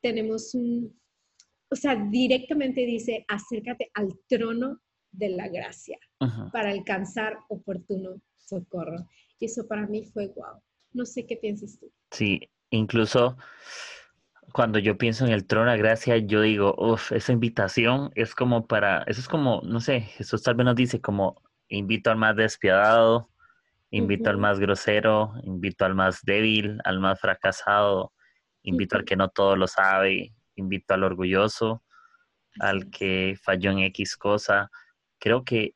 tenemos 0.02 0.56
un, 0.56 0.98
o 1.70 1.76
sea, 1.76 1.96
directamente 2.10 2.86
dice, 2.86 3.26
acércate 3.28 3.92
al 3.94 4.10
trono 4.28 4.80
de 5.12 5.30
la 5.30 5.50
gracia 5.50 6.00
para 6.52 6.72
alcanzar 6.72 7.38
oportuno 7.50 8.22
socorro. 8.38 9.08
Y 9.40 9.46
eso 9.46 9.68
para 9.68 9.86
mí 9.86 10.06
fue 10.06 10.28
wow. 10.28 10.62
No 10.94 11.06
sé 11.06 11.26
qué 11.26 11.36
piensas 11.36 11.78
tú. 11.80 11.92
Sí, 12.12 12.40
incluso 12.70 13.38
cuando 14.54 14.80
yo 14.80 14.98
pienso 14.98 15.26
en 15.26 15.34
el 15.34 15.46
trono 15.46 15.72
de 15.72 15.78
gracia, 15.78 16.18
yo 16.18 16.42
digo, 16.42 16.76
uff, 16.78 17.12
esa 17.12 17.34
invitación 17.34 18.12
es 18.16 18.36
como 18.36 18.68
para, 18.68 19.04
eso 19.08 19.20
es 19.20 19.28
como, 19.28 19.62
no 19.66 19.80
sé, 19.80 20.02
Jesús 20.02 20.44
tal 20.44 20.56
vez 20.56 20.66
nos 20.66 20.76
dice 20.76 21.02
como, 21.02 21.42
invito 21.68 22.10
al 22.12 22.18
más 22.18 22.36
despiadado, 22.36 23.30
invito 23.94 24.30
al 24.32 24.38
más 24.38 24.60
grosero, 24.60 25.34
invito 25.44 25.86
al 25.86 25.94
más 25.94 26.22
débil, 26.24 26.80
al 26.84 27.00
más 27.00 27.20
fracasado, 27.20 28.12
invito 28.64 28.98
al 28.98 29.06
que 29.06 29.16
no 29.16 29.30
todo 29.30 29.56
lo 29.56 29.68
sabe, 29.68 30.34
invito 30.56 30.96
al 30.96 31.04
orgulloso, 31.04 31.84
al 32.60 32.90
que 32.90 33.38
falló 33.42 33.70
en 33.70 33.80
X 33.80 34.18
cosa. 34.18 34.72
Creo 35.20 35.44
que, 35.44 35.76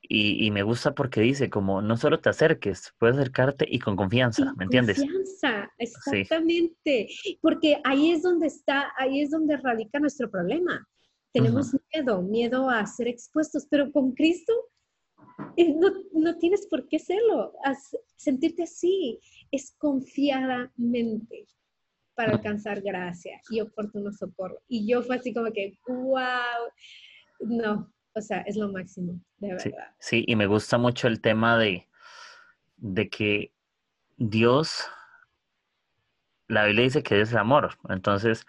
y, 0.00 0.50
me 0.50 0.62
gusta 0.62 0.94
porque 0.94 1.20
dice 1.20 1.50
como, 1.50 1.82
no 1.82 1.98
solo 1.98 2.20
te 2.20 2.30
acerques, 2.30 2.94
puedes 2.98 3.16
acercarte 3.16 3.66
y 3.68 3.78
con 3.80 3.96
confianza, 3.96 4.54
¿me 4.56 4.64
entiendes? 4.64 4.98
Confianza, 4.98 5.70
exactamente, 5.76 7.06
porque 7.42 7.80
ahí 7.84 8.12
es 8.12 8.22
donde 8.22 8.46
está, 8.46 8.92
ahí 8.96 9.20
es 9.20 9.30
donde 9.30 9.58
radica 9.58 10.00
nuestro 10.00 10.30
problema. 10.30 10.88
tenemos 11.34 11.76
miedo, 11.92 12.22
miedo 12.22 12.70
a 12.70 12.84
ser 12.86 13.08
expuestos, 13.08 13.66
pero 13.70 13.92
con 13.92 14.12
Cristo 14.12 14.52
no, 15.56 15.88
no 16.12 16.38
tienes 16.38 16.66
por 16.66 16.88
qué 16.88 16.98
serlo. 16.98 17.52
sentirte 18.16 18.64
así 18.64 19.20
es 19.50 19.74
confiadamente 19.78 21.46
para 22.14 22.32
alcanzar 22.32 22.82
gracia 22.82 23.40
y 23.50 23.60
oportuno 23.60 24.12
socorro. 24.12 24.62
Y 24.68 24.86
yo 24.86 25.02
fue 25.02 25.16
así 25.16 25.32
como 25.32 25.50
que, 25.52 25.78
wow, 25.86 26.20
no, 27.40 27.92
o 28.14 28.20
sea, 28.20 28.40
es 28.42 28.56
lo 28.56 28.70
máximo, 28.70 29.20
de 29.38 29.54
verdad. 29.54 29.94
Sí, 29.98 30.24
y 30.26 30.36
me 30.36 30.46
gusta 30.46 30.76
mucho 30.78 31.08
el 31.08 31.20
tema 31.20 31.58
de, 31.58 31.88
de 32.76 33.08
que 33.08 33.52
Dios, 34.16 34.86
la 36.48 36.66
Biblia 36.66 36.84
dice 36.84 37.02
que 37.02 37.20
es 37.20 37.32
el 37.32 37.38
amor. 37.38 37.78
Entonces, 37.88 38.44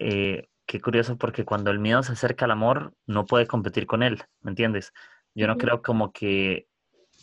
eh, 0.00 0.48
qué 0.66 0.80
curioso 0.80 1.16
porque 1.16 1.44
cuando 1.44 1.70
el 1.70 1.78
miedo 1.78 2.02
se 2.02 2.12
acerca 2.12 2.46
al 2.46 2.50
amor, 2.50 2.94
no 3.06 3.26
puede 3.26 3.46
competir 3.46 3.86
con 3.86 4.02
él, 4.02 4.22
¿me 4.40 4.50
entiendes? 4.50 4.92
Yo 5.40 5.46
no 5.46 5.56
creo 5.56 5.80
como 5.80 6.12
que 6.12 6.66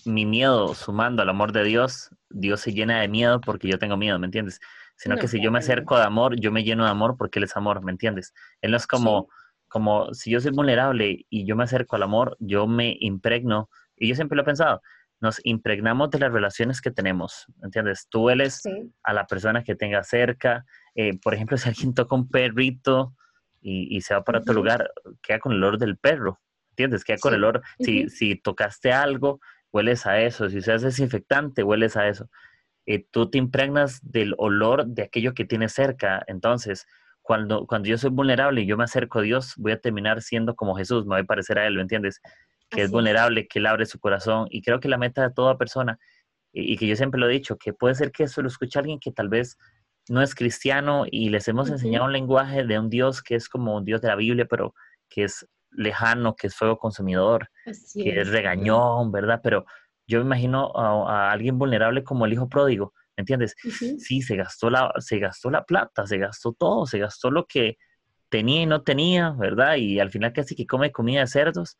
mi 0.03 0.25
miedo 0.25 0.73
sumando 0.73 1.21
al 1.21 1.29
amor 1.29 1.51
de 1.51 1.63
Dios, 1.63 2.09
Dios 2.31 2.61
se 2.61 2.73
llena 2.73 2.99
de 2.99 3.07
miedo 3.07 3.39
porque 3.39 3.67
yo 3.67 3.77
tengo 3.77 3.95
miedo, 3.95 4.17
¿me 4.17 4.25
entiendes? 4.25 4.59
Sino 4.95 5.17
que 5.17 5.27
si 5.27 5.39
yo 5.39 5.51
me 5.51 5.59
acerco 5.59 5.95
de 5.97 6.03
amor, 6.03 6.35
yo 6.39 6.51
me 6.51 6.63
lleno 6.63 6.83
de 6.83 6.89
amor 6.89 7.15
porque 7.15 7.37
Él 7.37 7.43
es 7.43 7.55
amor, 7.55 7.83
¿me 7.83 7.91
entiendes? 7.91 8.33
Él 8.61 8.71
no 8.71 8.77
es 8.77 8.87
como, 8.87 9.29
como 9.67 10.11
si 10.15 10.31
yo 10.31 10.39
soy 10.39 10.49
vulnerable 10.49 11.27
y 11.29 11.45
yo 11.45 11.55
me 11.55 11.65
acerco 11.65 11.95
al 11.95 12.01
amor, 12.01 12.35
yo 12.39 12.65
me 12.65 12.97
impregno, 12.99 13.69
y 13.95 14.07
yo 14.07 14.15
siempre 14.15 14.35
lo 14.35 14.41
he 14.41 14.45
pensado, 14.45 14.81
nos 15.19 15.39
impregnamos 15.43 16.09
de 16.09 16.17
las 16.17 16.31
relaciones 16.31 16.81
que 16.81 16.89
tenemos, 16.89 17.45
¿entiendes? 17.61 18.07
Tú 18.09 18.31
eres 18.31 18.63
a 19.03 19.13
la 19.13 19.27
persona 19.27 19.63
que 19.63 19.75
tengas 19.75 20.09
cerca. 20.09 20.65
Eh, 20.95 21.19
por 21.19 21.35
ejemplo, 21.35 21.55
si 21.57 21.69
alguien 21.69 21.93
toca 21.93 22.15
un 22.15 22.27
perrito 22.27 23.13
y, 23.61 24.01
se 24.01 24.15
va 24.15 24.23
para 24.23 24.39
otro 24.39 24.55
lugar, 24.55 24.89
queda 25.21 25.39
con 25.39 25.51
el 25.51 25.57
olor 25.59 25.77
del 25.77 25.97
perro, 25.97 26.39
¿entiendes? 26.77 27.03
Queda 27.03 27.17
con 27.17 27.33
el 27.33 27.43
olor. 27.43 27.63
si, 27.79 28.09
si 28.09 28.35
tocaste 28.35 28.91
algo, 28.93 29.39
hueles 29.71 30.05
a 30.05 30.21
eso. 30.21 30.49
Si 30.49 30.61
seas 30.61 30.83
desinfectante, 30.83 31.63
hueles 31.63 31.97
a 31.97 32.07
eso. 32.07 32.29
Eh, 32.85 33.05
tú 33.11 33.29
te 33.29 33.37
impregnas 33.37 33.99
del 34.01 34.35
olor 34.37 34.85
de 34.85 35.03
aquello 35.03 35.33
que 35.33 35.45
tienes 35.45 35.73
cerca. 35.73 36.23
Entonces, 36.27 36.85
cuando, 37.21 37.65
cuando 37.65 37.89
yo 37.89 37.97
soy 37.97 38.11
vulnerable 38.11 38.61
y 38.61 38.65
yo 38.67 38.77
me 38.77 38.85
acerco 38.85 39.19
a 39.19 39.23
Dios, 39.23 39.53
voy 39.57 39.73
a 39.73 39.81
terminar 39.81 40.21
siendo 40.21 40.55
como 40.55 40.75
Jesús, 40.75 41.05
me 41.05 41.15
voy 41.15 41.21
a 41.21 41.25
parecer 41.25 41.59
a 41.59 41.67
Él, 41.67 41.73
¿lo 41.73 41.81
entiendes? 41.81 42.21
que 42.69 42.81
es 42.81 42.91
vulnerable, 42.91 43.47
que 43.47 43.59
Él 43.59 43.65
abre 43.65 43.85
su 43.85 43.99
corazón. 43.99 44.47
Y 44.49 44.61
creo 44.61 44.79
que 44.79 44.89
la 44.89 44.97
meta 44.97 45.21
de 45.27 45.33
toda 45.33 45.57
persona, 45.57 45.99
y, 46.51 46.77
que 46.77 46.87
yo 46.87 46.95
siempre 46.95 47.19
lo 47.19 47.29
he 47.29 47.33
dicho, 47.33 47.57
que 47.57 47.73
puede 47.73 47.95
ser 47.95 48.11
que 48.11 48.23
eso 48.23 48.41
lo 48.41 48.47
escuche 48.47 48.79
alguien 48.79 48.99
que 48.99 49.11
tal 49.11 49.29
vez 49.29 49.57
no 50.09 50.21
es 50.21 50.35
cristiano 50.35 51.05
y 51.09 51.29
les 51.29 51.47
hemos 51.47 51.69
enseñado 51.69 52.05
un 52.05 52.13
lenguaje 52.13 52.65
de 52.65 52.79
un 52.79 52.89
Dios 52.89 53.21
que 53.21 53.35
es 53.35 53.49
como 53.49 53.75
un 53.75 53.85
Dios 53.85 54.01
de 54.01 54.07
la 54.07 54.15
Biblia, 54.15 54.45
pero 54.45 54.73
que 55.09 55.25
es 55.25 55.47
lejano, 55.77 56.35
que 56.35 56.47
es 56.47 56.55
fuego 56.55 56.77
consumidor, 56.77 57.49
que 57.93 58.19
es. 58.19 58.27
regañón, 58.29 59.11
¿verdad? 59.11 59.39
Pero 59.41 59.65
yo 60.07 60.19
me 60.19 60.25
imagino 60.25 60.71
a, 60.75 61.31
alguien 61.31 61.57
vulnerable 61.57 62.03
como 62.03 62.25
el 62.25 62.33
hijo 62.33 62.49
pródigo, 62.49 62.93
¿me 63.15 63.21
entiendes? 63.21 63.55
Sí, 63.99 64.21
se 64.21 64.35
gastó, 64.35 64.69
la, 64.69 64.91
se 64.99 65.19
gastó 65.19 65.49
la 65.49 65.63
plata, 65.63 66.05
se 66.07 66.17
gastó 66.17 66.53
todo, 66.53 66.85
se 66.85 66.99
gastó 66.99 67.31
lo 67.31 67.45
que 67.45 67.77
tenía 68.29 68.61
y 68.63 68.65
no 68.65 68.83
tenía, 68.83 69.31
¿verdad? 69.31 69.75
Y 69.75 69.99
al 69.99 70.11
final 70.11 70.33
casi 70.33 70.55
que 70.55 70.65
come 70.65 70.91
comida 70.91 71.21
de 71.21 71.27
cerdos, 71.27 71.77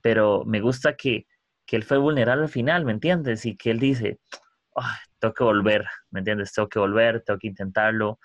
pero 0.00 0.44
me 0.44 0.60
gusta 0.60 0.96
que, 0.96 1.26
él 1.68 1.82
fue 1.82 1.98
vulnerable 1.98 2.44
al 2.44 2.48
final, 2.48 2.84
¿me 2.84 2.92
entiendes? 2.92 3.44
Y 3.46 3.56
que 3.56 3.72
él 3.72 3.80
dice, 3.80 4.20
tengo 5.18 5.34
que 5.34 5.42
volver, 5.42 5.86
¿me 6.10 6.20
entiendes? 6.20 6.52
Tengo 6.52 6.68
que 6.68 6.78
volver, 6.78 7.22
tengo 7.22 7.38
que 7.38 7.48
intentarlo. 7.48 8.20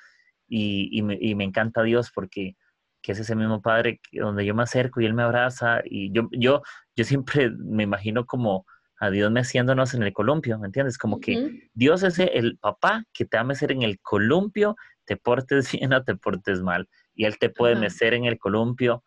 Y, 0.47 1.01
me, 1.01 1.43
encanta 1.43 1.81
Dios 1.81 2.11
porque 2.13 2.57
que 3.01 3.13
es 3.13 3.19
ese 3.19 3.35
mismo 3.35 3.61
Padre 3.61 3.99
donde 4.11 4.45
yo 4.45 4.53
me 4.55 4.63
acerco 4.63 5.01
y 5.01 5.05
Él 5.05 5.13
me 5.13 5.23
abraza. 5.23 5.81
Y 5.85 6.11
yo, 6.11 6.27
yo, 6.31 6.61
yo 6.95 7.03
siempre 7.03 7.49
me 7.51 7.83
imagino 7.83 8.25
como 8.25 8.65
a 8.99 9.09
Dios 9.09 9.31
meciéndonos 9.31 9.93
en 9.93 10.03
el 10.03 10.11
columpio, 10.11 10.59
¿me 10.59 10.67
entiendes? 10.67 10.97
Como 10.97 11.19
que 11.19 11.69
Dios 11.73 12.03
es 12.03 12.19
el 12.19 12.57
papá 12.57 13.05
que 13.13 13.25
te 13.25 13.37
va 13.37 13.41
a 13.41 13.45
mecer 13.45 13.71
en 13.71 13.83
el 13.83 13.99
columpio, 14.01 14.75
te 15.05 15.15
portes 15.15 15.71
bien 15.71 15.93
o 15.93 16.03
te 16.03 16.15
portes 16.15 16.61
mal. 16.61 16.87
Y 17.13 17.25
Él 17.25 17.37
te 17.37 17.49
puede 17.49 17.75
mecer 17.75 18.13
en 18.13 18.25
el 18.25 18.37
columpio 18.37 19.03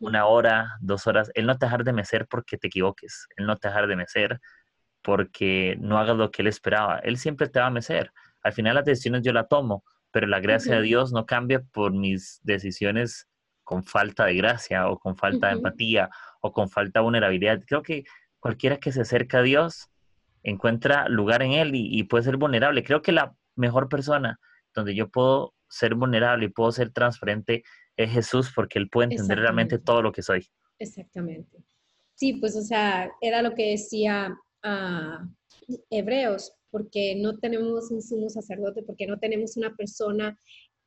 una 0.00 0.26
hora, 0.26 0.76
dos 0.80 1.06
horas. 1.06 1.30
Él 1.34 1.46
no 1.46 1.58
te 1.58 1.66
dejar 1.66 1.84
de 1.84 1.92
mecer 1.92 2.26
porque 2.28 2.56
te 2.56 2.68
equivoques. 2.68 3.26
Él 3.36 3.46
no 3.46 3.56
te 3.56 3.68
dejar 3.68 3.86
de 3.88 3.96
mecer 3.96 4.40
porque 5.02 5.76
no 5.80 5.98
hagas 5.98 6.16
lo 6.16 6.30
que 6.30 6.42
él 6.42 6.48
esperaba. 6.48 6.98
Él 6.98 7.18
siempre 7.18 7.48
te 7.48 7.60
va 7.60 7.66
a 7.66 7.70
mecer. 7.70 8.12
Al 8.42 8.52
final 8.52 8.76
las 8.76 8.84
decisiones 8.84 9.22
yo 9.22 9.32
la 9.32 9.46
tomo, 9.46 9.84
pero 10.12 10.26
la 10.26 10.40
gracia 10.40 10.76
de 10.76 10.82
Dios 10.82 11.12
no 11.12 11.26
cambia 11.26 11.60
por 11.72 11.92
mis 11.92 12.40
decisiones 12.44 13.28
con 13.64 13.84
falta 13.84 14.26
de 14.26 14.34
gracia 14.34 14.88
o 14.88 14.98
con 14.98 15.16
falta 15.16 15.48
de 15.48 15.54
empatía 15.54 16.10
o 16.40 16.52
con 16.52 16.68
falta 16.68 17.00
de 17.00 17.04
vulnerabilidad. 17.04 17.62
Creo 17.66 17.82
que 17.82 18.04
cualquiera 18.38 18.78
que 18.78 18.92
se 18.92 19.00
acerca 19.00 19.38
a 19.38 19.42
Dios 19.42 19.88
encuentra 20.42 21.08
lugar 21.08 21.42
en 21.42 21.52
Él 21.52 21.74
y, 21.74 21.98
y 21.98 22.04
puede 22.04 22.24
ser 22.24 22.36
vulnerable. 22.36 22.84
Creo 22.84 23.02
que 23.02 23.12
la 23.12 23.34
mejor 23.56 23.88
persona 23.88 24.38
donde 24.74 24.94
yo 24.94 25.08
puedo 25.08 25.54
ser 25.68 25.94
vulnerable 25.94 26.46
y 26.46 26.48
puedo 26.48 26.70
ser 26.72 26.92
transparente 26.92 27.62
es 27.96 28.10
Jesús 28.10 28.52
porque 28.54 28.78
Él 28.78 28.88
puede 28.88 29.12
entender 29.12 29.38
realmente 29.38 29.78
todo 29.78 30.02
lo 30.02 30.12
que 30.12 30.22
soy. 30.22 30.46
Exactamente. 30.78 31.58
Sí, 32.14 32.34
pues 32.34 32.56
o 32.56 32.62
sea, 32.62 33.10
era 33.20 33.42
lo 33.42 33.54
que 33.54 33.70
decía 33.70 34.34
a 34.62 35.26
Hebreos, 35.90 36.52
porque 36.72 37.14
no 37.14 37.38
tenemos 37.38 37.92
un 37.92 38.02
sumo 38.02 38.28
sacerdote, 38.28 38.82
porque 38.82 39.06
no 39.06 39.20
tenemos 39.20 39.56
una 39.56 39.76
persona 39.76 40.36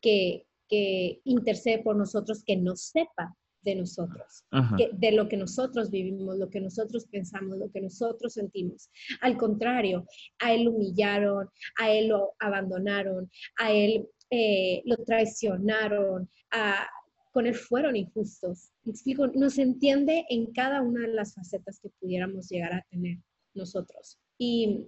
que, 0.01 0.45
que 0.67 1.21
intercede 1.23 1.79
por 1.79 1.95
nosotros, 1.95 2.43
que 2.43 2.57
nos 2.57 2.81
sepa 2.81 3.37
de 3.65 3.75
nosotros, 3.75 4.45
de 4.93 5.11
lo 5.11 5.27
que 5.27 5.37
nosotros 5.37 5.89
vivimos, 5.89 6.37
lo 6.37 6.49
que 6.49 6.61
nosotros 6.61 7.07
pensamos, 7.07 7.57
lo 7.57 7.71
que 7.71 7.81
nosotros 7.81 8.33
sentimos. 8.33 8.89
Al 9.21 9.37
contrario, 9.37 10.05
a 10.39 10.53
él 10.53 10.67
humillaron, 10.67 11.49
a 11.79 11.91
él 11.91 12.09
lo 12.09 12.33
abandonaron, 12.39 13.29
a 13.57 13.71
él 13.71 14.07
eh, 14.29 14.83
lo 14.85 14.97
traicionaron, 14.97 16.29
a, 16.51 16.87
con 17.31 17.47
él 17.47 17.55
fueron 17.55 17.95
injustos. 17.95 18.69
explico, 18.85 19.27
nos 19.27 19.57
entiende 19.57 20.25
en 20.29 20.53
cada 20.53 20.81
una 20.81 21.01
de 21.01 21.13
las 21.13 21.33
facetas 21.33 21.79
que 21.79 21.89
pudiéramos 21.99 22.47
llegar 22.47 22.73
a 22.73 22.85
tener 22.91 23.17
nosotros. 23.55 24.19
Y, 24.37 24.85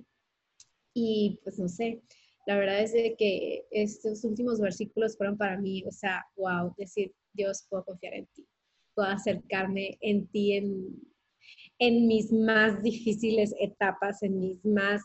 y 1.00 1.40
pues 1.44 1.60
no 1.60 1.70
sé, 1.70 2.02
la 2.48 2.58
verdad 2.58 2.82
es 2.82 2.92
de 2.92 3.16
que 3.16 3.68
estos 3.70 4.24
últimos 4.24 4.60
versículos 4.60 5.16
fueron 5.16 5.38
para 5.38 5.60
mí, 5.62 5.84
o 5.86 5.92
sea, 5.92 6.26
wow, 6.36 6.74
decir, 6.76 7.14
Dios, 7.34 7.68
puedo 7.70 7.86
confiar 7.86 8.16
en 8.16 8.26
ti, 8.34 8.48
puedo 8.96 9.08
acercarme 9.08 10.00
en 10.02 10.26
ti 10.28 10.54
en, 10.54 11.00
en 11.78 12.08
mis 12.08 12.32
más 12.32 12.82
difíciles 12.82 13.54
etapas, 13.60 14.24
en 14.24 14.40
mis 14.40 14.66
más 14.66 15.04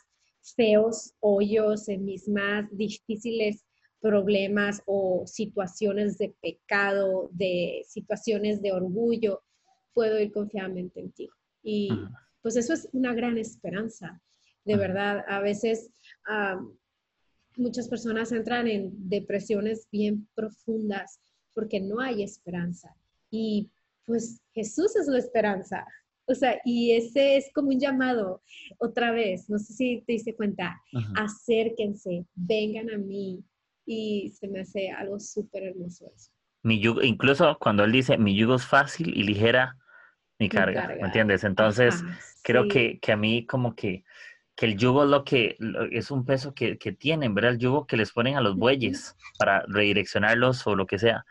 feos 0.57 1.13
hoyos, 1.21 1.91
en 1.91 2.07
mis 2.07 2.27
más 2.27 2.67
difíciles 2.75 3.67
problemas 4.01 4.81
o 4.87 5.25
situaciones 5.27 6.17
de 6.17 6.35
pecado, 6.41 7.29
de 7.33 7.83
situaciones 7.87 8.63
de 8.63 8.73
orgullo, 8.73 9.43
puedo 9.93 10.19
ir 10.19 10.33
confiadamente 10.33 11.01
en 11.01 11.13
ti. 11.13 11.29
Y 11.63 11.91
pues 12.41 12.57
eso 12.57 12.73
es 12.73 12.89
una 12.93 13.13
gran 13.13 13.37
esperanza, 13.37 14.23
de 14.65 14.77
verdad. 14.77 15.25
A 15.29 15.41
veces 15.41 15.91
muchas 17.57 17.89
personas 17.89 18.33
entran 18.33 18.67
en 18.69 18.91
depresiones 19.09 19.89
bien 19.91 20.29
profundas 20.35 21.21
porque 21.55 21.81
no 21.81 22.01
hay 22.01 22.23
esperanza. 22.23 22.95
Y 23.31 23.71
pues 24.05 24.41
Jesús 24.55 24.97
es 24.97 25.07
la 25.07 25.19
esperanza. 25.19 25.87
O 26.27 26.35
sea, 26.35 26.61
y 26.65 26.93
ese 26.93 27.37
es 27.37 27.51
como 27.53 27.69
un 27.69 27.81
llamado 27.81 28.43
otra 28.79 29.11
vez, 29.11 29.51
no 29.51 29.59
sé 29.59 29.73
si 29.73 30.03
te 30.07 30.13
diste 30.13 30.37
cuenta, 30.37 30.81
acérquense, 31.17 32.25
vengan 32.35 32.91
a 32.91 32.97
mí, 32.97 33.45
y 33.87 34.31
se 34.31 34.49
me 34.49 34.61
hace 34.61 34.91
algo 34.91 35.19
súper 35.19 35.65
hermoso 35.65 36.11
eso. 36.15 36.31
Mi 36.63 36.79
yugo, 36.79 37.03
incluso 37.03 37.57
cuando 37.61 37.85
él 37.85 37.93
dice, 37.93 38.19
mi 38.19 38.37
yugo 38.37 38.55
es 38.55 38.67
fácil 38.67 39.17
y 39.17 39.25
ligera 39.25 39.77
mi 40.39 40.49
carga, 40.49 40.89
¿me 40.89 41.07
entiendes? 41.07 41.45
Entonces, 41.45 42.05
creo 42.43 42.69
que, 42.69 42.99
que, 43.01 43.13
a 43.13 43.17
mí 43.17 43.47
como 43.47 43.75
que, 43.75 44.05
que 44.57 44.67
el 44.67 44.77
yugo 44.77 45.05
es 45.05 45.11
lo 45.11 45.25
que 45.25 45.57
es 45.91 46.11
un 46.11 46.25
peso 46.25 46.55
que, 46.55 46.79
que, 46.79 46.93
tienen, 46.93 47.35
¿verdad? 47.35 47.53
El 47.53 47.59
yugo 47.59 47.87
que 47.87 47.97
les 47.97 48.13
ponen 48.13 48.37
a 48.37 48.41
los 48.41 48.57
bueyes 48.57 49.17
para 49.39 49.65
redireccionarlos 49.67 50.67
o 50.67 50.77
lo 50.77 50.87
que 50.87 50.99
sea. 50.99 51.25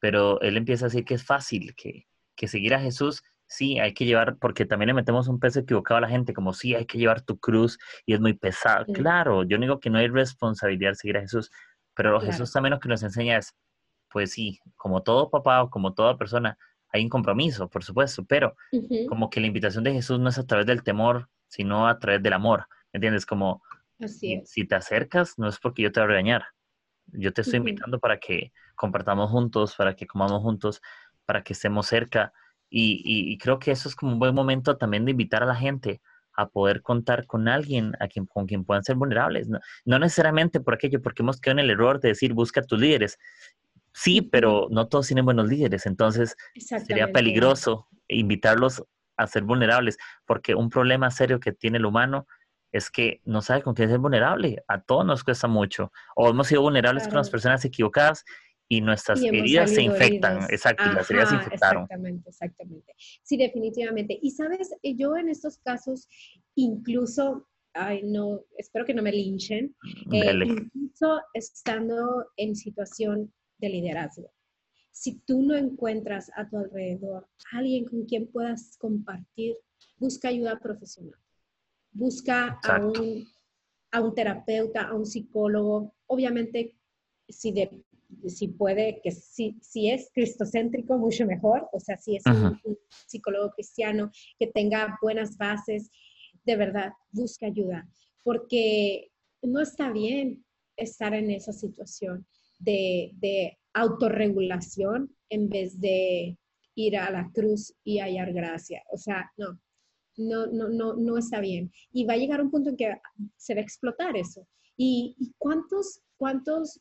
Pero 0.00 0.40
él 0.40 0.56
empieza 0.56 0.86
a 0.86 0.88
decir 0.88 1.04
que 1.04 1.14
es 1.14 1.24
fácil, 1.24 1.74
que, 1.74 2.06
que 2.36 2.46
seguir 2.46 2.74
a 2.74 2.80
Jesús 2.80 3.22
sí, 3.48 3.78
hay 3.80 3.94
que 3.94 4.04
llevar, 4.04 4.36
porque 4.38 4.66
también 4.66 4.88
le 4.88 4.94
metemos 4.94 5.26
un 5.26 5.40
peso 5.40 5.60
equivocado 5.60 5.98
a 5.98 6.00
la 6.02 6.08
gente, 6.08 6.34
como 6.34 6.52
sí, 6.52 6.74
hay 6.74 6.86
que 6.86 6.98
llevar 6.98 7.22
tu 7.22 7.38
cruz 7.38 7.78
y 8.06 8.14
es 8.14 8.20
muy 8.20 8.34
pesado. 8.34 8.84
Claro, 8.92 9.42
yo 9.42 9.58
digo 9.58 9.80
que 9.80 9.90
no 9.90 9.98
hay 9.98 10.08
responsabilidad 10.08 10.94
seguir 10.94 11.16
a 11.16 11.22
Jesús, 11.22 11.50
pero 11.94 12.20
Jesús 12.20 12.52
también 12.52 12.74
lo 12.74 12.80
que 12.80 12.88
nos 12.88 13.02
enseña 13.02 13.38
es, 13.38 13.54
pues 14.10 14.32
sí, 14.32 14.60
como 14.76 15.02
todo 15.02 15.30
papá 15.30 15.62
o 15.62 15.70
como 15.70 15.94
toda 15.94 16.16
persona, 16.16 16.56
hay 16.90 17.02
un 17.02 17.08
compromiso, 17.08 17.68
por 17.68 17.82
supuesto, 17.82 18.24
pero 18.24 18.54
como 19.08 19.28
que 19.28 19.40
la 19.40 19.46
invitación 19.46 19.84
de 19.84 19.92
Jesús 19.92 20.20
no 20.20 20.28
es 20.28 20.38
a 20.38 20.46
través 20.46 20.66
del 20.66 20.82
temor, 20.82 21.28
sino 21.48 21.88
a 21.88 21.98
través 21.98 22.22
del 22.22 22.32
amor, 22.32 22.66
¿entiendes? 22.92 23.26
Como 23.26 23.62
si, 24.06 24.66
te 24.66 24.74
acercas, 24.74 25.38
no 25.38 25.48
es 25.48 25.58
porque 25.58 25.82
yo 25.82 25.92
te 25.92 26.00
voy 26.00 26.04
a 26.04 26.08
regañar, 26.08 26.44
yo 27.06 27.32
te 27.32 27.40
estoy 27.40 27.58
invitando 27.58 27.98
para 27.98 28.18
que 28.18 28.52
compartamos 28.76 29.30
juntos, 29.30 29.74
para 29.76 29.96
que 29.96 30.06
comamos 30.06 30.42
juntos, 30.42 30.80
para 31.26 31.42
que 31.42 31.52
estemos 31.54 31.86
cerca. 31.86 32.32
Y, 32.70 33.36
creo 33.38 33.58
que 33.58 33.70
eso 33.70 33.88
es 33.88 33.96
como 33.96 34.12
un 34.12 34.18
buen 34.18 34.34
momento 34.34 34.76
también 34.76 35.04
de 35.04 35.12
invitar 35.12 35.42
a 35.42 35.46
la 35.46 35.54
gente 35.54 36.00
a 36.34 36.48
poder 36.48 36.82
contar 36.82 37.26
con 37.26 37.48
alguien 37.48 37.94
a 37.98 38.06
quien, 38.06 38.26
con 38.26 38.46
quien 38.46 38.64
puedan 38.64 38.84
ser 38.84 38.94
vulnerables. 38.94 39.48
No, 39.84 39.98
necesariamente 39.98 40.60
por 40.60 40.74
aquello, 40.74 41.02
porque 41.02 41.22
hemos 41.22 41.40
quedado 41.40 41.58
en 41.58 41.64
el 41.64 41.70
error 41.70 42.00
de 42.00 42.10
decir 42.10 42.32
busca 42.34 42.60
a 42.60 42.64
tus 42.64 42.78
líderes. 42.78 43.18
Sí, 43.92 44.22
pero 44.22 44.68
no 44.70 44.86
todos 44.86 45.08
tienen 45.08 45.24
buenos 45.24 45.48
líderes, 45.48 45.86
entonces 45.86 46.36
sería 46.54 47.10
peligroso 47.10 47.88
invitarlos 48.06 48.84
a 49.18 49.26
ser 49.26 49.42
vulnerables, 49.42 49.98
porque 50.24 50.54
un 50.54 50.70
problema 50.70 51.10
serio 51.10 51.40
que 51.40 51.52
tiene 51.52 51.76
el 51.76 51.84
humano 51.84 52.26
es 52.72 52.90
que 52.90 53.20
no 53.24 53.42
sabe 53.42 53.62
con 53.62 53.74
quién 53.74 53.88
ser 53.88 53.98
vulnerable. 53.98 54.62
A 54.68 54.80
todos 54.80 55.04
nos 55.04 55.24
cuesta 55.24 55.48
mucho. 55.48 55.92
O 56.16 56.30
hemos 56.30 56.46
sido 56.46 56.62
vulnerables 56.62 57.08
con 57.08 57.16
las 57.16 57.30
personas 57.30 57.64
equivocadas 57.64 58.24
y 58.68 58.82
nuestras 58.82 59.22
heridas 59.22 59.70
se 59.70 59.82
infectan. 59.82 60.44
Exacto, 60.50 60.84
las 60.92 61.10
heridas 61.10 61.30
se 61.30 61.36
infectaron. 61.36 61.84
Exactamente, 61.84 62.28
exactamente. 62.28 62.94
Sí, 63.22 63.36
definitivamente. 63.36 64.18
Y 64.20 64.30
sabes, 64.30 64.70
eh, 64.82 64.94
yo 64.94 65.16
en 65.16 65.30
estos 65.30 65.58
casos, 65.58 66.06
incluso, 66.54 67.48
ay, 67.72 68.02
no, 68.04 68.40
espero 68.58 68.84
que 68.84 68.94
no 68.94 69.02
me 69.02 69.12
linchen, 69.12 69.74
eh, 70.12 70.34
incluso 70.44 71.22
estando 71.32 72.26
en 72.36 72.54
situación 72.54 73.32
de 73.56 73.68
liderazgo. 73.70 74.30
Si 74.98 75.20
tú 75.20 75.42
no 75.42 75.54
encuentras 75.54 76.28
a 76.34 76.48
tu 76.48 76.56
alrededor 76.56 77.28
alguien 77.52 77.84
con 77.84 78.04
quien 78.04 78.26
puedas 78.26 78.76
compartir, 78.78 79.56
busca 79.96 80.26
ayuda 80.26 80.58
profesional. 80.58 81.20
Busca 81.92 82.58
a 82.64 82.84
un, 82.84 83.24
a 83.92 84.00
un 84.00 84.12
terapeuta, 84.12 84.88
a 84.88 84.94
un 84.94 85.06
psicólogo. 85.06 85.94
Obviamente, 86.08 86.74
si 87.28 87.52
de 87.52 87.84
si 88.26 88.48
puede, 88.48 89.00
que 89.00 89.12
si, 89.12 89.56
si 89.60 89.88
es 89.88 90.10
cristocéntrico, 90.12 90.98
mucho 90.98 91.26
mejor, 91.26 91.68
o 91.72 91.78
sea, 91.78 91.96
si 91.96 92.16
es 92.16 92.24
un, 92.26 92.58
psicólogo 93.06 93.50
cristiano 93.50 94.10
que 94.36 94.48
tenga 94.48 94.98
buenas 95.00 95.36
bases, 95.36 95.92
de 96.44 96.56
verdad, 96.56 96.92
busca 97.12 97.46
ayuda, 97.46 97.88
porque 98.24 99.12
no 99.42 99.60
está 99.60 99.92
bien 99.92 100.44
estar 100.76 101.14
en 101.14 101.30
esa 101.30 101.52
situación 101.52 102.26
de, 102.58 103.12
de 103.14 103.57
autorregulación 103.74 105.14
en 105.30 105.48
vez 105.48 105.80
de 105.80 106.38
ir 106.74 106.96
a 106.96 107.10
la 107.10 107.30
cruz 107.32 107.74
y 107.84 107.98
hallar 107.98 108.32
gracia. 108.32 108.82
O 108.90 108.98
sea, 108.98 109.30
no, 109.36 109.60
no, 110.16 110.46
no, 110.46 110.68
no, 110.68 110.94
no 110.94 111.18
está 111.18 111.40
bien. 111.40 111.72
Y 111.92 112.04
va 112.04 112.14
a 112.14 112.18
llegar 112.18 112.40
un 112.40 112.50
punto 112.50 112.70
en 112.70 112.76
que 112.76 112.96
se 113.36 113.54
va 113.54 113.60
a 113.60 113.64
explotar 113.64 114.16
eso. 114.16 114.46
¿Y, 114.76 115.16
y 115.18 115.32
cuántos, 115.38 116.00
cuántos 116.16 116.80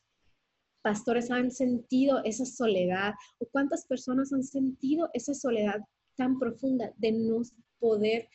pastores 0.81 1.31
han 1.31 1.51
sentido 1.51 2.23
esa 2.23 2.45
soledad 2.45 3.13
o 3.39 3.47
cuántas 3.51 3.85
personas 3.85 4.31
han 4.31 4.43
sentido 4.43 5.09
esa 5.13 5.33
soledad 5.33 5.81
tan 6.15 6.39
profunda 6.39 6.93
de 6.97 7.11
no 7.11 7.41
poder 7.79 8.27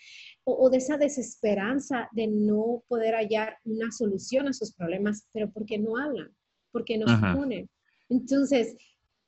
o, 0.44 0.70
de 0.70 0.76
esa 0.76 0.96
desesperanza 0.96 2.08
de 2.12 2.26
no 2.26 2.84
poder 2.88 3.14
hallar 3.14 3.56
una 3.64 3.90
solución 3.90 4.48
a 4.48 4.52
sus 4.52 4.72
problemas, 4.72 5.26
pero 5.32 5.50
porque 5.50 5.78
no 5.78 5.96
hablan, 5.96 6.30
porque 6.70 6.98
no 6.98 7.06
se 7.08 7.36
ponen. 7.36 7.68
Entonces, 8.12 8.76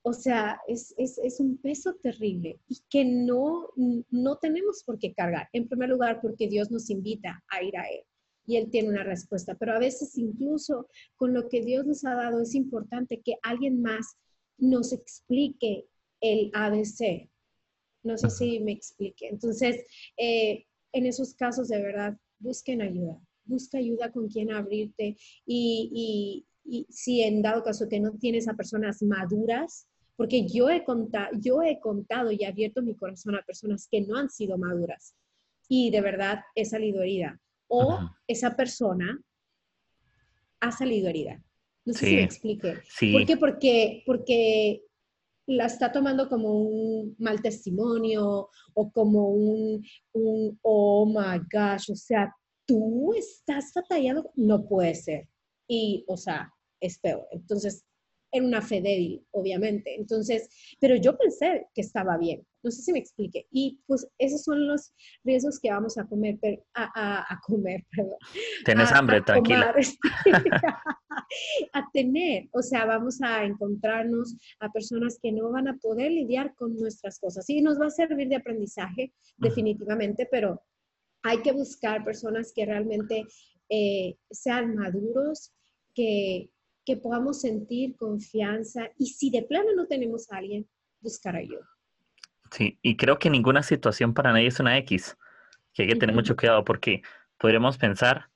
o 0.03 0.13
sea, 0.13 0.61
es, 0.69 0.95
es, 0.99 1.17
es, 1.17 1.41
un 1.41 1.57
peso 1.57 1.95
terrible 1.95 2.61
y 2.69 2.79
que 2.91 3.07
no, 3.07 3.71
no 4.11 4.37
tenemos 4.37 4.83
por 4.85 4.99
qué 4.99 5.15
cargar. 5.15 5.49
En 5.55 5.67
primer 5.67 5.89
lugar, 5.89 6.21
porque 6.21 6.47
Dios 6.47 6.71
nos 6.71 6.91
invita 6.91 7.43
a 7.49 7.63
ir 7.63 7.75
a 7.79 7.89
Él 7.89 8.03
y 8.47 8.57
Él 8.57 8.71
tiene 8.71 8.91
una 8.91 9.03
respuesta. 9.03 9.55
Pero 9.55 9.73
a 9.73 9.79
veces 9.79 10.19
incluso 10.19 10.89
con 11.17 11.33
lo 11.33 11.49
que 11.49 11.63
Dios 11.63 11.87
nos 11.87 12.05
ha 12.05 12.15
dado 12.15 12.43
es 12.43 12.55
importante 12.55 13.23
que 13.23 13.37
alguien 13.43 13.81
más 13.81 14.19
nos 14.59 14.93
explique 14.93 15.87
el 16.21 16.51
ABC. 16.53 17.31
No 18.03 18.19
sé 18.19 18.29
si 18.29 18.61
me 18.61 18.73
explique. 18.73 19.29
Entonces, 19.29 19.87
eh, 20.19 20.67
en 20.93 21.07
esos 21.07 21.35
casos 21.35 21.69
de 21.69 21.81
verdad, 21.81 22.19
busquen 22.39 22.83
ayuda. 22.83 23.19
Busca 23.47 23.79
ayuda 23.79 24.13
con 24.13 24.29
quien 24.29 24.53
abrirte 24.53 25.17
y, 25.47 25.91
y, 25.93 26.47
si 26.89 27.23
en 27.23 27.43
dado 27.43 27.63
caso 27.63 27.89
que 27.89 28.01
no 28.01 28.13
tienes 28.13 28.49
a 28.49 28.55
personas 28.55 29.03
maduras, 29.03 29.87
porque 30.17 30.47
yo 30.47 30.71
he, 30.71 30.85
contado, 30.85 31.31
yo 31.41 31.63
he 31.63 31.81
contado 31.81 32.31
y 32.31 32.45
abierto 32.45 32.83
mi 32.83 32.95
corazón 32.95 33.35
a 33.35 33.43
personas 33.43 33.89
que 33.91 34.01
no 34.01 34.17
han 34.17 34.31
sido 34.31 34.57
maduras 34.57 35.15
y 35.69 35.91
de 35.91 36.01
verdad 36.01 36.41
he 36.55 36.65
salido 36.65 37.03
herida 37.03 37.41
o 37.69 37.99
esa 38.27 38.55
persona 38.55 39.19
ha 40.61 40.73
salido 40.73 41.09
herida. 41.09 41.43
No 41.85 41.93
sé 41.93 42.07
si 42.07 42.15
me 42.17 42.23
explique. 42.23 42.83
¿Por 43.13 43.27
qué? 43.27 43.37
Porque, 43.37 44.03
porque 44.07 44.83
la 45.47 45.67
está 45.67 45.93
tomando 45.93 46.29
como 46.29 46.63
un 46.63 47.15
mal 47.19 47.43
testimonio 47.43 48.49
o 48.73 48.93
como 48.93 49.29
un, 49.29 49.85
un, 50.13 50.59
oh 50.63 51.05
my 51.07 51.39
gosh, 51.53 51.91
o 51.91 51.97
sea, 51.97 52.35
tú 52.67 53.13
estás 53.15 53.73
batallando, 53.75 54.31
no 54.37 54.67
puede 54.67 54.95
ser. 54.95 55.29
Y, 55.69 56.05
o 56.09 56.17
sea, 56.17 56.54
es 56.87 56.99
peor. 56.99 57.27
Entonces, 57.33 57.85
era 58.35 58.45
una 58.45 58.61
fe 58.61 58.81
débil, 58.81 59.25
obviamente. 59.31 59.95
Entonces, 59.95 60.49
pero 60.81 60.97
yo 60.97 61.17
pensé 61.17 61.69
que 61.73 61.83
estaba 61.83 62.19
bien. 62.19 62.45
No 62.65 62.71
sé 62.71 62.83
si 62.83 62.93
me 62.93 62.99
explique. 62.99 63.47
Y 63.53 63.79
pues 63.87 64.09
esos 64.19 64.43
son 64.43 64.67
los 64.67 64.93
riesgos 65.23 65.61
que 65.61 65.71
vamos 65.71 65.97
a 65.99 66.07
comer, 66.07 66.39
a, 66.75 67.33
a, 67.33 67.41
comer, 67.47 67.85
perdón. 67.97 68.19
Tienes 68.65 68.91
hambre, 68.91 69.21
tranquila. 69.21 69.73
a 71.73 71.91
tener, 71.93 72.49
o 72.53 72.63
sea, 72.63 72.87
vamos 72.87 73.23
a 73.23 73.45
encontrarnos 73.45 74.35
a 74.59 74.69
personas 74.73 75.19
que 75.23 75.31
no 75.31 75.53
van 75.53 75.69
a 75.69 75.77
poder 75.77 76.11
lidiar 76.11 76.55
con 76.57 76.75
nuestras 76.77 77.21
cosas. 77.21 77.47
Sí, 77.47 77.61
nos 77.61 77.81
va 77.81 77.87
a 77.87 77.91
servir 77.91 78.29
de 78.29 78.37
aprendizaje, 78.37 79.13
definitivamente, 79.37 80.27
pero 80.29 80.61
hay 81.23 81.41
que 81.43 81.53
buscar 81.53 82.05
personas 82.05 82.53
que 82.53 82.67
realmente 82.67 83.27
eh, 83.69 84.17
sean 84.31 84.75
maduros, 84.75 85.53
que, 85.95 86.51
que 86.85 86.97
podamos 86.97 87.41
sentir 87.41 87.97
confianza 87.97 88.91
y 88.99 89.07
si 89.07 89.31
de 89.31 89.43
plano 89.43 89.71
no 89.75 89.87
tenemos 89.87 90.31
a 90.31 90.37
alguien, 90.37 90.69
buscar 91.01 91.37
ayuda. 91.37 91.69
Sí, 92.51 92.79
y 92.83 92.97
creo 92.97 93.19
que 93.19 93.31
ninguna 93.31 93.63
situación 93.63 94.15
para 94.15 94.33
nadie 94.33 94.47
es 94.47 94.61
una 94.61 94.77
X, 94.79 95.17
que 95.73 95.83
hay 95.83 95.89
que 95.89 95.97
tener 95.97 96.15
mucho 96.15 96.37
cuidado 96.37 96.65
porque 96.65 97.03
podremos 97.39 97.79
pensar 97.79 98.31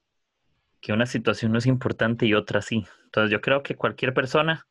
que 0.81 0.93
una 0.93 1.07
situación 1.07 1.53
no 1.53 1.59
es 1.59 1.67
importante 1.67 2.27
y 2.27 2.35
otra 2.35 2.63
sí. 2.63 2.87
Entonces 3.05 3.31
yo 3.31 3.41
creo 3.41 3.63
que 3.63 3.77
cualquier 3.77 4.15
persona 4.15 4.67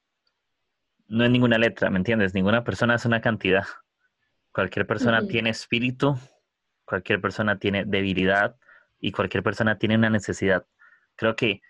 no 1.07 1.23
es 1.23 1.31
ninguna 1.31 1.57
letra, 1.57 1.89
¿me 1.89 1.97
entiendes? 1.97 2.33
Ninguna 2.33 2.63
persona 2.63 2.95
es 2.95 3.05
una 3.05 3.21
cantidad. 3.21 3.65
Cualquier 4.51 4.87
persona 4.87 5.25
tiene 5.27 5.51
espíritu, 5.51 6.17
cualquier 6.85 7.21
persona 7.21 7.59
tiene 7.59 7.85
debilidad 7.85 8.57
y 8.99 9.11
cualquier 9.11 9.43
persona 9.43 9.77
tiene 9.77 9.95
una 9.95 10.09
necesidad. 10.09 10.65
Creo 11.15 11.35
que, 11.35 11.61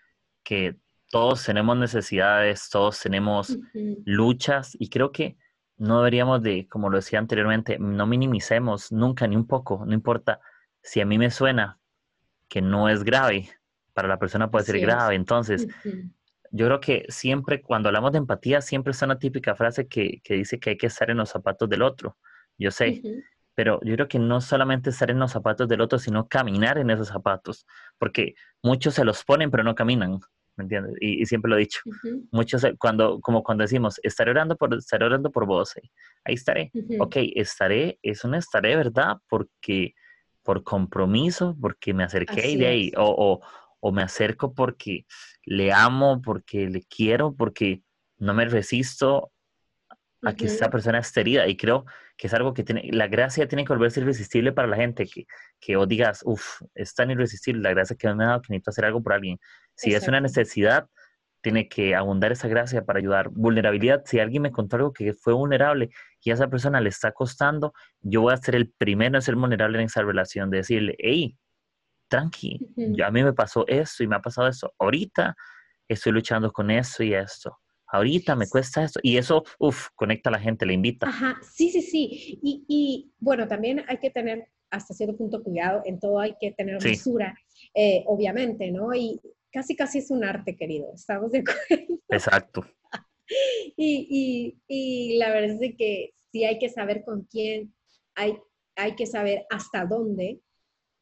que 0.42 0.76
todos 1.10 1.44
tenemos 1.44 1.76
necesidades, 1.76 2.68
todos 2.70 3.00
tenemos 3.00 3.58
luchas 4.04 4.76
y 4.78 4.88
creo 4.88 5.12
que 5.12 5.36
no 5.76 5.98
deberíamos 5.98 6.42
de, 6.42 6.66
como 6.68 6.90
lo 6.90 6.96
decía 6.96 7.18
anteriormente, 7.18 7.78
no 7.78 8.06
minimicemos 8.06 8.90
nunca 8.92 9.26
ni 9.26 9.36
un 9.36 9.46
poco, 9.46 9.84
no 9.86 9.94
importa 9.94 10.40
si 10.82 11.00
a 11.00 11.06
mí 11.06 11.18
me 11.18 11.30
suena 11.30 11.78
que 12.48 12.60
no 12.62 12.88
es 12.88 13.04
grave, 13.04 13.48
para 13.92 14.08
la 14.08 14.18
persona 14.18 14.50
puede 14.50 14.64
ser 14.64 14.80
grave. 14.80 15.16
Entonces, 15.16 15.66
yo 16.50 16.66
creo 16.66 16.80
que 16.80 17.04
siempre 17.08 17.60
cuando 17.60 17.88
hablamos 17.88 18.12
de 18.12 18.18
empatía, 18.18 18.60
siempre 18.60 18.92
está 18.92 19.06
una 19.06 19.18
típica 19.18 19.54
frase 19.54 19.86
que, 19.86 20.20
dice 20.24 20.58
que 20.58 20.70
hay 20.70 20.76
que 20.76 20.86
estar 20.86 21.10
en 21.10 21.18
los 21.18 21.30
zapatos 21.30 21.68
del 21.68 21.82
otro. 21.82 22.16
Yo 22.56 22.70
sé, 22.70 23.02
pero 23.54 23.80
yo 23.82 23.94
creo 23.94 24.08
que 24.08 24.18
no 24.18 24.40
solamente 24.40 24.90
estar 24.90 25.10
en 25.10 25.18
los 25.18 25.32
zapatos 25.32 25.68
del 25.68 25.80
otro, 25.80 25.98
sino 25.98 26.28
caminar 26.28 26.78
en 26.78 26.90
esos 26.90 27.08
zapatos, 27.08 27.66
porque 27.98 28.34
muchos 28.62 28.94
se 28.94 29.04
los 29.04 29.24
ponen 29.24 29.50
pero 29.50 29.64
no 29.64 29.74
caminan. 29.74 30.20
¿Me 30.58 30.64
entiendes? 30.64 30.94
Y, 31.00 31.24
siempre 31.24 31.48
lo 31.48 31.56
he 31.56 31.60
dicho. 31.60 31.80
Muchos, 32.32 32.64
eh, 32.64 32.74
cuando, 32.78 33.20
como 33.20 33.42
cuando 33.42 33.62
decimos, 33.62 33.98
estaré 34.02 34.32
orando 34.32 34.56
por, 34.56 34.74
estaré 34.74 35.06
orando 35.06 35.30
por 35.30 35.46
vos, 35.46 35.76
eh, 35.76 35.88
ahí 36.24 36.34
estaré. 36.34 36.70
Ok, 36.98 37.16
estaré, 37.36 37.98
es 38.02 38.24
un 38.24 38.34
estaré, 38.34 38.76
¿verdad? 38.76 39.16
Porque, 39.28 39.94
por 40.42 40.64
compromiso, 40.64 41.56
porque 41.60 41.94
me 41.94 42.04
acerqué 42.04 42.56
de 42.56 42.66
ahí, 42.66 42.92
o, 42.96 43.04
o, 43.06 43.40
o, 43.80 43.92
me 43.92 44.02
acerco 44.02 44.52
porque 44.52 45.06
le 45.44 45.72
amo, 45.72 46.20
porque 46.20 46.68
le 46.68 46.82
quiero, 46.82 47.34
porque 47.34 47.82
no 48.18 48.34
me 48.34 48.44
resisto 48.44 49.30
a 50.22 50.34
que 50.34 50.46
esa 50.46 50.70
persona 50.70 50.98
esté 50.98 51.20
herida. 51.20 51.46
Y 51.46 51.56
creo 51.56 51.84
que 52.16 52.26
es 52.26 52.34
algo 52.34 52.52
que 52.52 52.64
tiene, 52.64 52.90
la 52.92 53.06
gracia 53.06 53.46
tiene 53.46 53.64
que 53.64 53.72
volverse 53.72 54.00
irresistible 54.00 54.52
para 54.52 54.66
la 54.68 54.76
gente, 54.76 55.06
que, 55.06 55.26
que 55.60 55.76
vos 55.76 55.88
digas, 55.88 56.22
uff, 56.24 56.62
es 56.74 56.94
tan 56.94 57.10
irresistible 57.10 57.62
la 57.62 57.70
gracia 57.70 57.96
que 57.96 58.12
me 58.12 58.24
ha 58.24 58.26
dado 58.26 58.42
que 58.42 58.52
necesito 58.52 58.70
hacer 58.70 58.84
algo 58.84 59.02
por 59.02 59.12
alguien. 59.12 59.38
Si 59.78 59.94
es 59.94 60.08
una 60.08 60.20
necesidad, 60.20 60.88
tiene 61.40 61.68
que 61.68 61.94
abundar 61.94 62.32
esa 62.32 62.48
gracia 62.48 62.84
para 62.84 62.98
ayudar. 62.98 63.28
Vulnerabilidad, 63.30 64.02
si 64.04 64.18
alguien 64.18 64.42
me 64.42 64.50
contó 64.50 64.76
algo 64.76 64.92
que 64.92 65.14
fue 65.14 65.32
vulnerable 65.32 65.90
y 66.22 66.30
a 66.30 66.34
esa 66.34 66.48
persona 66.48 66.80
le 66.80 66.88
está 66.88 67.12
costando, 67.12 67.72
yo 68.00 68.22
voy 68.22 68.32
a 68.32 68.36
ser 68.38 68.56
el 68.56 68.72
primero 68.72 69.16
en 69.16 69.22
ser 69.22 69.36
vulnerable 69.36 69.78
en 69.78 69.84
esa 69.84 70.02
relación, 70.02 70.50
de 70.50 70.58
decirle, 70.58 70.96
hey, 70.98 71.38
tranqui, 72.08 72.58
a 73.04 73.10
mí 73.12 73.22
me 73.22 73.32
pasó 73.32 73.64
esto 73.68 74.02
y 74.02 74.08
me 74.08 74.16
ha 74.16 74.20
pasado 74.20 74.48
esto. 74.48 74.72
Ahorita 74.78 75.36
estoy 75.86 76.12
luchando 76.12 76.50
con 76.52 76.70
eso 76.70 77.04
y 77.04 77.14
esto. 77.14 77.56
ahorita 77.90 78.34
me 78.34 78.48
cuesta 78.48 78.82
esto. 78.82 78.98
Y 79.02 79.16
eso, 79.16 79.44
uff, 79.58 79.88
conecta 79.94 80.28
a 80.30 80.32
la 80.32 80.40
gente, 80.40 80.66
le 80.66 80.74
invita. 80.74 81.06
Ajá, 81.08 81.38
sí, 81.42 81.70
sí, 81.70 81.82
sí. 81.82 82.38
Y, 82.42 82.64
y, 82.68 83.12
bueno, 83.18 83.46
también 83.46 83.84
hay 83.88 83.98
que 83.98 84.10
tener 84.10 84.48
hasta 84.70 84.92
cierto 84.92 85.16
punto 85.16 85.42
cuidado, 85.42 85.82
en 85.86 85.98
todo 85.98 86.20
hay 86.20 86.34
que 86.38 86.52
tener 86.52 86.82
mesura, 86.82 87.34
eh, 87.74 88.04
obviamente, 88.06 88.70
¿no? 88.70 88.94
Y 88.94 89.18
casi, 89.58 89.74
casi 89.74 89.98
es 89.98 90.10
un 90.12 90.22
arte, 90.22 90.56
querido, 90.56 90.92
¿estamos 90.94 91.32
de 91.32 91.40
acuerdo? 91.40 91.98
Exacto. 92.10 92.64
y, 93.76 94.06
y, 94.08 94.62
y, 94.68 95.18
la 95.18 95.30
verdad 95.30 95.60
es 95.60 95.74
que 95.76 96.12
sí 96.30 96.44
hay 96.44 96.60
que 96.60 96.68
saber 96.68 97.02
con 97.04 97.24
quién, 97.24 97.74
hay, 98.14 98.38
hay 98.76 98.94
que 98.94 99.04
saber 99.04 99.46
hasta 99.50 99.84
dónde, 99.84 100.40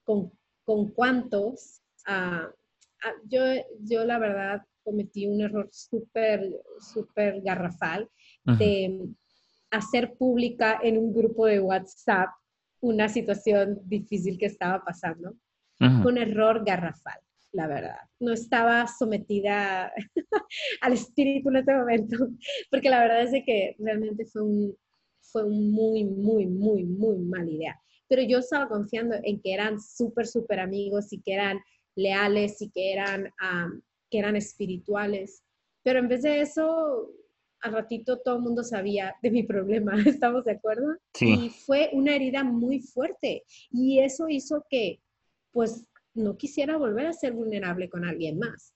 con, 0.04 0.32
con 0.64 0.90
cuántos. 0.92 1.82
Uh, 2.08 2.48
yo, 3.26 3.40
yo 3.80 4.06
la 4.06 4.18
verdad 4.18 4.62
cometí 4.82 5.26
un 5.26 5.42
error 5.42 5.68
súper, 5.70 6.50
súper 6.80 7.42
garrafal 7.42 8.08
de 8.44 9.06
hacer 9.70 10.14
pública 10.14 10.80
en 10.82 10.96
un 10.96 11.12
grupo 11.12 11.44
de 11.44 11.60
WhatsApp 11.60 12.30
una 12.80 13.08
situación 13.10 13.80
difícil 13.84 14.38
que 14.38 14.46
estaba 14.46 14.82
pasando. 14.82 15.34
Un 15.78 16.16
error 16.16 16.64
garrafal, 16.64 17.20
la 17.52 17.66
verdad. 17.66 17.98
No 18.20 18.32
estaba 18.32 18.86
sometida 18.86 19.92
al 20.80 20.92
espíritu 20.92 21.48
en 21.50 21.56
este 21.56 21.74
momento, 21.74 22.16
porque 22.70 22.90
la 22.90 23.00
verdad 23.00 23.22
es 23.22 23.32
de 23.32 23.44
que 23.44 23.76
realmente 23.78 24.26
fue 24.26 24.42
un, 24.42 24.76
fue 25.20 25.44
un 25.44 25.72
muy, 25.72 26.04
muy, 26.04 26.46
muy, 26.46 26.84
muy 26.84 27.18
mala 27.18 27.50
idea. 27.50 27.80
Pero 28.08 28.22
yo 28.22 28.38
estaba 28.38 28.68
confiando 28.68 29.16
en 29.22 29.40
que 29.40 29.52
eran 29.52 29.80
súper, 29.80 30.26
súper 30.26 30.60
amigos 30.60 31.12
y 31.12 31.20
que 31.20 31.34
eran 31.34 31.58
leales 31.96 32.62
y 32.62 32.70
que 32.70 32.92
eran, 32.92 33.32
que 34.10 34.18
eran 34.18 34.36
espirituales. 34.36 35.42
Pero 35.82 35.98
en 35.98 36.08
vez 36.08 36.22
de 36.22 36.40
eso, 36.40 37.10
al 37.60 37.72
ratito 37.72 38.20
todo 38.20 38.36
el 38.36 38.42
mundo 38.42 38.62
sabía 38.62 39.14
de 39.22 39.30
mi 39.30 39.42
problema, 39.42 39.92
¿estamos 40.06 40.44
de 40.44 40.52
acuerdo? 40.52 40.96
Sí. 41.14 41.46
Y 41.46 41.50
fue 41.50 41.90
una 41.92 42.14
herida 42.14 42.44
muy 42.44 42.80
fuerte 42.80 43.44
y 43.72 43.98
eso 43.98 44.28
hizo 44.28 44.64
que 44.70 45.00
pues 45.50 45.88
no 46.16 46.36
quisiera 46.36 46.76
volver 46.76 47.06
a 47.06 47.12
ser 47.12 47.32
vulnerable 47.32 47.88
con 47.88 48.04
alguien 48.04 48.38
más. 48.38 48.74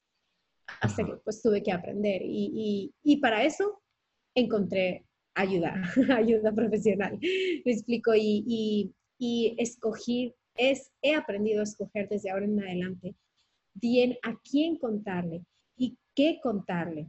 Hasta 0.80 1.04
que 1.04 1.14
pues 1.24 1.42
tuve 1.42 1.62
que 1.62 1.72
aprender 1.72 2.22
y, 2.22 2.52
y, 2.54 2.94
y 3.02 3.16
para 3.16 3.44
eso 3.44 3.82
encontré 4.34 5.04
ayuda, 5.34 5.82
ayuda 6.16 6.52
profesional. 6.52 7.18
Me 7.20 7.72
explico 7.72 8.14
y, 8.14 8.44
y, 8.46 8.94
y 9.18 9.56
escogí, 9.58 10.34
es, 10.54 10.92
he 11.02 11.14
aprendido 11.14 11.60
a 11.60 11.64
escoger 11.64 12.08
desde 12.08 12.30
ahora 12.30 12.44
en 12.44 12.60
adelante 12.60 13.16
bien 13.74 14.16
a 14.22 14.38
quién 14.42 14.76
contarle 14.76 15.44
y 15.76 15.98
qué 16.14 16.38
contarle 16.42 17.08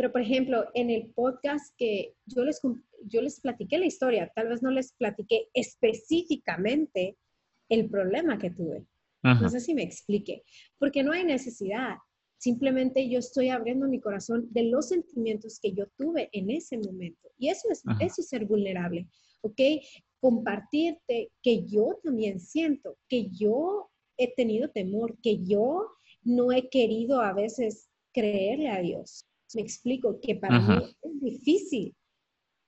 pero, 0.00 0.12
por 0.12 0.22
ejemplo, 0.22 0.64
en 0.72 0.88
el 0.88 1.10
podcast 1.10 1.74
que 1.76 2.14
yo 2.24 2.42
les, 2.42 2.58
yo 3.04 3.20
les 3.20 3.38
platiqué 3.38 3.76
la 3.76 3.84
historia, 3.84 4.32
tal 4.34 4.48
vez 4.48 4.62
no 4.62 4.70
les 4.70 4.94
platiqué 4.94 5.48
específicamente 5.52 7.18
el 7.68 7.90
problema 7.90 8.38
que 8.38 8.50
tuve. 8.50 8.86
No 9.22 9.48
sé 9.48 9.60
si 9.60 9.74
me 9.74 9.82
explique, 9.82 10.42
porque 10.78 11.02
no 11.02 11.12
hay 11.12 11.24
necesidad. 11.24 11.96
Simplemente 12.38 13.08
yo 13.08 13.18
estoy 13.18 13.50
abriendo 13.50 13.86
mi 13.86 14.00
corazón 14.00 14.48
de 14.50 14.64
los 14.64 14.88
sentimientos 14.88 15.60
que 15.60 15.72
yo 15.72 15.86
tuve 15.98 16.30
en 16.32 16.50
ese 16.50 16.78
momento. 16.78 17.28
Y 17.38 17.48
eso 17.48 17.68
es, 17.70 17.82
eso 18.00 18.22
es 18.22 18.28
ser 18.28 18.46
vulnerable, 18.46 19.06
¿ok? 19.42 19.60
Compartirte 20.20 21.30
que 21.42 21.66
yo 21.66 21.98
también 22.02 22.40
siento, 22.40 22.96
que 23.08 23.28
yo 23.30 23.90
he 24.16 24.34
tenido 24.34 24.70
temor, 24.70 25.18
que 25.22 25.42
yo 25.44 25.86
no 26.22 26.50
he 26.52 26.68
querido 26.70 27.20
a 27.20 27.34
veces 27.34 27.90
creerle 28.12 28.68
a 28.68 28.80
Dios, 28.80 29.26
me 29.54 29.62
explico 29.62 30.20
que 30.20 30.36
para 30.36 30.60
mí 30.60 30.96
es 31.02 31.20
difícil 31.20 31.94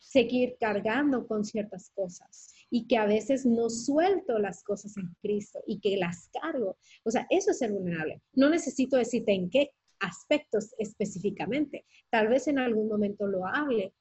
seguir 0.03 0.57
cargando 0.59 1.27
con 1.27 1.45
ciertas 1.45 1.91
cosas 1.91 2.53
y 2.71 2.87
que 2.87 2.97
a 2.97 3.07
veces 3.07 3.47
no 3.47 3.71
suelto 3.71 4.39
las 4.39 4.65
cosas 4.65 4.97
en 4.97 5.15
Cristo 5.23 5.63
y 5.67 5.79
que 5.79 5.97
las 5.97 6.29
cargo. 6.29 6.77
O 7.05 7.11
sea, 7.11 7.27
eso 7.31 7.53
es 7.53 7.59
ser 7.59 7.73
vulnerable. 7.73 8.21
No 8.35 8.51
necesito 8.51 8.97
decirte 8.97 9.33
en 9.33 9.49
qué 9.49 9.71
aspectos 10.01 10.75
específicamente. 10.79 11.87
Tal 12.11 12.29
vez 12.29 12.49
en 12.49 12.59
algún 12.59 12.89
momento 12.89 13.27
lo 13.27 13.47
hable, 13.47 13.95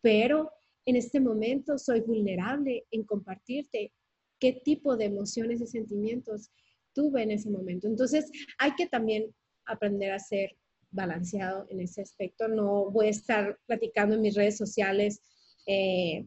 pero 0.00 0.50
en 0.84 0.96
este 0.96 1.20
momento 1.20 1.78
soy 1.78 2.00
vulnerable 2.00 2.86
en 2.90 3.04
compartirte 3.04 3.92
qué 4.40 4.60
tipo 4.64 4.96
de 4.96 5.06
emociones 5.06 5.60
y 5.60 5.66
sentimientos 5.66 6.50
tuve 6.92 7.22
en 7.22 7.30
ese 7.30 7.48
momento. 7.48 7.86
Entonces, 7.86 8.30
hay 8.58 8.74
que 8.74 8.88
también 8.88 9.32
aprender 9.64 10.12
a 10.12 10.18
ser 10.18 10.56
balanceado 10.90 11.66
en 11.70 11.80
ese 11.80 12.02
aspecto. 12.02 12.48
No 12.48 12.90
voy 12.90 13.06
a 13.06 13.10
estar 13.10 13.58
platicando 13.66 14.16
en 14.16 14.22
mis 14.22 14.34
redes 14.34 14.56
sociales 14.56 15.22
eh, 15.66 16.26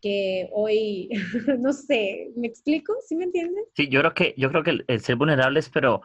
que 0.00 0.48
hoy, 0.52 1.08
no 1.58 1.72
sé, 1.72 2.30
¿me 2.36 2.46
explico? 2.46 2.94
¿Sí 3.06 3.16
me 3.16 3.24
entienden? 3.24 3.64
Sí, 3.74 3.88
yo 3.88 4.00
creo 4.00 4.14
que, 4.14 4.34
yo 4.36 4.50
creo 4.50 4.62
que 4.62 4.84
el, 4.86 5.00
ser 5.00 5.16
vulnerables, 5.16 5.70
pero 5.70 6.02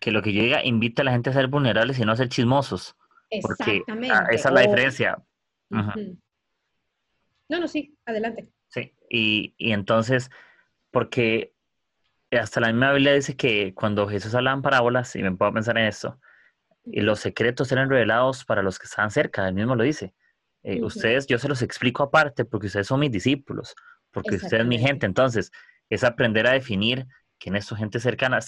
que 0.00 0.10
lo 0.10 0.22
que 0.22 0.32
llega 0.32 0.64
invita 0.64 1.02
a 1.02 1.04
la 1.04 1.12
gente 1.12 1.30
a 1.30 1.32
ser 1.32 1.46
vulnerables 1.46 1.98
y 1.98 2.04
no 2.04 2.12
a 2.12 2.16
ser 2.16 2.28
chismosos. 2.28 2.96
Exactamente. 3.30 4.14
Porque 4.14 4.34
esa 4.34 4.48
es 4.48 4.54
la 4.54 4.60
diferencia. 4.62 5.22
No, 5.70 7.60
no, 7.60 7.68
sí, 7.68 7.96
adelante. 8.04 8.48
Sí, 8.68 8.94
y, 9.08 9.54
y 9.58 9.72
entonces, 9.72 10.30
porque 10.90 11.52
hasta 12.30 12.60
la 12.60 12.68
misma 12.68 12.92
Biblia 12.92 13.12
dice 13.14 13.36
que 13.36 13.74
cuando 13.74 14.08
Jesús 14.08 14.34
hablaba 14.34 14.56
en 14.56 14.62
parábolas, 14.62 15.14
y 15.16 15.22
me 15.22 15.32
puedo 15.32 15.52
pensar 15.52 15.76
en 15.78 15.86
esto, 15.86 16.18
y 16.84 17.00
los 17.00 17.20
secretos 17.20 17.70
eran 17.72 17.88
revelados 17.88 18.44
para 18.44 18.62
los 18.62 18.78
que 18.78 18.86
estaban 18.86 19.10
cerca, 19.10 19.46
él 19.46 19.54
mismo 19.54 19.76
lo 19.76 19.84
dice. 19.84 20.14
Eh, 20.62 20.82
ustedes, 20.82 21.26
yo 21.26 21.38
se 21.38 21.48
los 21.48 21.62
explico 21.62 22.02
aparte 22.02 22.44
porque 22.44 22.68
ustedes 22.68 22.86
son 22.86 23.00
mis 23.00 23.10
discípulos, 23.10 23.74
porque 24.10 24.36
ustedes 24.36 24.60
son 24.60 24.68
mi 24.68 24.78
gente. 24.78 25.06
Entonces, 25.06 25.50
es 25.88 26.04
aprender 26.04 26.46
a 26.46 26.52
definir 26.52 27.06
quién 27.38 27.56
es 27.56 27.64
su 27.64 27.74
gente 27.74 27.98
cercana. 27.98 28.38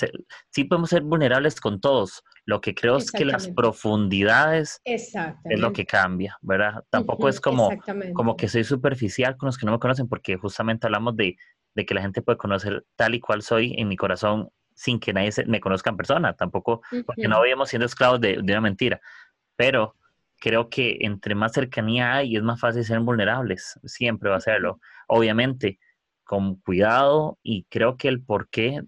Sí 0.51 0.65
podemos 0.65 0.91
ser 0.91 1.03
vulnerables 1.03 1.61
con 1.61 1.81
todos. 1.81 2.23
Lo 2.45 2.61
que 2.61 2.75
creo 2.75 2.97
es 2.97 3.11
que 3.11 3.25
las 3.25 3.49
profundidades 3.49 4.81
es 4.85 5.12
lo 5.59 5.73
que 5.73 5.85
cambia, 5.85 6.39
¿verdad? 6.43 6.85
Tampoco 6.91 7.29
es 7.29 7.41
como, 7.41 7.71
como 8.15 8.37
que 8.37 8.49
soy 8.49 8.65
superficial 8.65 9.37
con 9.37 9.49
los 9.49 9.59
que 9.59 9.67
no 9.67 9.73
me 9.73 9.79
conocen, 9.79 10.09
porque 10.09 10.37
justamente 10.37 10.87
hablamos 10.87 11.17
de, 11.17 11.37
de 11.75 11.87
que 11.87 11.95
la 11.95 12.03
gente 12.03 12.23
puede 12.23 12.39
conocer 12.39 12.85
tal 12.97 13.15
y 13.15 13.21
cual 13.21 13.43
soy 13.43 13.75
en 13.77 13.89
mi 13.89 13.97
corazón 13.97 14.51
sin 14.75 14.99
que 14.99 15.12
nadie 15.12 15.33
me 15.47 15.61
conozca 15.61 15.91
en 15.91 15.97
persona, 15.97 16.35
tampoco, 16.35 16.83
porque 17.07 17.29
no 17.29 17.37
habíamos 17.37 17.69
siendo 17.69 17.87
esclavos 17.87 18.21
de, 18.21 18.39
una 18.39 18.61
mentira. 18.61 19.01
Pero 19.57 19.95
creo 20.45 20.68
que 20.68 20.99
entre 21.01 21.34
más 21.34 21.53
cercanía 21.53 22.16
hay, 22.16 22.36
es 22.36 22.42
más 22.42 22.61
fácil 22.61 22.84
ser 22.84 23.01
vulnerables, 23.01 23.80
siempre 23.84 24.28
va 24.28 24.36
a 24.36 24.40
serlo. 24.40 24.78
Obviamente, 25.09 25.78
con 26.22 26.57
cuidado 26.57 27.38
y 27.42 27.64
creo 27.70 27.97
que 27.97 28.09
el 28.09 28.22
porqué 28.22 28.82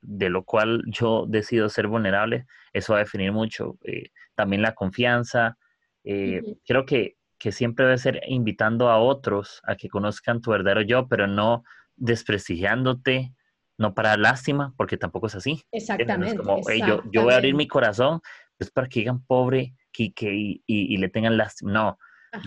de 0.00 0.30
lo 0.30 0.44
cual 0.44 0.82
yo 0.86 1.26
decido 1.28 1.68
ser 1.68 1.86
vulnerable, 1.86 2.46
eso 2.72 2.94
va 2.94 3.00
a 3.00 3.02
definir 3.02 3.30
mucho. 3.30 3.76
Eh, 3.84 4.08
también 4.34 4.62
la 4.62 4.74
confianza. 4.74 5.58
Eh, 6.02 6.40
creo 6.64 6.86
que, 6.86 7.16
que 7.36 7.52
siempre 7.52 7.84
debe 7.84 7.98
ser 7.98 8.22
invitando 8.26 8.88
a 8.88 8.98
otros 8.98 9.60
a 9.64 9.76
que 9.76 9.90
conozcan 9.90 10.40
tu 10.40 10.52
verdadero 10.52 10.80
yo, 10.80 11.08
pero 11.08 11.26
no 11.26 11.62
desprestigiándote 11.94 13.34
no 13.76 13.92
para 13.92 14.16
lástima, 14.16 14.72
porque 14.78 14.96
tampoco 14.96 15.26
es 15.26 15.34
así. 15.34 15.62
Exactamente. 15.72 16.38
como, 16.38 16.62
yo, 16.86 17.02
yo, 17.10 17.22
voy 17.24 17.34
a 17.34 17.36
abrir 17.36 17.54
mi 17.54 17.68
corazón, 17.68 18.22
es 18.58 18.70
para 18.70 18.88
que 18.88 19.00
digan 19.00 19.22
pobre 19.26 19.74
que, 19.92 20.12
y, 20.34 20.62
y, 20.66 20.96
le 20.96 21.08
tengan 21.08 21.36
lástima. 21.36 21.72
No, 21.72 21.98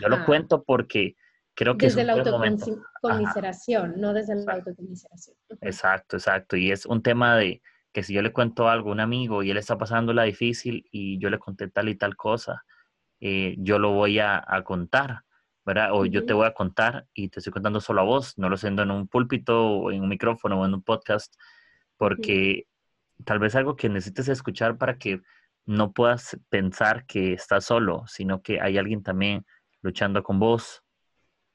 yo 0.01 0.09
lo 0.09 0.25
cuento 0.25 0.63
porque 0.63 1.15
creo 1.53 1.77
que 1.77 1.87
desde 1.87 2.01
es 2.01 2.07
un 2.07 2.15
la 2.15 2.41
autocomiseración, 2.41 3.93
no 3.97 4.13
desde 4.13 4.35
la 4.35 4.53
autocomiseración. 4.53 5.37
Exacto, 5.61 6.17
exacto. 6.17 6.57
Y 6.57 6.71
es 6.71 6.85
un 6.85 7.01
tema 7.01 7.37
de 7.37 7.61
que 7.93 8.03
si 8.03 8.13
yo 8.13 8.21
le 8.21 8.33
cuento 8.33 8.67
algo 8.67 8.89
a 8.89 8.93
un 8.93 8.99
amigo 8.99 9.43
y 9.43 9.51
él 9.51 9.57
está 9.57 9.77
pasando 9.77 10.13
la 10.13 10.23
difícil 10.23 10.85
y 10.91 11.17
yo 11.19 11.29
le 11.29 11.39
conté 11.39 11.69
tal 11.69 11.87
y 11.89 11.95
tal 11.95 12.15
cosa, 12.15 12.65
eh, 13.21 13.55
yo 13.59 13.79
lo 13.79 13.91
voy 13.91 14.19
a, 14.19 14.43
a 14.45 14.63
contar 14.63 15.23
¿verdad? 15.65 15.89
O 15.93 16.05
yo 16.05 16.25
te 16.25 16.33
voy 16.33 16.45
a 16.45 16.53
contar 16.53 17.07
y 17.13 17.29
te 17.29 17.39
estoy 17.39 17.51
contando 17.51 17.81
solo 17.81 18.01
a 18.01 18.03
vos, 18.03 18.37
no 18.37 18.49
lo 18.49 18.57
siendo 18.57 18.83
en 18.83 18.91
un 18.91 19.07
púlpito 19.07 19.67
o 19.67 19.91
en 19.91 20.03
un 20.03 20.09
micrófono 20.09 20.61
o 20.61 20.65
en 20.65 20.75
un 20.75 20.83
podcast, 20.83 21.33
porque 21.97 22.67
tal 23.25 23.39
vez 23.39 23.55
algo 23.55 23.75
que 23.75 23.89
necesites 23.89 24.27
escuchar 24.27 24.77
para 24.77 24.97
que 24.97 25.21
no 25.65 25.91
puedas 25.93 26.37
pensar 26.49 27.05
que 27.05 27.33
estás 27.33 27.65
solo, 27.65 28.03
sino 28.07 28.41
que 28.41 28.61
hay 28.61 28.77
alguien 28.77 29.03
también 29.03 29.45
luchando 29.81 30.23
con 30.23 30.39
vos, 30.39 30.83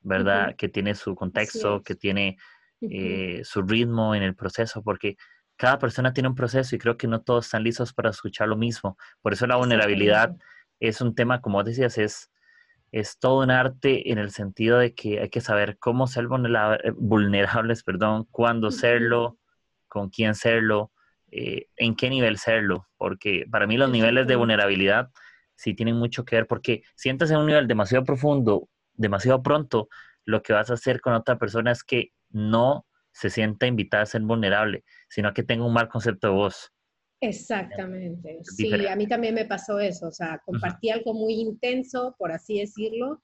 ¿verdad? 0.01 0.57
Que 0.57 0.69
tiene 0.69 0.95
su 0.95 1.15
contexto, 1.15 1.83
que 1.83 1.95
tiene 1.95 2.37
eh, 2.81 3.43
su 3.45 3.63
ritmo 3.63 4.15
en 4.15 4.23
el 4.23 4.35
proceso, 4.35 4.83
porque 4.83 5.17
cada 5.57 5.79
persona 5.79 6.13
tiene 6.13 6.29
un 6.29 6.35
proceso 6.35 6.75
y 6.75 6.79
creo 6.79 6.97
que 6.97 7.07
no 7.07 7.21
todos 7.23 7.47
están 7.47 7.63
listos 7.63 7.93
para 7.93 8.11
escuchar 8.11 8.49
lo 8.49 8.57
mismo. 8.57 8.97
Por 9.21 9.33
eso 9.33 9.47
la 9.47 9.57
vulnerabilidad 9.57 10.37
es 10.81 11.01
un 11.01 11.15
tema, 11.15 11.41
como 11.41 11.63
decías, 11.63 11.99
es 11.99 12.31
es 12.93 13.19
todo 13.19 13.43
un 13.43 13.51
arte 13.51 14.11
en 14.11 14.19
el 14.19 14.31
sentido 14.31 14.79
de 14.79 14.95
que 14.95 15.21
hay 15.21 15.29
que 15.29 15.41
saber 15.41 15.79
cómo 15.79 16.07
ser 16.07 16.25
eh, 16.25 16.93
vulnerables, 16.97 17.83
perdón, 17.85 18.27
cuándo 18.31 18.71
serlo, 18.71 19.39
con 19.89 20.11
quién 20.11 20.35
serlo, 20.35 20.91
eh, 21.31 21.67
en 21.77 21.95
qué 21.97 22.11
nivel 22.11 22.39
serlo, 22.39 22.87
porque 22.97 23.45
para 23.51 23.67
mí 23.67 23.77
los 23.77 23.91
niveles 23.91 24.27
de 24.27 24.37
vulnerabilidad 24.37 25.11
sí 25.55 25.75
tienen 25.75 25.97
mucho 25.97 26.25
que 26.25 26.37
ver, 26.37 26.47
porque 26.47 26.83
si 26.97 27.09
entras 27.09 27.31
en 27.31 27.39
un 27.39 27.47
nivel 27.47 27.69
demasiado 27.69 28.05
profundo, 28.05 28.69
demasiado 28.95 29.43
pronto, 29.43 29.89
lo 30.25 30.43
que 30.43 30.53
vas 30.53 30.71
a 30.71 30.75
hacer 30.75 31.01
con 31.01 31.15
otra 31.15 31.39
persona 31.39 31.71
es 31.71 31.85
que 31.85 32.13
no 32.31 32.87
se 33.13 33.31
sienta 33.31 33.67
invitada 33.67 34.05
a 34.05 34.07
ser 34.07 34.23
vulnerable, 34.23 34.85
sino 35.09 35.33
que 35.35 35.43
tenga 35.43 35.65
un 35.65 35.73
mal 35.73 35.89
concepto 35.89 36.29
de 36.29 36.35
vos. 36.35 36.73
Exactamente. 37.23 38.41
Sí, 38.45 38.73
a 38.87 38.97
mí 38.97 39.07
también 39.07 39.35
me 39.35 39.45
pasó 39.45 39.79
eso. 39.79 40.09
O 40.09 40.13
sea, 40.13 40.41
compartí 40.45 40.89
algo 40.89 41.13
muy 41.13 41.35
intenso, 41.35 42.15
por 42.19 42.33
así 42.33 42.59
decirlo, 42.59 43.21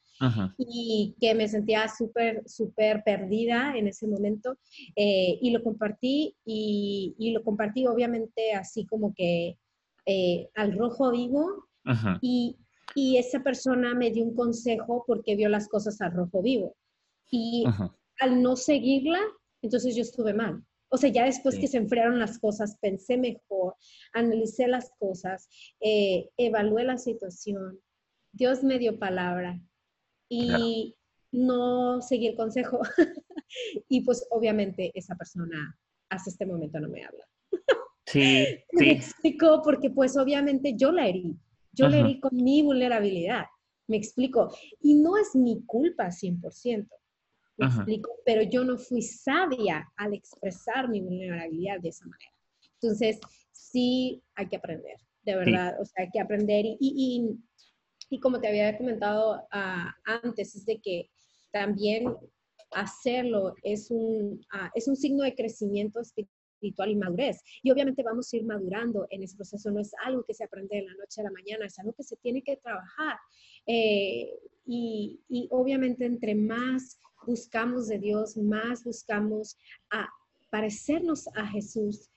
y 0.58 1.14
que 1.18 1.34
me 1.34 1.48
sentía 1.48 1.88
súper, 1.88 2.42
súper 2.46 3.02
perdida 3.04 3.74
en 3.76 3.88
ese 3.88 4.06
momento. 4.06 4.58
Eh, 4.94 5.38
y 5.40 5.50
lo 5.50 5.62
compartí, 5.62 6.36
y, 6.44 7.14
y, 7.18 7.30
lo 7.30 7.42
compartí 7.42 7.86
obviamente 7.86 8.52
así 8.52 8.84
como 8.84 9.14
que 9.14 9.56
eh, 10.04 10.50
al 10.54 10.76
rojo 10.76 11.10
vivo. 11.10 11.66
y, 12.20 12.58
y, 12.94 13.16
esa 13.16 13.40
persona 13.42 13.94
me 13.94 14.10
dio 14.10 14.24
un 14.24 14.34
consejo 14.34 15.04
porque 15.06 15.36
vio 15.36 15.48
las 15.48 15.68
cosas 15.68 16.00
al 16.02 16.12
rojo 16.12 16.42
vivo. 16.42 16.76
Y 17.30 17.64
al 18.20 18.42
no 18.42 18.56
seguirla, 18.56 19.20
entonces 19.62 19.96
yo 19.96 20.02
estuve 20.02 20.34
mal. 20.34 20.62
O 20.96 20.98
sea, 20.98 21.10
ya 21.10 21.26
después 21.26 21.58
que 21.58 21.68
se 21.68 21.76
enfriaron 21.76 22.18
las 22.18 22.38
cosas, 22.38 22.78
pensé 22.80 23.18
mejor, 23.18 23.74
analicé 24.14 24.66
las 24.66 24.90
cosas, 24.98 25.46
eh, 25.78 26.30
evalué 26.38 26.84
la 26.84 26.96
situación. 26.96 27.78
Dios 28.32 28.64
me 28.64 28.78
dio 28.78 28.98
palabra 28.98 29.60
y 30.30 30.96
no 31.32 32.00
seguí 32.00 32.28
el 32.28 32.34
consejo. 32.34 32.80
y 33.90 34.00
pues 34.06 34.26
obviamente 34.30 34.90
esa 34.94 35.16
persona 35.16 35.78
hasta 36.08 36.30
este 36.30 36.46
momento 36.46 36.80
no 36.80 36.88
me 36.88 37.04
habla. 37.04 37.28
Sí, 38.06 38.46
me 38.72 38.92
explico 38.92 39.60
porque 39.62 39.90
pues 39.90 40.16
obviamente 40.16 40.76
yo 40.78 40.92
la 40.92 41.08
herí. 41.08 41.36
Yo 41.72 41.90
la 41.90 41.98
herí 41.98 42.20
con 42.20 42.34
mi 42.34 42.62
vulnerabilidad. 42.62 43.44
Me 43.86 43.98
explico. 43.98 44.50
Y 44.80 44.94
no 44.94 45.18
es 45.18 45.34
mi 45.34 45.62
culpa 45.66 46.06
100% 46.06 46.88
explico? 47.64 48.10
Pero 48.24 48.42
yo 48.42 48.64
no 48.64 48.76
fui 48.76 49.02
sabia 49.02 49.90
al 49.96 50.14
expresar 50.14 50.88
mi 50.88 51.00
vulnerabilidad 51.00 51.80
de 51.80 51.88
esa 51.88 52.06
manera. 52.06 52.32
Entonces, 52.80 53.18
sí 53.52 54.22
hay 54.34 54.48
que 54.48 54.56
aprender, 54.56 54.96
de 55.22 55.36
verdad, 55.36 55.80
o 55.80 55.84
sea, 55.84 56.04
hay 56.04 56.10
que 56.12 56.20
aprender 56.20 56.64
y, 56.66 56.76
y, 56.80 57.38
y, 58.10 58.20
como 58.20 58.40
te 58.40 58.48
había 58.48 58.76
comentado 58.76 59.42
ah, 59.50 59.94
antes, 60.04 60.54
es 60.54 60.66
de 60.66 60.78
que 60.80 61.10
también 61.52 62.14
hacerlo 62.72 63.54
es 63.62 63.90
un, 63.90 64.44
ah, 64.52 64.70
es 64.74 64.88
un 64.88 64.96
signo 64.96 65.24
de 65.24 65.34
crecimiento 65.34 66.00
espiritual 66.00 66.35
y 66.60 66.96
madurez. 66.96 67.42
Y 67.62 67.70
obviamente 67.70 68.02
vamos 68.02 68.32
a 68.32 68.36
ir 68.36 68.44
madurando 68.44 69.06
en 69.10 69.22
ese 69.22 69.36
proceso. 69.36 69.70
No 69.70 69.80
es 69.80 69.92
algo 70.04 70.24
que 70.24 70.34
se 70.34 70.44
aprende 70.44 70.76
de 70.76 70.82
la 70.82 70.94
noche 70.94 71.20
a 71.20 71.24
la 71.24 71.30
mañana, 71.30 71.66
es 71.66 71.78
algo 71.78 71.92
que 71.92 72.02
se 72.02 72.16
tiene 72.16 72.42
que 72.42 72.56
trabajar. 72.56 73.18
Eh, 73.66 74.30
y, 74.66 75.20
y, 75.28 75.48
obviamente 75.50 76.04
entre 76.04 76.34
más 76.34 76.98
buscamos 77.26 77.88
de 77.88 77.98
Dios, 77.98 78.36
más 78.36 78.84
buscamos 78.84 79.56
a 79.90 80.08
parecernos 80.50 81.28
a 81.34 81.46
Jesús, 81.46 82.08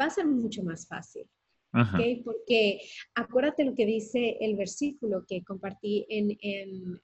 va 0.00 0.06
a 0.06 0.10
ser 0.10 0.26
mucho 0.26 0.62
más 0.62 0.86
fácil. 0.86 1.26
Porque 2.24 2.80
acuérdate 3.14 3.64
lo 3.64 3.74
que 3.74 3.86
dice 3.86 4.36
el 4.40 4.56
versículo 4.56 5.24
que 5.26 5.44
compartí 5.44 6.04
en, 6.08 6.36
en, 6.40 7.00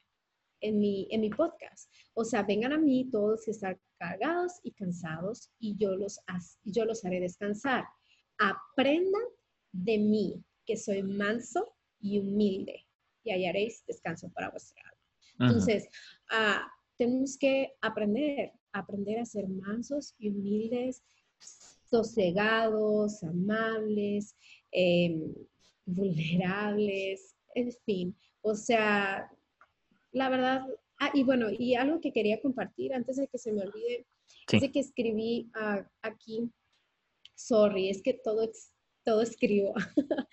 en, 0.60 0.78
mi, 0.78 1.08
en 1.10 1.20
mi 1.20 1.30
podcast. 1.30 1.90
O 2.14 2.24
sea, 2.24 2.42
vengan 2.42 2.72
a 2.72 2.78
mí 2.78 3.08
todos 3.10 3.44
que 3.44 3.50
están 3.50 3.78
cargados 3.98 4.52
y 4.62 4.72
cansados 4.72 5.50
y 5.58 5.76
yo 5.76 5.96
los, 5.96 6.20
yo 6.64 6.84
los 6.84 7.04
haré 7.04 7.20
descansar. 7.20 7.84
Aprendan 8.38 9.22
de 9.72 9.98
mí, 9.98 10.44
que 10.64 10.76
soy 10.76 11.02
manso 11.02 11.74
y 12.00 12.18
humilde, 12.18 12.86
y 13.24 13.30
hallaréis 13.32 13.84
descanso 13.86 14.30
para 14.32 14.50
vuestra 14.50 14.82
alma. 14.82 14.96
Entonces, 15.38 15.88
uh, 16.32 16.66
tenemos 16.96 17.36
que 17.36 17.72
aprender, 17.80 18.52
aprender 18.72 19.18
a 19.18 19.24
ser 19.24 19.48
mansos 19.48 20.14
y 20.18 20.30
humildes, 20.30 21.02
sosegados, 21.90 23.22
amables, 23.22 24.34
em, 24.70 25.32
vulnerables, 25.84 27.36
en 27.54 27.72
fin. 27.84 28.16
O 28.42 28.54
sea, 28.54 29.30
la 30.16 30.30
verdad, 30.30 30.62
ah, 30.98 31.10
y 31.12 31.24
bueno, 31.24 31.48
y 31.50 31.74
algo 31.74 32.00
que 32.00 32.10
quería 32.10 32.40
compartir 32.40 32.94
antes 32.94 33.16
de 33.16 33.28
que 33.28 33.36
se 33.36 33.52
me 33.52 33.60
olvide, 33.60 34.06
es 34.50 34.70
que 34.70 34.80
escribí 34.80 35.50
ah, 35.54 35.86
aquí, 36.00 36.50
sorry, 37.34 37.90
es 37.90 38.00
que 38.00 38.14
todo, 38.14 38.50
todo 39.04 39.20
escribo. 39.20 39.74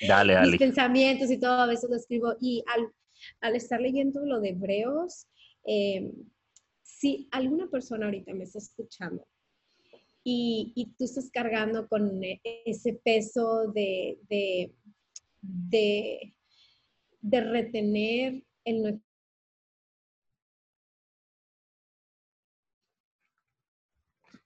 Dale, 0.07 0.34
dale. 0.36 0.51
Mis 0.51 0.57
pensamientos 0.57 1.29
y 1.29 1.38
todo 1.38 1.59
a 1.59 1.67
veces 1.67 1.89
lo 1.89 1.97
escribo. 1.97 2.34
Y 2.39 2.63
al, 2.73 2.93
al 3.41 3.57
estar 3.57 3.81
leyendo 3.81 4.25
lo 4.25 4.39
de 4.39 4.51
Hebreos, 4.51 5.27
eh, 5.67 6.13
si 6.81 7.27
alguna 7.31 7.67
persona 7.67 8.05
ahorita 8.05 8.34
me 8.34 8.45
está 8.45 8.59
escuchando 8.59 9.27
y, 10.23 10.71
y 10.75 10.93
tú 10.97 11.03
estás 11.03 11.29
cargando 11.29 11.89
con 11.89 12.23
e, 12.23 12.39
ese 12.65 12.93
peso 12.93 13.69
de, 13.73 14.17
de, 14.29 14.73
de, 15.41 16.34
de 17.19 17.41
retener 17.41 18.43
el 18.63 19.01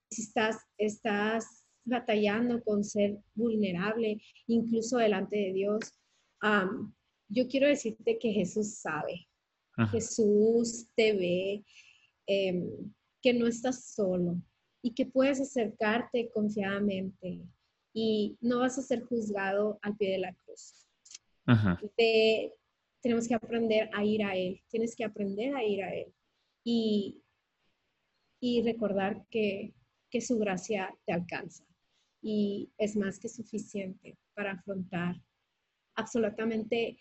si 0.10 0.24
estás, 0.24 0.58
estás 0.78 1.64
batallando 1.86 2.64
con 2.64 2.84
ser 2.84 3.18
vulnerable, 3.36 4.22
incluso 4.48 4.98
delante 4.98 5.38
de 5.38 5.54
Dios, 5.54 5.80
yo 7.30 7.48
quiero 7.48 7.68
decirte 7.68 8.18
que 8.20 8.32
Jesús 8.32 8.76
sabe, 8.76 9.28
Jesús 9.92 10.88
te 10.96 11.14
ve, 11.14 11.64
Em, 12.28 12.94
que 13.22 13.34
no 13.34 13.48
estás 13.48 13.94
solo 13.94 14.36
y 14.82 14.94
que 14.94 15.06
puedes 15.06 15.40
acercarte 15.40 16.30
confiadamente 16.30 17.42
y 17.94 18.38
no 18.42 18.60
vas 18.60 18.78
a 18.78 18.82
ser 18.82 19.02
juzgado 19.04 19.80
al 19.82 19.96
pie 19.96 20.12
de 20.12 20.18
la 20.20 20.34
cruz. 20.34 20.86
tenemos 23.02 23.28
que 23.28 23.34
aprender 23.34 23.90
a 23.94 24.04
ir 24.04 24.24
a 24.24 24.36
Él, 24.36 24.62
tienes 24.70 24.94
que 24.94 25.06
aprender 25.06 25.56
a 25.56 25.64
ir 25.64 25.82
a 25.84 25.96
Él 25.96 26.14
y, 26.66 27.24
y 28.42 28.62
recordar 28.64 29.26
que, 29.30 29.74
que 30.10 30.22
su 30.22 30.38
gracia 30.38 30.94
te 31.06 31.14
alcanza 31.14 31.64
y 32.22 32.72
es 32.78 32.96
más 32.96 33.20
que 33.20 33.30
suficiente 33.30 34.18
para 34.34 34.54
afrontar 34.54 35.16
absolutamente 35.96 36.98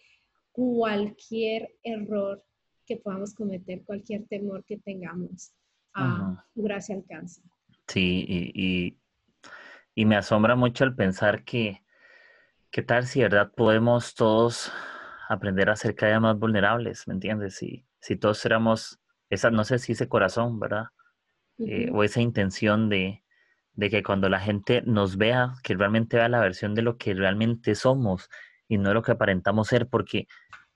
cualquier 0.52 1.68
error 1.82 2.44
que 2.86 2.96
podamos 2.96 3.34
cometer, 3.34 3.84
cualquier 3.84 4.26
temor 4.26 4.64
que 4.64 4.78
tengamos, 4.78 5.52
tu 6.54 6.62
gracia 6.62 6.94
alcanza. 6.94 7.42
Sí, 7.88 8.24
y, 8.28 8.98
y, 9.94 10.04
me 10.04 10.16
asombra 10.16 10.56
mucho 10.56 10.84
el 10.84 10.94
pensar 10.94 11.44
que, 11.44 11.82
¿qué 12.70 12.82
tal 12.82 13.06
si, 13.06 13.20
verdad, 13.20 13.52
podemos 13.54 14.14
todos 14.14 14.72
aprender 15.28 15.70
a 15.70 15.76
ser 15.76 15.94
cada 15.94 16.12
vez 16.12 16.20
más 16.20 16.38
vulnerables, 16.38 17.06
¿me 17.08 17.14
entiendes? 17.14 17.56
Si, 17.56 17.86
si 18.00 18.16
todos 18.16 18.44
éramos, 18.44 19.00
esa, 19.30 19.50
no 19.50 19.64
sé 19.64 19.78
si 19.78 19.92
ese 19.92 20.08
corazón, 20.08 20.60
¿verdad? 20.60 20.86
Eh, 21.58 21.90
o 21.92 22.04
esa 22.04 22.20
intención 22.20 22.88
de, 22.88 23.22
de 23.72 23.90
que 23.90 24.02
cuando 24.02 24.28
la 24.28 24.40
gente 24.40 24.82
nos 24.84 25.16
vea, 25.16 25.54
que 25.62 25.74
realmente 25.74 26.16
vea 26.16 26.28
la 26.28 26.40
versión 26.40 26.74
de 26.74 26.82
lo 26.82 26.98
que 26.98 27.14
realmente 27.14 27.74
somos 27.74 28.28
y 28.68 28.78
no 28.78 28.92
lo 28.92 29.02
que 29.02 29.12
aparentamos 29.12 29.68
ser, 29.68 29.86
porque 29.86 30.26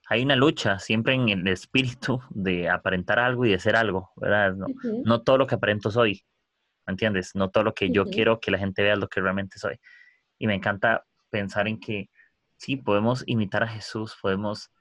hay 0.07 0.23
una 0.23 0.35
lucha 0.35 0.79
siempre 0.79 1.13
en 1.13 1.29
el 1.29 1.47
espíritu 1.47 2.19
de 2.29 2.69
aparentar 2.69 3.19
algo 3.19 3.45
y 3.45 3.51
de 3.51 3.59
ser 3.59 3.75
algo, 3.75 4.11
¿verdad? 4.15 4.55
No, 5.05 5.21
todo 5.21 5.37
lo 5.37 5.47
que 5.47 5.55
aparento 5.55 5.91
soy, 5.91 6.23
¿me 6.85 6.91
entiendes? 6.91 7.35
No 7.35 7.49
todo 7.49 7.63
lo 7.63 7.73
que 7.73 7.91
yo 7.91 8.05
quiero 8.05 8.39
que 8.39 8.51
la 8.51 8.57
gente 8.57 8.83
vea 8.83 8.93
es 8.93 8.99
lo 8.99 9.07
que 9.07 9.21
realmente 9.21 9.59
soy. 9.59 9.79
Y 10.37 10.47
me 10.47 10.55
encanta 10.55 11.05
pensar 11.29 11.67
en 11.67 11.79
que 11.79 12.09
sí, 12.57 12.75
podemos 12.75 13.23
imitar 13.25 13.63
a 13.63 13.67
Jesús, 13.67 14.17
podemos 14.21 14.71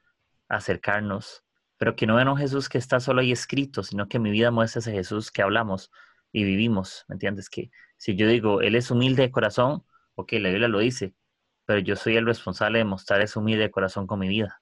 acercarnos, 0.48 1.44
pero 1.80 1.96
que 1.96 2.06
no 2.06 2.16
vean 2.16 2.28
un 2.28 2.36
Jesús 2.36 2.68
que 2.68 2.76
está 2.76 3.00
solo 3.00 3.22
ahí 3.22 3.32
escrito, 3.32 3.82
sino 3.82 4.06
que 4.06 4.18
mi 4.18 4.30
vida 4.30 4.50
muestra 4.50 4.80
ese 4.80 4.92
Jesús 4.92 5.30
que 5.30 5.40
hablamos 5.40 5.90
y 6.30 6.44
vivimos, 6.44 7.06
¿me 7.08 7.14
entiendes? 7.14 7.48
Que 7.48 7.70
si 7.96 8.16
yo 8.16 8.28
digo, 8.28 8.60
Él 8.60 8.74
es 8.74 8.90
humilde 8.90 9.22
de 9.22 9.30
corazón, 9.30 9.82
ok, 10.14 10.32
la 10.32 10.50
Biblia 10.50 10.68
lo 10.68 10.80
dice, 10.80 11.14
pero 11.64 11.80
yo 11.80 11.96
soy 11.96 12.18
el 12.18 12.26
responsable 12.26 12.80
de 12.80 12.84
mostrar 12.84 13.22
ese 13.22 13.38
humilde 13.38 13.62
de 13.62 13.70
corazón 13.70 14.06
con 14.06 14.18
mi 14.18 14.28
vida 14.28 14.60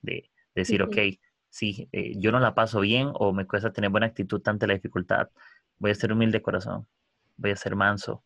de, 0.00 0.30
decir, 0.54 0.80
ok, 0.84 0.96
si 1.48 1.88
eh, 1.90 2.12
yo 2.16 2.30
no 2.30 2.38
la 2.38 2.54
paso 2.54 2.78
bien 2.78 3.10
o 3.14 3.32
me 3.32 3.48
cuesta 3.48 3.72
tener 3.72 3.90
buena 3.90 4.06
actitud 4.06 4.40
ante 4.46 4.68
la 4.68 4.74
dificultad, 4.74 5.28
voy 5.76 5.90
a 5.90 5.94
ser 5.96 6.12
humilde 6.12 6.38
de 6.38 6.42
corazón, 6.42 6.86
voy 7.36 7.50
a 7.50 7.56
ser 7.56 7.74
manso, 7.74 8.22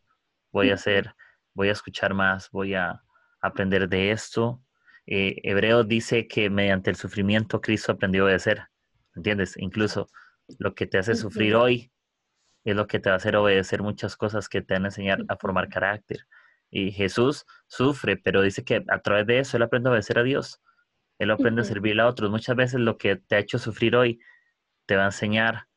voy 0.52 0.68
a 0.68 0.76
ser, 0.76 1.14
voy 1.54 1.70
a 1.70 1.72
escuchar 1.72 2.12
más, 2.12 2.50
voy 2.50 2.74
a 2.74 3.02
aprender 3.40 3.88
de 3.88 4.10
esto. 4.10 4.62
Eh, 5.06 5.36
Hebreo 5.42 5.84
dice 5.84 6.26
que 6.26 6.48
mediante 6.50 6.90
el 6.90 6.96
sufrimiento 6.96 7.60
Cristo 7.60 7.92
aprendió 7.92 8.22
a 8.22 8.26
obedecer, 8.26 8.68
¿entiendes? 9.14 9.56
Incluso 9.56 10.08
lo 10.58 10.74
que 10.74 10.86
te 10.86 10.98
hace 10.98 11.14
sufrir 11.14 11.54
hoy 11.56 11.92
es 12.64 12.74
lo 12.74 12.86
que 12.86 12.98
te 12.98 13.10
va 13.10 13.14
a 13.14 13.16
hacer 13.16 13.36
obedecer 13.36 13.82
muchas 13.82 14.16
cosas 14.16 14.48
que 14.48 14.62
te 14.62 14.74
van 14.74 14.84
a 14.84 14.88
enseñar 14.88 15.24
a 15.28 15.36
formar 15.36 15.68
carácter. 15.68 16.26
Y 16.70 16.90
Jesús 16.92 17.44
sufre, 17.66 18.16
pero 18.16 18.42
dice 18.42 18.64
que 18.64 18.82
a 18.88 18.98
través 19.00 19.26
de 19.26 19.38
eso 19.38 19.56
él 19.56 19.62
aprende 19.62 19.88
a 19.88 19.92
obedecer 19.92 20.18
a 20.18 20.22
Dios 20.22 20.60
Él 21.18 21.30
aprende 21.30 21.60
a 21.62 21.64
servir 21.64 22.00
a 22.00 22.08
otros. 22.08 22.30
Muchas 22.30 22.56
veces 22.56 22.80
lo 22.80 22.98
que 22.98 23.16
te 23.16 23.36
ha 23.36 23.38
hecho 23.38 23.58
sufrir 23.58 23.94
hoy 23.94 24.18
te 24.86 24.96
va 24.96 25.02
a 25.02 25.06
enseñar 25.06 25.68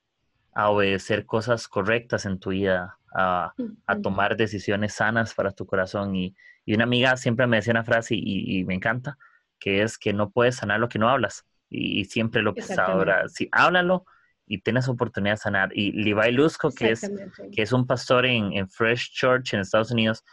a 0.53 0.69
obedecer 0.69 1.25
cosas 1.25 1.67
correctas 1.67 2.25
en 2.25 2.39
tu 2.39 2.49
vida, 2.49 2.97
a, 3.13 3.53
tomar 4.01 4.35
decisiones 4.37 4.95
sanas 4.95 5.35
para 5.35 5.51
tu 5.51 5.65
corazón. 5.67 6.15
Y, 6.15 6.35
una 6.73 6.83
amiga 6.83 7.17
siempre 7.17 7.47
me 7.47 7.57
decía 7.57 7.71
una 7.71 7.83
frase 7.83 8.15
y, 8.17 8.63
me 8.65 8.73
encanta, 8.73 9.17
que 9.59 9.83
es 9.83 9.97
que 9.97 10.13
no 10.13 10.29
puedes 10.29 10.55
sanar 10.55 10.79
lo 10.79 10.89
que 10.89 10.99
no 10.99 11.09
hablas. 11.09 11.45
Y, 11.69 12.05
siempre 12.05 12.41
lo 12.41 12.53
que 12.53 12.63
ahora, 12.77 13.27
si 13.29 13.49
háblalo 13.51 14.05
y 14.45 14.59
tienes 14.59 14.87
oportunidad 14.87 15.33
de 15.33 15.37
sanar. 15.37 15.69
Y 15.73 15.91
Levi 15.91 16.31
Lusco, 16.31 16.71
que 16.71 16.91
es, 16.91 17.11
que 17.51 17.61
es 17.61 17.71
un 17.71 17.85
pastor 17.85 18.25
en, 18.25 18.69
Fresh 18.69 19.11
Church 19.13 19.53
en 19.53 19.59
Estados 19.59 19.91
Unidos, 19.91 20.23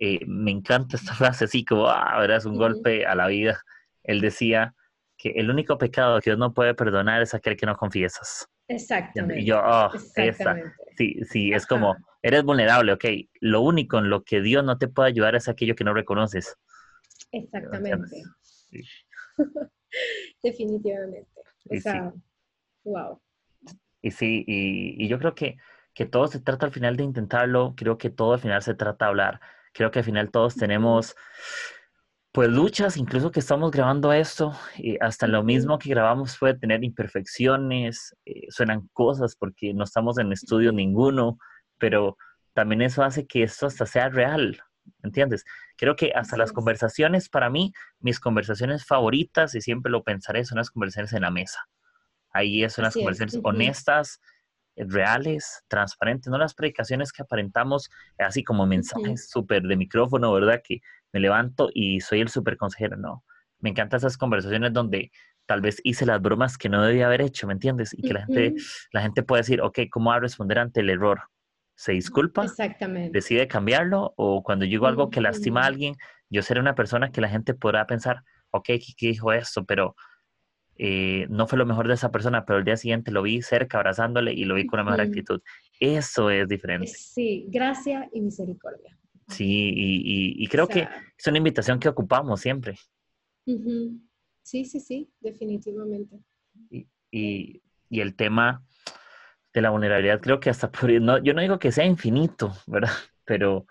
eh, 0.00 0.20
me 0.26 0.50
encanta 0.50 0.96
esta 0.96 1.14
frase, 1.14 1.44
así 1.44 1.64
como, 1.64 1.88
ah, 1.88 2.24
es 2.28 2.44
un 2.44 2.56
golpe 2.56 3.06
a 3.06 3.14
la 3.14 3.28
vida. 3.28 3.60
Él 4.02 4.20
decía 4.20 4.74
que 5.16 5.30
el 5.30 5.50
único 5.50 5.78
pecado 5.78 6.20
que 6.20 6.30
Dios 6.30 6.38
no 6.38 6.52
puede 6.52 6.74
perdonar 6.74 7.22
es 7.22 7.34
aquel 7.34 7.56
que 7.56 7.66
no 7.66 7.76
confiesas. 7.76 8.48
Exactamente. 8.66 9.42
Y 9.42 9.46
yo, 9.46 9.60
oh, 9.64 9.90
esa. 10.16 10.56
Sí, 10.96 11.16
sí, 11.24 11.52
es 11.52 11.66
como, 11.66 11.96
eres 12.22 12.44
vulnerable, 12.44 12.92
ok. 12.92 13.04
Lo 13.40 13.60
único 13.60 13.98
en 13.98 14.10
lo 14.10 14.24
que 14.24 14.40
Dios 14.40 14.64
no 14.64 14.78
te 14.78 14.88
puede 14.88 15.08
ayudar 15.08 15.34
es 15.34 15.48
aquello 15.48 15.74
que 15.74 15.84
no 15.84 15.94
reconoces. 15.94 16.56
Exactamente. 17.32 18.22
Definitivamente. 20.42 21.28
O 21.70 21.80
sea, 21.80 22.12
wow. 22.84 23.20
Y 24.02 24.10
sí, 24.10 24.44
y, 24.46 25.08
yo 25.08 25.18
creo 25.18 25.34
que, 25.34 25.56
que 25.94 26.06
todo 26.06 26.26
se 26.26 26.40
trata 26.40 26.66
al 26.66 26.72
final 26.72 26.96
de 26.96 27.04
intentarlo, 27.04 27.74
creo 27.76 27.98
que 27.98 28.10
todo 28.10 28.34
al 28.34 28.40
final 28.40 28.62
se 28.62 28.74
trata 28.74 29.04
de 29.04 29.08
hablar. 29.10 29.40
Creo 29.72 29.90
que 29.90 30.00
al 30.00 30.04
final 30.04 30.30
todos 30.30 30.56
tenemos 30.56 31.14
pues 32.32 32.48
luchas, 32.48 32.96
incluso 32.96 33.30
que 33.30 33.40
estamos 33.40 33.70
grabando 33.70 34.10
esto, 34.10 34.56
y 34.78 34.96
hasta 35.02 35.26
lo 35.26 35.42
mismo 35.42 35.78
que 35.78 35.90
grabamos 35.90 36.38
puede 36.38 36.54
tener 36.54 36.82
imperfecciones, 36.82 38.16
eh, 38.24 38.46
suenan 38.48 38.88
cosas 38.94 39.36
porque 39.36 39.74
no 39.74 39.84
estamos 39.84 40.16
en 40.16 40.32
estudio 40.32 40.72
ninguno, 40.72 41.38
pero 41.76 42.16
también 42.54 42.80
eso 42.80 43.02
hace 43.02 43.26
que 43.26 43.42
esto 43.42 43.66
hasta 43.66 43.84
sea 43.84 44.08
real, 44.08 44.58
¿entiendes? 45.02 45.44
Creo 45.76 45.94
que 45.94 46.12
hasta 46.14 46.38
las 46.38 46.52
conversaciones, 46.52 47.28
para 47.28 47.50
mí, 47.50 47.74
mis 48.00 48.18
conversaciones 48.18 48.86
favoritas, 48.86 49.54
y 49.54 49.60
siempre 49.60 49.92
lo 49.92 50.02
pensaré, 50.02 50.46
son 50.46 50.56
las 50.56 50.70
conversaciones 50.70 51.12
en 51.12 51.22
la 51.22 51.30
mesa. 51.30 51.60
Ahí 52.32 52.66
son 52.70 52.84
las 52.84 52.94
conversaciones 52.94 53.38
honestas, 53.44 54.22
eh, 54.76 54.84
reales, 54.88 55.62
transparentes, 55.68 56.30
no 56.30 56.38
las 56.38 56.54
predicaciones 56.54 57.12
que 57.12 57.20
aparentamos 57.20 57.90
así 58.16 58.42
como 58.42 58.64
mensajes 58.64 59.28
súper 59.28 59.64
de 59.64 59.76
micrófono, 59.76 60.32
¿verdad? 60.32 60.62
Que 60.66 60.80
me 61.12 61.20
levanto 61.20 61.70
y 61.72 62.00
soy 62.00 62.20
el 62.20 62.28
súper 62.28 62.56
consejero, 62.56 62.96
no. 62.96 63.24
Me 63.60 63.70
encantan 63.70 63.98
esas 63.98 64.16
conversaciones 64.16 64.72
donde 64.72 65.12
tal 65.46 65.60
vez 65.60 65.80
hice 65.84 66.06
las 66.06 66.20
bromas 66.20 66.58
que 66.58 66.68
no 66.68 66.82
debía 66.82 67.06
haber 67.06 67.20
hecho, 67.20 67.46
¿me 67.46 67.52
entiendes? 67.52 67.92
Y 67.92 68.02
que 68.02 68.12
la, 68.12 68.26
gente, 68.26 68.54
la 68.92 69.02
gente 69.02 69.22
puede 69.22 69.42
decir, 69.42 69.60
ok, 69.60 69.80
¿cómo 69.90 70.10
va 70.10 70.16
a 70.16 70.20
responder 70.20 70.58
ante 70.58 70.80
el 70.80 70.90
error? 70.90 71.20
¿Se 71.74 71.92
disculpa? 71.92 72.44
Exactamente. 72.44 73.10
¿Decide 73.12 73.48
cambiarlo? 73.48 74.14
O 74.16 74.42
cuando 74.42 74.64
digo 74.64 74.86
algo 74.86 75.10
que 75.10 75.20
lastima 75.20 75.62
a 75.62 75.66
alguien, 75.66 75.96
yo 76.30 76.42
seré 76.42 76.60
una 76.60 76.74
persona 76.74 77.10
que 77.10 77.20
la 77.20 77.28
gente 77.28 77.54
podrá 77.54 77.86
pensar, 77.86 78.22
ok, 78.50 78.66
¿qué 78.96 79.08
dijo 79.08 79.32
esto? 79.32 79.64
Pero 79.64 79.94
eh, 80.76 81.26
no 81.28 81.46
fue 81.46 81.58
lo 81.58 81.66
mejor 81.66 81.88
de 81.88 81.94
esa 81.94 82.10
persona, 82.10 82.44
pero 82.44 82.58
el 82.58 82.64
día 82.64 82.76
siguiente 82.76 83.10
lo 83.10 83.22
vi 83.22 83.42
cerca 83.42 83.78
abrazándole 83.78 84.32
y 84.32 84.44
lo 84.44 84.54
vi 84.54 84.66
con 84.66 84.80
una 84.80 84.90
mejor 84.90 85.06
actitud. 85.06 85.42
Eso 85.78 86.30
es 86.30 86.48
diferente. 86.48 86.88
Sí, 86.88 87.46
gracia 87.48 88.08
y 88.12 88.20
misericordia. 88.20 88.98
Sí, 89.28 89.72
y, 89.74 90.46
creo 90.48 90.66
que 90.68 90.88
es 91.16 91.26
una 91.26 91.38
invitación 91.38 91.78
que 91.78 91.88
ocupamos 91.88 92.40
siempre. 92.40 92.76
Sí, 94.42 94.64
sí, 94.64 94.80
sí, 94.80 95.10
definitivamente. 95.20 96.20
Y, 97.10 97.62
el 97.90 98.16
tema 98.16 98.64
de 99.52 99.60
la 99.60 99.70
vulnerabilidad, 99.70 100.20
creo 100.20 100.40
que 100.40 100.50
hasta 100.50 100.70
por, 100.70 100.90
no, 101.00 101.22
yo 101.22 101.34
no 101.34 101.42
digo 101.42 101.58
que 101.58 101.72
sea 101.72 101.84
infinito, 101.84 102.52
¿verdad? 102.66 102.90
Pero 103.24 103.66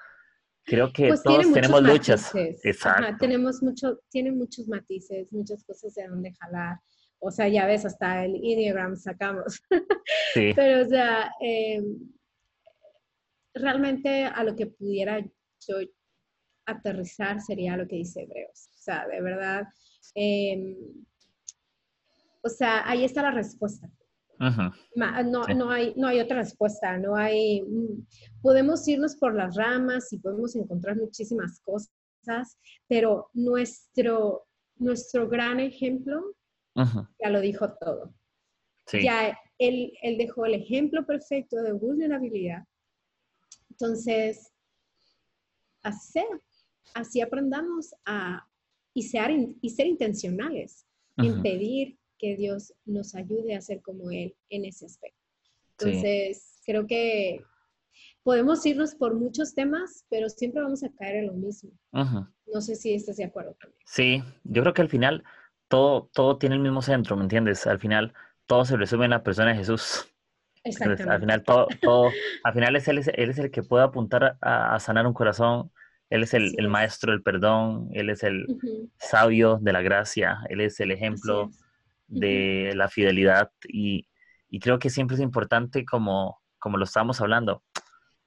creo 0.64 0.94
que 0.94 1.10
pues 1.10 1.24
todos 1.24 1.52
tenemos 1.52 1.82
luchas. 1.82 2.32
Exacto. 2.36 3.18
tenemos 3.20 3.62
mucho, 3.64 4.00
tiene 4.10 4.32
muchos 4.32 4.68
matices, 4.68 5.34
muchas 5.34 5.64
cosas 5.64 5.94
de 5.96 6.08
donde 6.08 6.34
jalar. 6.34 6.80
O 7.20 7.30
sea, 7.30 7.48
ya 7.48 7.66
ves, 7.68 7.86
hasta 7.86 8.26
el 8.26 8.36
Enneagram 8.36 8.96
sacamos. 8.96 9.62
Sí. 10.34 10.52
Pero, 10.56 10.86
o 10.86 10.90
sea, 10.90 11.32
em, 11.40 12.00
realmente 13.54 14.26
a 14.26 14.44
lo 14.44 14.56
que 14.56 14.68
pudiera 14.68 15.24
aterrizar 16.66 17.42
sería 17.42 17.78
lo 17.78 17.88
que 17.88 17.98
dice 17.98 18.24
Hebreos. 18.24 18.70
O 18.74 18.78
sea, 18.78 19.08
de 19.08 19.22
verdad, 19.22 19.68
em, 20.16 20.76
o 22.44 22.50
sea, 22.50 22.88
ahí 22.90 23.04
está 23.04 23.22
la 23.22 23.32
respuesta. 23.32 23.90
no, 24.96 25.46
no, 25.48 25.70
hay, 25.70 25.94
no 25.96 26.08
hay 26.08 26.20
otra 26.20 26.38
respuesta, 26.38 26.98
no 26.98 27.16
hay, 27.16 27.62
mm, 27.62 28.08
podemos 28.42 28.88
irnos 28.88 29.16
por 29.16 29.36
las 29.36 29.56
ramas 29.56 30.12
y 30.14 30.18
podemos 30.18 30.56
encontrar 30.56 30.98
muchísimas 30.98 31.60
cosas, 31.62 32.58
pero 32.88 33.30
nuestro, 33.34 34.48
nuestro 34.78 35.30
gran 35.30 35.60
ejemplo 35.60 36.36
ya 36.76 37.30
lo 37.30 37.40
dijo 37.40 37.74
todo. 37.74 38.14
Ya 38.92 39.38
él, 39.58 39.94
él 40.02 40.18
dejó 40.18 40.46
el 40.46 40.56
ejemplo 40.56 41.06
perfecto 41.06 41.62
de 41.62 41.74
vulnerabilidad. 41.74 42.64
Entonces, 43.70 44.52
sea, 45.92 46.24
así 46.94 47.22
aprendamos 47.22 47.94
a 48.06 48.48
y 48.94 49.04
ser, 49.04 49.32
y 49.62 49.70
ser 49.70 49.88
intencionales 49.88 50.86
en 51.18 51.42
pedir 51.42 51.98
que 52.18 52.36
Dios 52.36 52.74
nos 52.86 53.16
ayude 53.16 53.56
a 53.56 53.62
ser 53.62 53.82
como 53.82 54.12
Él 54.12 54.36
en 54.50 54.66
ese 54.66 54.86
aspecto. 54.86 55.20
Entonces, 55.78 56.60
creo 56.66 56.86
que 56.88 57.44
podemos 58.24 58.66
irnos 58.66 58.96
por 58.96 59.16
muchos 59.16 59.54
temas, 59.54 60.06
pero 60.10 60.30
siempre 60.30 60.62
vamos 60.62 60.84
a 60.84 60.90
caer 60.90 61.18
en 61.18 61.28
lo 61.28 61.34
mismo. 61.34 61.72
No 61.92 62.62
sé 62.62 62.76
si 62.76 62.94
estás 62.94 63.18
de 63.18 63.26
acuerdo 63.26 63.56
también. 63.60 63.82
Sí, 63.86 64.24
yo 64.44 64.62
creo 64.62 64.74
que 64.74 64.82
al 64.82 64.90
final 64.90 65.24
todo, 65.68 66.10
todo 66.14 66.38
tiene 66.38 66.56
el 66.56 66.62
mismo 66.62 66.82
centro, 66.82 67.16
¿me 67.16 67.24
entiendes? 67.24 67.66
Al 67.66 67.80
final 67.80 68.14
todo 68.46 68.66
se 68.66 68.78
resume 68.78 69.06
en 69.06 69.12
la 69.12 69.24
persona 69.24 69.52
de 69.52 69.58
Jesús. 69.58 70.08
Exactamente. 70.64 71.12
al 71.12 71.20
final 71.20 71.44
todo, 71.44 71.68
todo, 71.82 72.12
al 72.44 72.54
final 72.54 72.76
es 72.76 72.88
él, 72.88 73.00
es 73.00 73.08
el 73.40 73.50
que 73.50 73.64
puede 73.64 73.84
apuntar 73.84 74.38
a, 74.42 74.80
sanar 74.80 75.08
un 75.08 75.14
corazón, 75.14 75.72
él 76.12 76.24
es 76.24 76.34
el, 76.34 76.68
maestro 76.68 77.14
del 77.14 77.24
perdón, 77.24 77.88
Él 77.94 78.10
es 78.10 78.24
el 78.24 78.46
sabio 78.98 79.60
de 79.62 79.72
la 79.72 79.82
gracia, 79.82 80.40
Él 80.50 80.60
es 80.60 80.82
el 80.82 80.92
ejemplo 80.92 81.50
de 82.08 82.74
la 82.76 82.90
fidelidad. 82.90 83.50
Y, 83.66 84.06
creo 84.60 84.78
que 84.78 84.90
siempre 84.90 85.16
es 85.16 85.22
importante 85.22 85.86
como, 85.86 86.42
como 86.60 86.78
lo 86.78 86.84
estamos 86.84 87.22
hablando, 87.22 87.64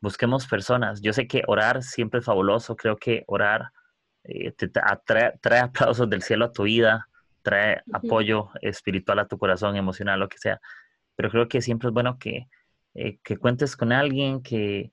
busquemos 0.00 0.46
personas. 0.46 1.02
Yo 1.02 1.12
sé 1.12 1.26
que 1.26 1.42
orar 1.46 1.82
siempre 1.82 2.20
es 2.20 2.26
fabuloso, 2.26 2.74
creo 2.74 2.96
que 2.96 3.22
orar 3.26 3.70
eh, 4.24 4.52
te 4.52 4.68
trae, 4.68 5.58
aplausos 5.60 6.08
del 6.08 6.22
cielo 6.22 6.46
a 6.46 6.52
tu 6.52 6.62
vida, 6.62 7.06
trae 7.42 7.82
apoyo 7.92 8.48
espiritual 8.62 9.18
a 9.18 9.28
tu 9.28 9.36
corazón, 9.36 9.76
emocional, 9.76 10.20
lo 10.20 10.30
que 10.30 10.38
sea, 10.38 10.58
pero 11.16 11.30
creo 11.30 11.48
que 11.48 11.60
siempre 11.60 11.88
es 11.88 11.94
bueno 11.94 12.18
que, 12.18 12.48
eh, 12.94 13.18
que 13.22 13.36
cuentes 13.36 13.76
con 13.76 13.92
alguien, 13.92 14.42
que, 14.42 14.92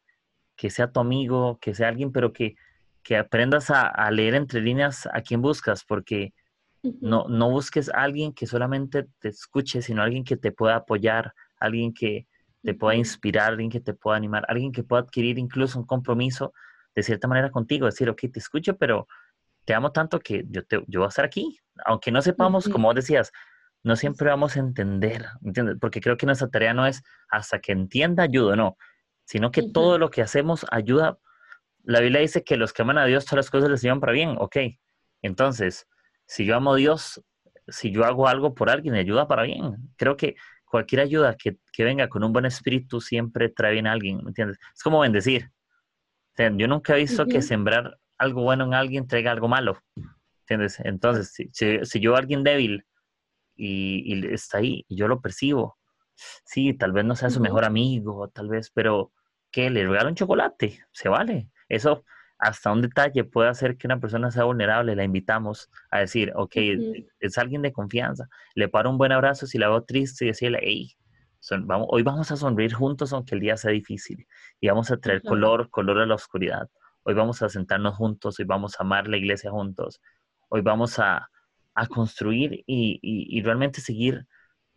que 0.55 0.69
sea 0.69 0.91
tu 0.91 0.99
amigo, 0.99 1.59
que 1.59 1.73
sea 1.73 1.89
alguien, 1.89 2.11
pero 2.11 2.33
que 2.33 2.55
que 3.03 3.17
aprendas 3.17 3.69
a, 3.69 4.09
leer 4.11 4.35
entre 4.35 4.61
líneas 4.61 5.07
a 5.11 5.21
quién 5.21 5.41
buscas, 5.41 5.83
porque 5.83 6.33
no, 6.83 7.27
no 7.27 7.49
busques 7.49 7.89
a 7.89 8.03
alguien 8.03 8.33
que 8.33 8.47
solamente 8.47 9.07
te 9.19 9.29
escuche, 9.29 9.81
sino 9.81 10.01
alguien 10.01 10.23
que 10.23 10.37
te 10.37 10.51
pueda 10.51 10.75
apoyar, 10.75 11.33
alguien 11.59 11.93
que 11.93 12.27
te 12.63 12.73
pueda 12.73 12.95
inspirar, 12.95 13.49
alguien 13.49 13.71
que 13.71 13.79
te 13.79 13.93
pueda 13.93 14.17
animar, 14.17 14.45
alguien 14.47 14.71
que 14.71 14.83
pueda 14.83 15.01
adquirir 15.01 15.39
incluso 15.39 15.79
un 15.79 15.85
compromiso 15.85 16.53
de 16.95 17.03
cierta 17.03 17.27
manera 17.27 17.49
contigo, 17.49 17.85
decir, 17.85 18.09
ok, 18.09 18.21
te 18.31 18.39
escucho, 18.39 18.77
pero 18.77 19.07
te 19.65 19.73
amo 19.73 19.91
tanto 19.91 20.19
que 20.19 20.45
yo, 20.49 20.63
te, 20.63 20.83
yo 20.87 20.99
voy 20.99 21.05
a 21.05 21.09
estar 21.09 21.25
aquí, 21.25 21.57
aunque 21.85 22.11
no 22.11 22.21
sepamos, 22.21 22.67
como 22.67 22.93
decías, 22.93 23.31
no 23.83 23.95
siempre 23.95 24.29
vamos 24.29 24.55
a 24.55 24.59
entender, 24.59 25.25
¿entiendes? 25.43 25.77
Porque 25.79 26.01
creo 26.01 26.17
que 26.17 26.25
nuestra 26.25 26.49
tarea 26.49 26.73
no 26.73 26.85
es 26.85 27.01
hasta 27.29 27.59
que 27.59 27.71
entienda, 27.71 28.23
ayudo, 28.23 28.55
no, 28.55 28.77
sino 29.25 29.51
que 29.51 29.63
todo 29.63 29.97
lo 29.97 30.09
que 30.09 30.21
hacemos 30.21 30.65
ayuda 30.71 31.17
la 31.83 31.99
Biblia 31.99 32.21
dice 32.21 32.43
que 32.43 32.57
los 32.57 32.73
que 32.73 32.81
aman 32.81 32.97
a 32.97 33.05
Dios 33.05 33.25
todas 33.25 33.45
las 33.45 33.49
cosas 33.49 33.69
les 33.69 33.81
llevan 33.81 33.99
para 33.99 34.13
bien, 34.13 34.35
ok. 34.37 34.57
Entonces, 35.21 35.87
si 36.25 36.45
yo 36.45 36.55
amo 36.55 36.73
a 36.73 36.77
Dios, 36.77 37.21
si 37.67 37.91
yo 37.91 38.05
hago 38.05 38.27
algo 38.27 38.53
por 38.53 38.69
alguien, 38.69 38.95
ayuda 38.95 39.27
para 39.27 39.43
bien. 39.43 39.77
Creo 39.97 40.17
que 40.17 40.35
cualquier 40.65 41.01
ayuda 41.01 41.35
que, 41.35 41.57
venga 41.77 42.07
con 42.07 42.23
un 42.23 42.33
buen 42.33 42.45
espíritu 42.45 43.01
siempre 43.01 43.49
trae 43.49 43.73
bien 43.73 43.87
a 43.87 43.91
alguien, 43.91 44.17
¿me 44.17 44.29
entiendes? 44.29 44.57
Es 44.73 44.83
como 44.83 44.99
bendecir. 44.99 45.51
yo 46.37 46.67
nunca 46.67 46.95
he 46.95 46.99
visto 46.99 47.25
que 47.25 47.41
sembrar 47.41 47.97
algo 48.17 48.43
bueno 48.43 48.65
en 48.65 48.73
alguien 48.73 49.07
traiga 49.07 49.31
algo 49.31 49.47
malo, 49.47 49.81
¿entiendes? 50.41 50.79
Entonces, 50.79 51.33
si, 51.33 51.79
si, 51.83 51.99
yo 51.99 52.15
alguien 52.15 52.43
débil 52.43 52.85
y, 53.55 54.25
está 54.33 54.59
ahí 54.59 54.85
y 54.87 54.95
yo 54.95 55.07
lo 55.07 55.21
percibo, 55.21 55.77
sí, 56.45 56.73
tal 56.73 56.91
vez 56.91 57.05
no 57.05 57.15
sea 57.15 57.29
su 57.29 57.39
mejor 57.39 57.65
amigo, 57.65 58.29
tal 58.29 58.49
vez, 58.49 58.71
pero 58.73 59.11
¿qué? 59.51 59.69
Le 59.69 59.87
regalo 59.87 60.09
un 60.09 60.15
chocolate, 60.15 60.79
se 60.91 61.09
vale. 61.09 61.49
Eso 61.69 62.03
hasta 62.41 62.71
un 62.71 62.81
detalle 62.81 63.23
puede 63.23 63.49
hacer 63.49 63.77
que 63.77 63.85
una 63.85 63.99
persona 63.99 64.31
sea 64.31 64.45
vulnerable, 64.45 64.95
la 64.95 65.03
invitamos 65.03 65.69
a 65.91 65.99
decir, 65.99 66.33
ok, 66.35 66.53
es 67.19 67.37
alguien 67.37 67.61
de 67.61 67.71
confianza, 67.71 68.27
le 68.55 68.67
paro 68.67 68.89
un 68.89 68.97
buen 68.97 69.11
abrazo 69.11 69.45
si 69.45 69.59
la 69.59 69.69
veo 69.69 69.83
triste 69.83 70.25
y 70.25 70.29
decirle, 70.29 70.59
hey, 70.63 70.91
vamos, 71.65 71.87
hoy 71.91 72.01
vamos 72.01 72.31
a 72.31 72.37
sonreír 72.37 72.73
juntos 72.73 73.13
aunque 73.13 73.35
el 73.35 73.41
día 73.41 73.57
sea 73.57 73.71
difícil 73.71 74.25
y 74.59 74.67
vamos 74.67 74.89
a 74.89 74.97
traer 74.97 75.21
color, 75.21 75.69
color 75.69 75.99
a 75.99 76.05
la 76.07 76.15
oscuridad. 76.15 76.67
Hoy 77.03 77.13
vamos 77.13 77.43
a 77.43 77.49
sentarnos 77.49 77.95
juntos, 77.95 78.39
hoy 78.39 78.45
vamos 78.45 78.79
a 78.79 78.83
amar 78.83 79.07
la 79.07 79.17
iglesia 79.17 79.51
juntos, 79.51 80.01
hoy 80.49 80.61
vamos 80.61 80.97
a, 80.97 81.29
a 81.73 81.87
construir 81.87 82.63
y, 82.65 82.99
y, 83.01 83.37
y 83.37 83.41
realmente 83.41 83.81
seguir 83.81 84.25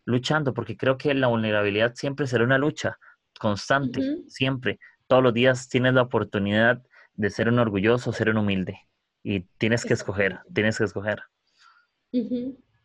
luchando, 0.05 0.55
porque 0.55 0.76
creo 0.76 0.97
que 0.99 1.14
la 1.14 1.28
vulnerabilidad 1.28 1.95
siempre 1.95 2.26
será 2.26 2.45
una 2.45 2.59
lucha 2.59 2.99
constante, 3.38 4.22
siempre. 4.28 4.78
Todos 5.07 5.22
los 5.22 5.34
días 5.34 5.68
tienes 5.68 5.95
la 5.95 6.03
oportunidad 6.03 6.82
de 7.14 7.30
ser 7.30 7.49
un 7.49 7.59
orgulloso, 7.59 8.12
ser 8.12 8.30
un 8.30 8.38
humilde. 8.38 8.78
Y 9.22 9.40
tienes 9.59 9.84
que 9.84 9.95
escoger, 9.95 10.40
tienes 10.53 10.78
que 10.78 10.84
escoger. 10.84 11.22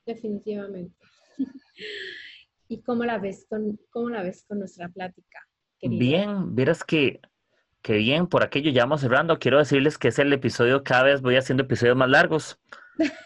Definitivamente. 0.06 0.96
¿Y 2.68 2.82
cómo 2.82 3.04
la 3.04 3.18
ves 3.18 3.46
con, 3.50 3.80
cómo 3.90 4.10
la 4.10 4.22
ves 4.22 4.46
con 4.48 4.60
nuestra 4.60 4.90
plática? 4.90 5.40
Bien, 5.82 6.56
verás 6.56 6.84
que, 6.84 7.20
que 7.82 7.94
bien, 7.94 8.28
por 8.28 8.44
aquello 8.44 8.72
ya 8.72 8.84
vamos 8.84 9.02
cerrando. 9.02 9.40
Quiero 9.40 9.58
decirles 9.58 9.98
que 9.98 10.10
es 10.10 10.20
el 10.20 10.32
episodio, 10.34 10.84
cada 10.84 11.04
vez 11.04 11.22
voy 11.22 11.36
haciendo 11.36 11.64
episodios 11.64 11.98
más 11.98 12.10
largos. 12.10 12.60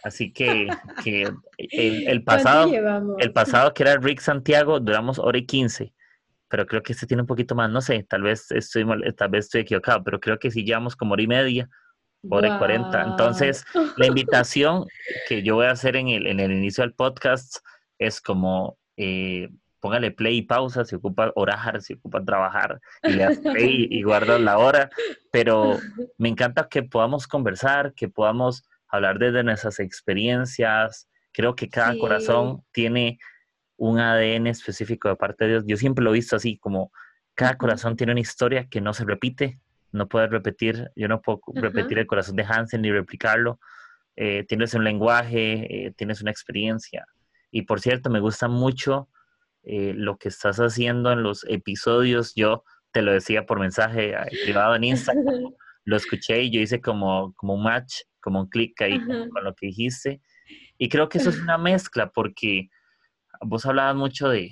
Así 0.03 0.31
que, 0.31 0.67
el, 1.57 2.23
pasado, 2.23 2.71
el 3.19 3.33
pasado 3.33 3.73
que 3.73 3.83
era 3.83 3.97
Rick 3.97 4.19
Santiago, 4.19 4.79
duramos 4.79 5.19
hora 5.19 5.37
y 5.37 5.45
quince 5.45 5.93
pero 6.53 6.67
creo 6.67 6.83
que 6.83 6.93
este 6.93 7.07
tiene 7.07 7.21
un 7.21 7.27
poquito 7.27 7.55
más, 7.55 7.67
no 7.71 7.81
sé, 7.81 8.05
tal 8.07 8.21
vez 8.21 8.51
estoy 8.51 8.85
mal, 8.85 9.01
tal 9.17 9.29
vez 9.29 9.45
estoy 9.45 9.61
equivocado, 9.61 10.03
pero 10.03 10.19
creo 10.19 10.37
que 10.37 10.51
sí 10.51 10.63
llevamos 10.63 10.95
como 10.95 11.13
hora 11.13 11.23
y 11.23 11.27
media, 11.27 11.67
hora 12.29 12.47
y 12.47 12.57
cuarenta. 12.59 13.01
Entonces, 13.01 13.65
la 13.97 14.05
invitación 14.05 14.85
que 15.27 15.41
yo 15.41 15.55
voy 15.55 15.65
a 15.65 15.71
hacer 15.71 15.95
en 15.95 16.09
el, 16.09 16.27
en 16.27 16.39
el 16.39 16.51
inicio 16.51 16.83
del 16.83 16.93
podcast 16.93 17.57
es 17.97 18.21
como 18.21 18.77
eh, 18.97 19.49
póngale 19.79 20.11
play 20.11 20.37
y 20.37 20.41
pausa 20.43 20.85
si 20.85 20.95
ocupa 20.95 21.31
orar, 21.33 21.81
si 21.81 21.95
ocupa 21.95 22.23
trabajar, 22.23 22.79
y 23.01 23.13
le 23.13 23.23
das 23.23 23.39
play 23.39 23.87
y, 23.89 24.03
guardas 24.03 24.39
la 24.39 24.59
hora. 24.59 24.91
Pero 25.31 25.79
me 26.19 26.29
encanta 26.29 26.67
que 26.69 26.83
podamos 26.83 27.27
conversar, 27.27 27.93
que 27.93 28.09
podamos 28.09 28.63
hablar 28.93 29.17
desde 29.17 29.43
nuestras 29.43 29.79
experiencias. 29.79 31.09
Creo 31.31 31.55
que 31.55 31.67
cada 31.67 31.97
corazón 31.97 32.63
tiene 32.71 33.17
un 33.75 33.99
ADN 33.99 34.47
específico 34.47 35.09
de 35.09 35.15
parte 35.15 35.45
de 35.45 35.51
Dios. 35.51 35.63
Yo 35.65 35.77
siempre 35.77 36.03
lo 36.03 36.11
he 36.11 36.13
visto 36.13 36.35
así, 36.35 36.57
como 36.59 36.91
cada 37.33 37.57
corazón 37.57 37.95
tiene 37.95 38.11
una 38.11 38.21
historia 38.21 38.67
que 38.69 38.81
no 38.81 38.93
se 38.93 39.03
repite, 39.03 39.59
no 39.91 40.07
puede 40.07 40.27
repetir, 40.27 40.91
yo 40.95 41.07
no 41.07 41.21
puedo 41.21 41.41
repetir 41.55 41.97
el 41.97 42.07
corazón 42.07 42.35
de 42.35 42.43
Hansen 42.43 42.81
ni 42.81 42.91
replicarlo. 42.91 43.59
Eh, 44.15 44.45
tienes 44.47 44.75
un 44.75 44.83
lenguaje, 44.83 45.87
eh, 45.87 45.93
tienes 45.97 46.21
una 46.21 46.29
experiencia. 46.29 47.05
Y 47.49 47.63
por 47.63 47.81
cierto, 47.81 48.11
me 48.11 48.19
gusta 48.19 48.47
mucho 48.47 49.09
eh, 49.63 49.93
lo 49.95 50.17
que 50.17 50.29
estás 50.29 50.57
haciendo 50.57 51.11
en 51.11 51.23
los 51.23 51.43
episodios. 51.49 52.33
Yo 52.35 52.63
te 52.91 53.01
lo 53.01 53.11
decía 53.11 53.47
por 53.47 53.59
mensaje 53.59 54.15
privado 54.43 54.75
en 54.75 54.83
Instagram, 54.83 55.25
lo 55.85 55.95
escuché 55.95 56.43
y 56.43 56.51
yo 56.51 56.61
hice 56.61 56.79
como, 56.79 57.33
como 57.33 57.55
un 57.55 57.63
match, 57.63 58.01
como 58.23 58.39
un 58.39 58.47
clic 58.47 58.81
ahí 58.81 58.99
con 59.05 59.43
lo 59.43 59.53
que 59.53 59.67
dijiste. 59.67 60.21
Y 60.77 60.89
creo 60.89 61.09
que 61.09 61.19
eso 61.19 61.29
es 61.29 61.39
una 61.41 61.57
mezcla 61.57 62.09
porque 62.09 62.69
vos 63.41 63.65
hablabas 63.65 63.95
mucho 63.95 64.29
de, 64.29 64.51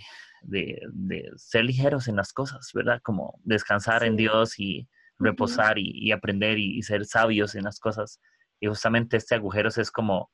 ser 1.37 1.65
ligeros 1.65 2.07
en 2.07 2.17
las 2.17 2.33
cosas, 2.33 2.69
¿verdad? 2.73 2.99
Como 3.03 3.39
descansar 3.43 4.03
en 4.03 4.17
Dios 4.17 4.59
y 4.59 4.87
reposar 5.17 5.77
y, 5.77 6.11
aprender 6.11 6.57
y, 6.59 6.81
ser 6.81 7.05
sabios 7.05 7.55
en 7.55 7.63
las 7.63 7.79
cosas. 7.79 8.19
Y 8.59 8.67
justamente 8.67 9.17
este 9.17 9.35
agujero 9.35 9.69
es 9.69 9.91
como, 9.91 10.29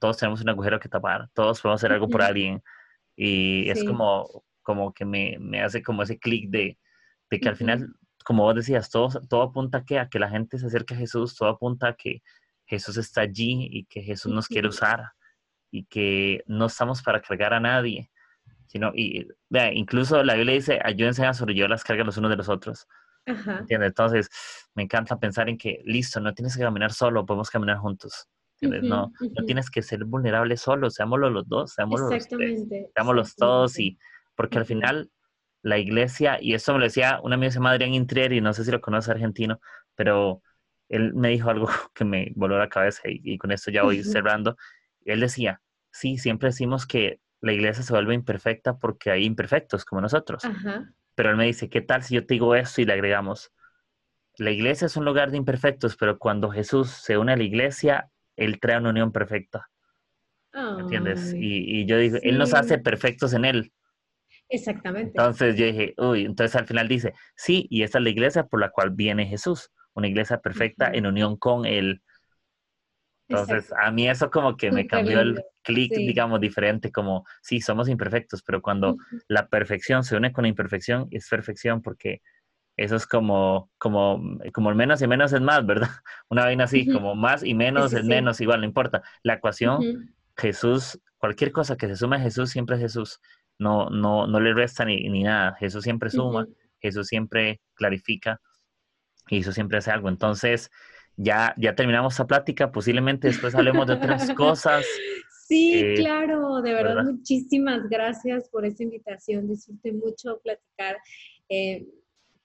todos 0.00 0.16
tenemos 0.16 0.40
un 0.40 0.48
agujero 0.48 0.80
que 0.80 0.88
tapar, 0.88 1.28
todos 1.34 1.60
podemos 1.60 1.80
hacer 1.80 1.92
algo 1.92 2.08
por 2.08 2.22
alguien. 2.22 2.62
Y 3.16 3.68
es 3.70 3.84
como, 3.84 4.44
como 4.62 4.92
que 4.92 5.04
me, 5.04 5.38
hace 5.62 5.82
como 5.82 6.02
ese 6.02 6.18
clic 6.18 6.50
de, 6.50 6.78
que 7.30 7.48
al 7.48 7.56
final, 7.56 7.94
como 8.24 8.44
vos 8.44 8.54
decías, 8.54 8.90
todo, 8.90 9.20
todo 9.28 9.42
apunta 9.42 9.78
a 9.78 9.84
que, 9.84 9.98
a 9.98 10.08
que 10.08 10.18
la 10.18 10.30
gente 10.30 10.58
se 10.58 10.66
acerque 10.66 10.94
a 10.94 10.98
Jesús, 10.98 11.36
todo 11.36 11.50
apunta 11.50 11.88
a 11.88 11.94
que 11.94 12.22
Jesús 12.70 12.96
está 12.98 13.22
allí 13.22 13.68
y 13.68 13.84
que 13.84 14.00
Jesús 14.00 14.32
nos 14.32 14.46
quiere 14.46 14.68
usar 14.68 15.10
y 15.72 15.86
que 15.86 16.44
no 16.46 16.66
estamos 16.66 17.02
para 17.02 17.20
cargar 17.20 17.52
a 17.52 17.58
nadie, 17.58 18.12
sino, 18.68 18.92
y 18.94 19.26
vea, 19.48 19.72
incluso 19.72 20.22
la 20.22 20.34
Biblia 20.34 20.54
dice, 20.54 20.78
ayúdense 20.80 21.26
a 21.26 21.34
sobrellevar 21.34 21.68
las 21.68 21.82
cargas 21.82 22.06
los 22.06 22.16
unos 22.16 22.30
de 22.30 22.36
los 22.36 22.48
otros. 22.48 22.86
Entonces, 23.68 24.30
me 24.76 24.84
encanta 24.84 25.18
pensar 25.18 25.48
en 25.48 25.58
que, 25.58 25.82
listo, 25.84 26.20
no 26.20 26.32
tienes 26.32 26.56
que 26.56 26.62
caminar 26.62 26.92
solo, 26.92 27.26
podemos 27.26 27.50
caminar 27.50 27.78
juntos. 27.78 28.28
no, 28.60 29.10
no 29.18 29.44
tienes 29.46 29.68
que 29.68 29.82
ser 29.82 30.04
vulnerable 30.04 30.56
solo, 30.56 30.90
seámoslo 30.90 31.28
los 31.28 31.48
dos, 31.48 31.72
seámoslo 31.72 32.08
los 32.08 32.28
tres, 32.28 32.68
seámoslo 32.94 33.24
todos, 33.36 33.80
y 33.80 33.98
porque 34.36 34.58
al 34.58 34.66
final 34.66 35.10
la 35.62 35.78
iglesia, 35.78 36.38
y 36.40 36.54
eso 36.54 36.72
me 36.72 36.78
lo 36.78 36.84
decía 36.84 37.18
una 37.24 37.34
amiga 37.34 37.50
se 37.50 37.56
llama 37.56 37.72
Adrián 37.72 37.94
Intrier, 37.94 38.32
y 38.32 38.40
no 38.40 38.52
sé 38.52 38.64
si 38.64 38.70
lo 38.70 38.80
conoce 38.80 39.10
argentino, 39.10 39.60
pero 39.96 40.40
él 40.90 41.14
me 41.14 41.30
dijo 41.30 41.48
algo 41.48 41.68
que 41.94 42.04
me 42.04 42.32
voló 42.36 42.58
la 42.58 42.68
cabeza 42.68 43.08
y, 43.08 43.20
y 43.24 43.38
con 43.38 43.50
esto 43.50 43.70
ya 43.70 43.82
voy 43.82 44.04
cerrando, 44.04 44.56
él 45.04 45.20
decía, 45.20 45.62
sí, 45.90 46.18
siempre 46.18 46.48
decimos 46.50 46.86
que 46.86 47.20
la 47.40 47.52
iglesia 47.52 47.82
se 47.82 47.92
vuelve 47.92 48.14
imperfecta 48.14 48.78
porque 48.78 49.10
hay 49.10 49.24
imperfectos 49.24 49.84
como 49.84 50.00
nosotros. 50.00 50.42
Pero 51.14 51.30
él 51.30 51.36
me 51.36 51.46
dice, 51.46 51.68
¿qué 51.68 51.80
tal 51.80 52.02
si 52.02 52.14
yo 52.14 52.26
te 52.26 52.34
digo 52.34 52.54
esto 52.54 52.80
y 52.80 52.84
le 52.84 52.92
agregamos? 52.92 53.52
La 54.36 54.50
iglesia 54.50 54.86
es 54.86 54.96
un 54.96 55.04
lugar 55.04 55.30
de 55.30 55.36
imperfectos, 55.36 55.96
pero 55.96 56.18
cuando 56.18 56.50
Jesús 56.50 56.90
se 56.90 57.18
une 57.18 57.32
a 57.32 57.36
la 57.36 57.42
iglesia, 57.42 58.10
Él 58.36 58.60
trae 58.60 58.78
una 58.78 58.90
unión 58.90 59.12
perfecta. 59.12 59.68
¿Entiendes? 60.52 61.34
Y, 61.36 61.86
yo 61.86 61.98
digo, 61.98 62.18
Él 62.22 62.38
nos 62.38 62.54
hace 62.54 62.78
perfectos 62.78 63.32
en 63.34 63.44
Él. 63.44 63.72
Exactamente. 64.48 65.10
Entonces 65.10 65.56
yo 65.56 65.66
dije, 65.66 65.94
uy, 65.96 66.24
entonces 66.24 66.56
al 66.56 66.66
final 66.66 66.88
dice, 66.88 67.14
sí, 67.36 67.66
y 67.70 67.82
esta 67.82 67.98
es 67.98 68.04
la 68.04 68.10
iglesia 68.10 68.46
por 68.46 68.60
la 68.60 68.70
cual 68.70 68.90
viene 68.90 69.26
Jesús, 69.26 69.70
una 69.94 70.08
iglesia 70.08 70.38
perfecta 70.38 70.90
en 70.92 71.06
unión 71.06 71.36
con 71.36 71.66
Él. 71.66 72.02
Entonces, 73.28 73.72
a 73.80 73.90
mí 73.92 74.08
eso 74.08 74.30
como 74.30 74.56
que 74.56 74.72
me 74.72 74.86
cambió 74.86 75.20
el 75.20 75.42
clic, 75.62 75.92
digamos, 75.92 76.40
diferente, 76.40 76.90
como, 76.90 77.24
sí, 77.42 77.60
somos 77.60 77.88
imperfectos, 77.88 78.42
pero 78.42 78.60
cuando 78.60 78.96
la 79.28 79.46
perfección 79.46 80.02
se 80.02 80.16
une 80.16 80.32
con 80.32 80.42
la 80.42 80.48
imperfección, 80.48 81.06
es 81.12 81.28
perfección 81.28 81.80
porque 81.80 82.22
eso 82.76 82.96
es 82.96 83.06
como, 83.06 83.70
como, 83.78 84.20
como 84.52 84.70
el 84.70 84.76
menos 84.76 85.02
y 85.02 85.06
menos 85.06 85.32
es 85.32 85.40
más, 85.40 85.64
¿verdad? 85.64 85.90
Una 86.28 86.44
vaina 86.44 86.64
así, 86.64 86.88
como 86.88 87.14
más 87.14 87.44
y 87.44 87.54
menos 87.54 87.92
es 87.92 88.04
menos, 88.04 88.40
igual, 88.40 88.60
no 88.60 88.66
importa. 88.66 89.02
La 89.22 89.34
ecuación, 89.34 90.14
Jesús, 90.36 90.98
cualquier 91.18 91.52
cosa 91.52 91.76
que 91.76 91.86
se 91.86 91.96
suma 91.96 92.16
a 92.16 92.20
Jesús, 92.20 92.50
siempre 92.50 92.76
es 92.76 92.82
Jesús. 92.82 93.20
No, 93.58 93.90
no, 93.90 94.26
no 94.26 94.40
le 94.40 94.54
resta 94.54 94.84
ni, 94.84 95.08
ni 95.08 95.22
nada. 95.22 95.54
Jesús 95.56 95.84
siempre 95.84 96.10
suma, 96.10 96.46
Jesús 96.80 97.06
siempre 97.06 97.60
clarifica 97.74 98.40
y 99.28 99.38
eso 99.38 99.52
siempre 99.52 99.78
hace 99.78 99.90
algo. 99.90 100.08
Entonces, 100.08 100.70
ya, 101.16 101.54
ya 101.58 101.74
terminamos 101.74 102.18
la 102.18 102.26
plática, 102.26 102.72
posiblemente 102.72 103.28
después 103.28 103.54
hablemos 103.54 103.86
de 103.86 103.94
otras 103.94 104.30
cosas. 104.34 104.86
Sí, 105.46 105.74
eh, 105.74 105.94
claro, 105.96 106.62
de 106.62 106.72
verdad, 106.72 107.04
muchísimas 107.04 107.88
gracias 107.88 108.48
por 108.50 108.64
esta 108.64 108.84
invitación. 108.84 109.48
Disfruté 109.48 109.92
mucho 109.92 110.40
platicar 110.42 110.96
eh, 111.48 111.88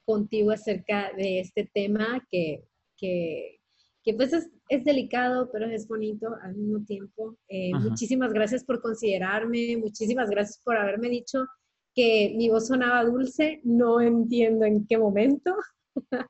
contigo 0.06 0.52
acerca 0.52 1.12
de 1.16 1.40
este 1.42 1.70
tema 1.72 2.26
que, 2.32 2.64
que, 2.98 3.60
que 4.04 4.14
pues 4.16 4.34
es, 4.34 4.50
es, 4.70 4.84
delicado, 4.84 5.52
pero 5.52 5.68
es 5.68 5.88
bonito 5.88 6.36
al 6.42 6.56
mismo 6.56 6.84
tiempo. 6.84 7.38
Eh, 7.48 7.72
muchísimas 7.74 8.34
gracias 8.34 8.64
por 8.64 8.82
considerarme, 8.82 9.78
muchísimas 9.78 10.30
gracias 10.30 10.60
por 10.64 10.76
haberme 10.76 11.10
dicho 11.10 11.46
que 11.94 12.34
mi 12.36 12.50
voz 12.50 12.68
sonaba 12.68 13.06
dulce, 13.06 13.62
no 13.64 14.02
entiendo 14.02 14.66
en 14.66 14.86
qué 14.88 14.98
momento. 14.98 15.56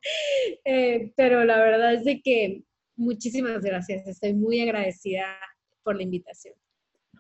Eh, 0.66 1.12
pero 1.16 1.44
la 1.44 1.58
verdad 1.58 1.94
es 1.94 2.04
de 2.06 2.22
que 2.22 2.64
muchísimas 2.96 3.62
gracias. 3.62 4.08
Estoy 4.08 4.34
muy 4.34 4.62
agradecida 4.62 5.38
por 5.84 5.96
la 5.96 6.04
invitación. 6.04 6.56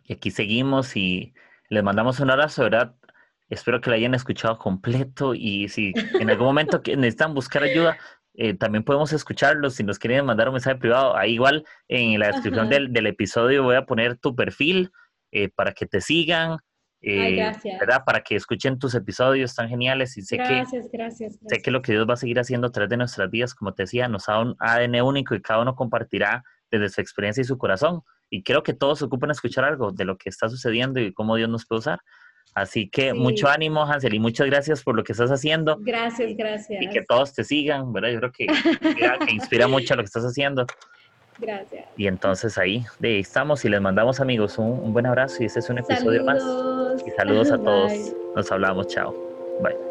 Y 0.03 0.13
aquí 0.13 0.31
seguimos 0.31 0.95
y 0.95 1.33
les 1.69 1.83
mandamos 1.83 2.19
un 2.19 2.31
abrazo, 2.31 2.63
¿verdad? 2.63 2.95
Espero 3.49 3.81
que 3.81 3.89
la 3.89 3.97
hayan 3.97 4.15
escuchado 4.15 4.57
completo 4.57 5.35
y 5.35 5.69
si 5.69 5.93
en 6.19 6.29
algún 6.29 6.47
momento 6.47 6.81
necesitan 6.85 7.33
buscar 7.33 7.63
ayuda, 7.63 7.97
eh, 8.33 8.53
también 8.55 8.83
podemos 8.83 9.13
escucharlos. 9.13 9.75
Si 9.75 9.83
nos 9.83 9.99
quieren 9.99 10.25
mandar 10.25 10.49
un 10.49 10.53
mensaje 10.53 10.77
privado, 10.77 11.15
ahí 11.15 11.33
igual 11.33 11.65
en 11.87 12.19
la 12.19 12.27
descripción 12.27 12.69
del, 12.69 12.91
del, 12.91 13.07
episodio 13.07 13.63
voy 13.63 13.75
a 13.75 13.85
poner 13.85 14.17
tu 14.17 14.35
perfil 14.35 14.91
eh, 15.31 15.49
para 15.49 15.73
que 15.73 15.85
te 15.85 16.01
sigan, 16.01 16.57
eh, 17.07 17.51
¿verdad? 17.79 18.03
Para 18.05 18.21
que 18.21 18.35
escuchen 18.35 18.79
tus 18.79 18.95
episodios 18.95 19.53
tan 19.53 19.69
geniales 19.69 20.17
y 20.17 20.23
sé 20.23 20.37
gracias, 20.37 20.89
que 20.89 20.97
gracias, 20.97 21.39
sé 21.45 21.61
que 21.61 21.69
lo 21.69 21.81
que 21.81 21.91
Dios 21.91 22.07
va 22.09 22.15
a 22.15 22.17
seguir 22.17 22.39
haciendo 22.39 22.67
a 22.67 22.71
través 22.71 22.89
de 22.89 22.97
nuestras 22.97 23.29
vidas, 23.29 23.53
como 23.53 23.73
te 23.73 23.83
decía, 23.83 24.07
nos 24.07 24.25
da 24.25 24.39
un 24.39 24.55
ADN 24.59 25.01
único 25.01 25.35
y 25.35 25.41
cada 25.41 25.61
uno 25.61 25.75
compartirá 25.75 26.43
desde 26.71 26.89
su 26.89 27.01
experiencia 27.01 27.41
y 27.41 27.45
su 27.45 27.57
corazón. 27.57 28.01
Y 28.29 28.43
creo 28.43 28.63
que 28.63 28.73
todos 28.73 29.01
ocupan 29.03 29.29
escuchar 29.29 29.65
algo 29.65 29.91
de 29.91 30.03
lo 30.03 30.17
que 30.17 30.29
está 30.29 30.49
sucediendo 30.49 30.99
y 30.99 31.13
cómo 31.13 31.35
Dios 31.35 31.49
nos 31.49 31.65
puede 31.67 31.79
usar. 31.79 31.99
Así 32.55 32.89
que 32.89 33.13
mucho 33.13 33.49
ánimo, 33.49 33.83
Hansel, 33.83 34.13
y 34.13 34.19
muchas 34.19 34.47
gracias 34.47 34.81
por 34.81 34.95
lo 34.95 35.03
que 35.03 35.11
estás 35.11 35.29
haciendo. 35.29 35.77
Gracias, 35.81 36.35
gracias. 36.37 36.81
Y 36.81 36.89
que 36.89 37.03
todos 37.03 37.33
te 37.33 37.43
sigan, 37.43 37.91
¿verdad? 37.91 38.09
Yo 38.11 38.19
creo 38.19 38.31
que, 38.31 38.45
que 39.27 39.31
inspira 39.31 39.67
mucho 39.67 39.95
lo 39.95 40.01
que 40.01 40.07
estás 40.07 40.23
haciendo. 40.23 40.65
Gracias. 41.37 41.85
Y 41.97 42.07
entonces 42.07 42.57
ahí, 42.57 42.85
de 42.99 43.19
estamos 43.19 43.65
y 43.65 43.69
les 43.69 43.81
mandamos 43.81 44.19
amigos 44.19 44.57
un, 44.57 44.79
un, 44.79 44.93
buen 44.93 45.05
abrazo 45.05 45.43
y 45.43 45.45
este 45.45 45.59
es 45.59 45.69
un 45.69 45.79
episodio 45.79 46.23
más. 46.23 46.41
Y 47.05 47.11
saludos 47.11 47.51
a 47.51 47.57
todos. 47.63 47.91
Nos 48.35 48.51
hablamos, 48.51 48.87
chao. 48.87 49.13
Bye. 49.61 49.84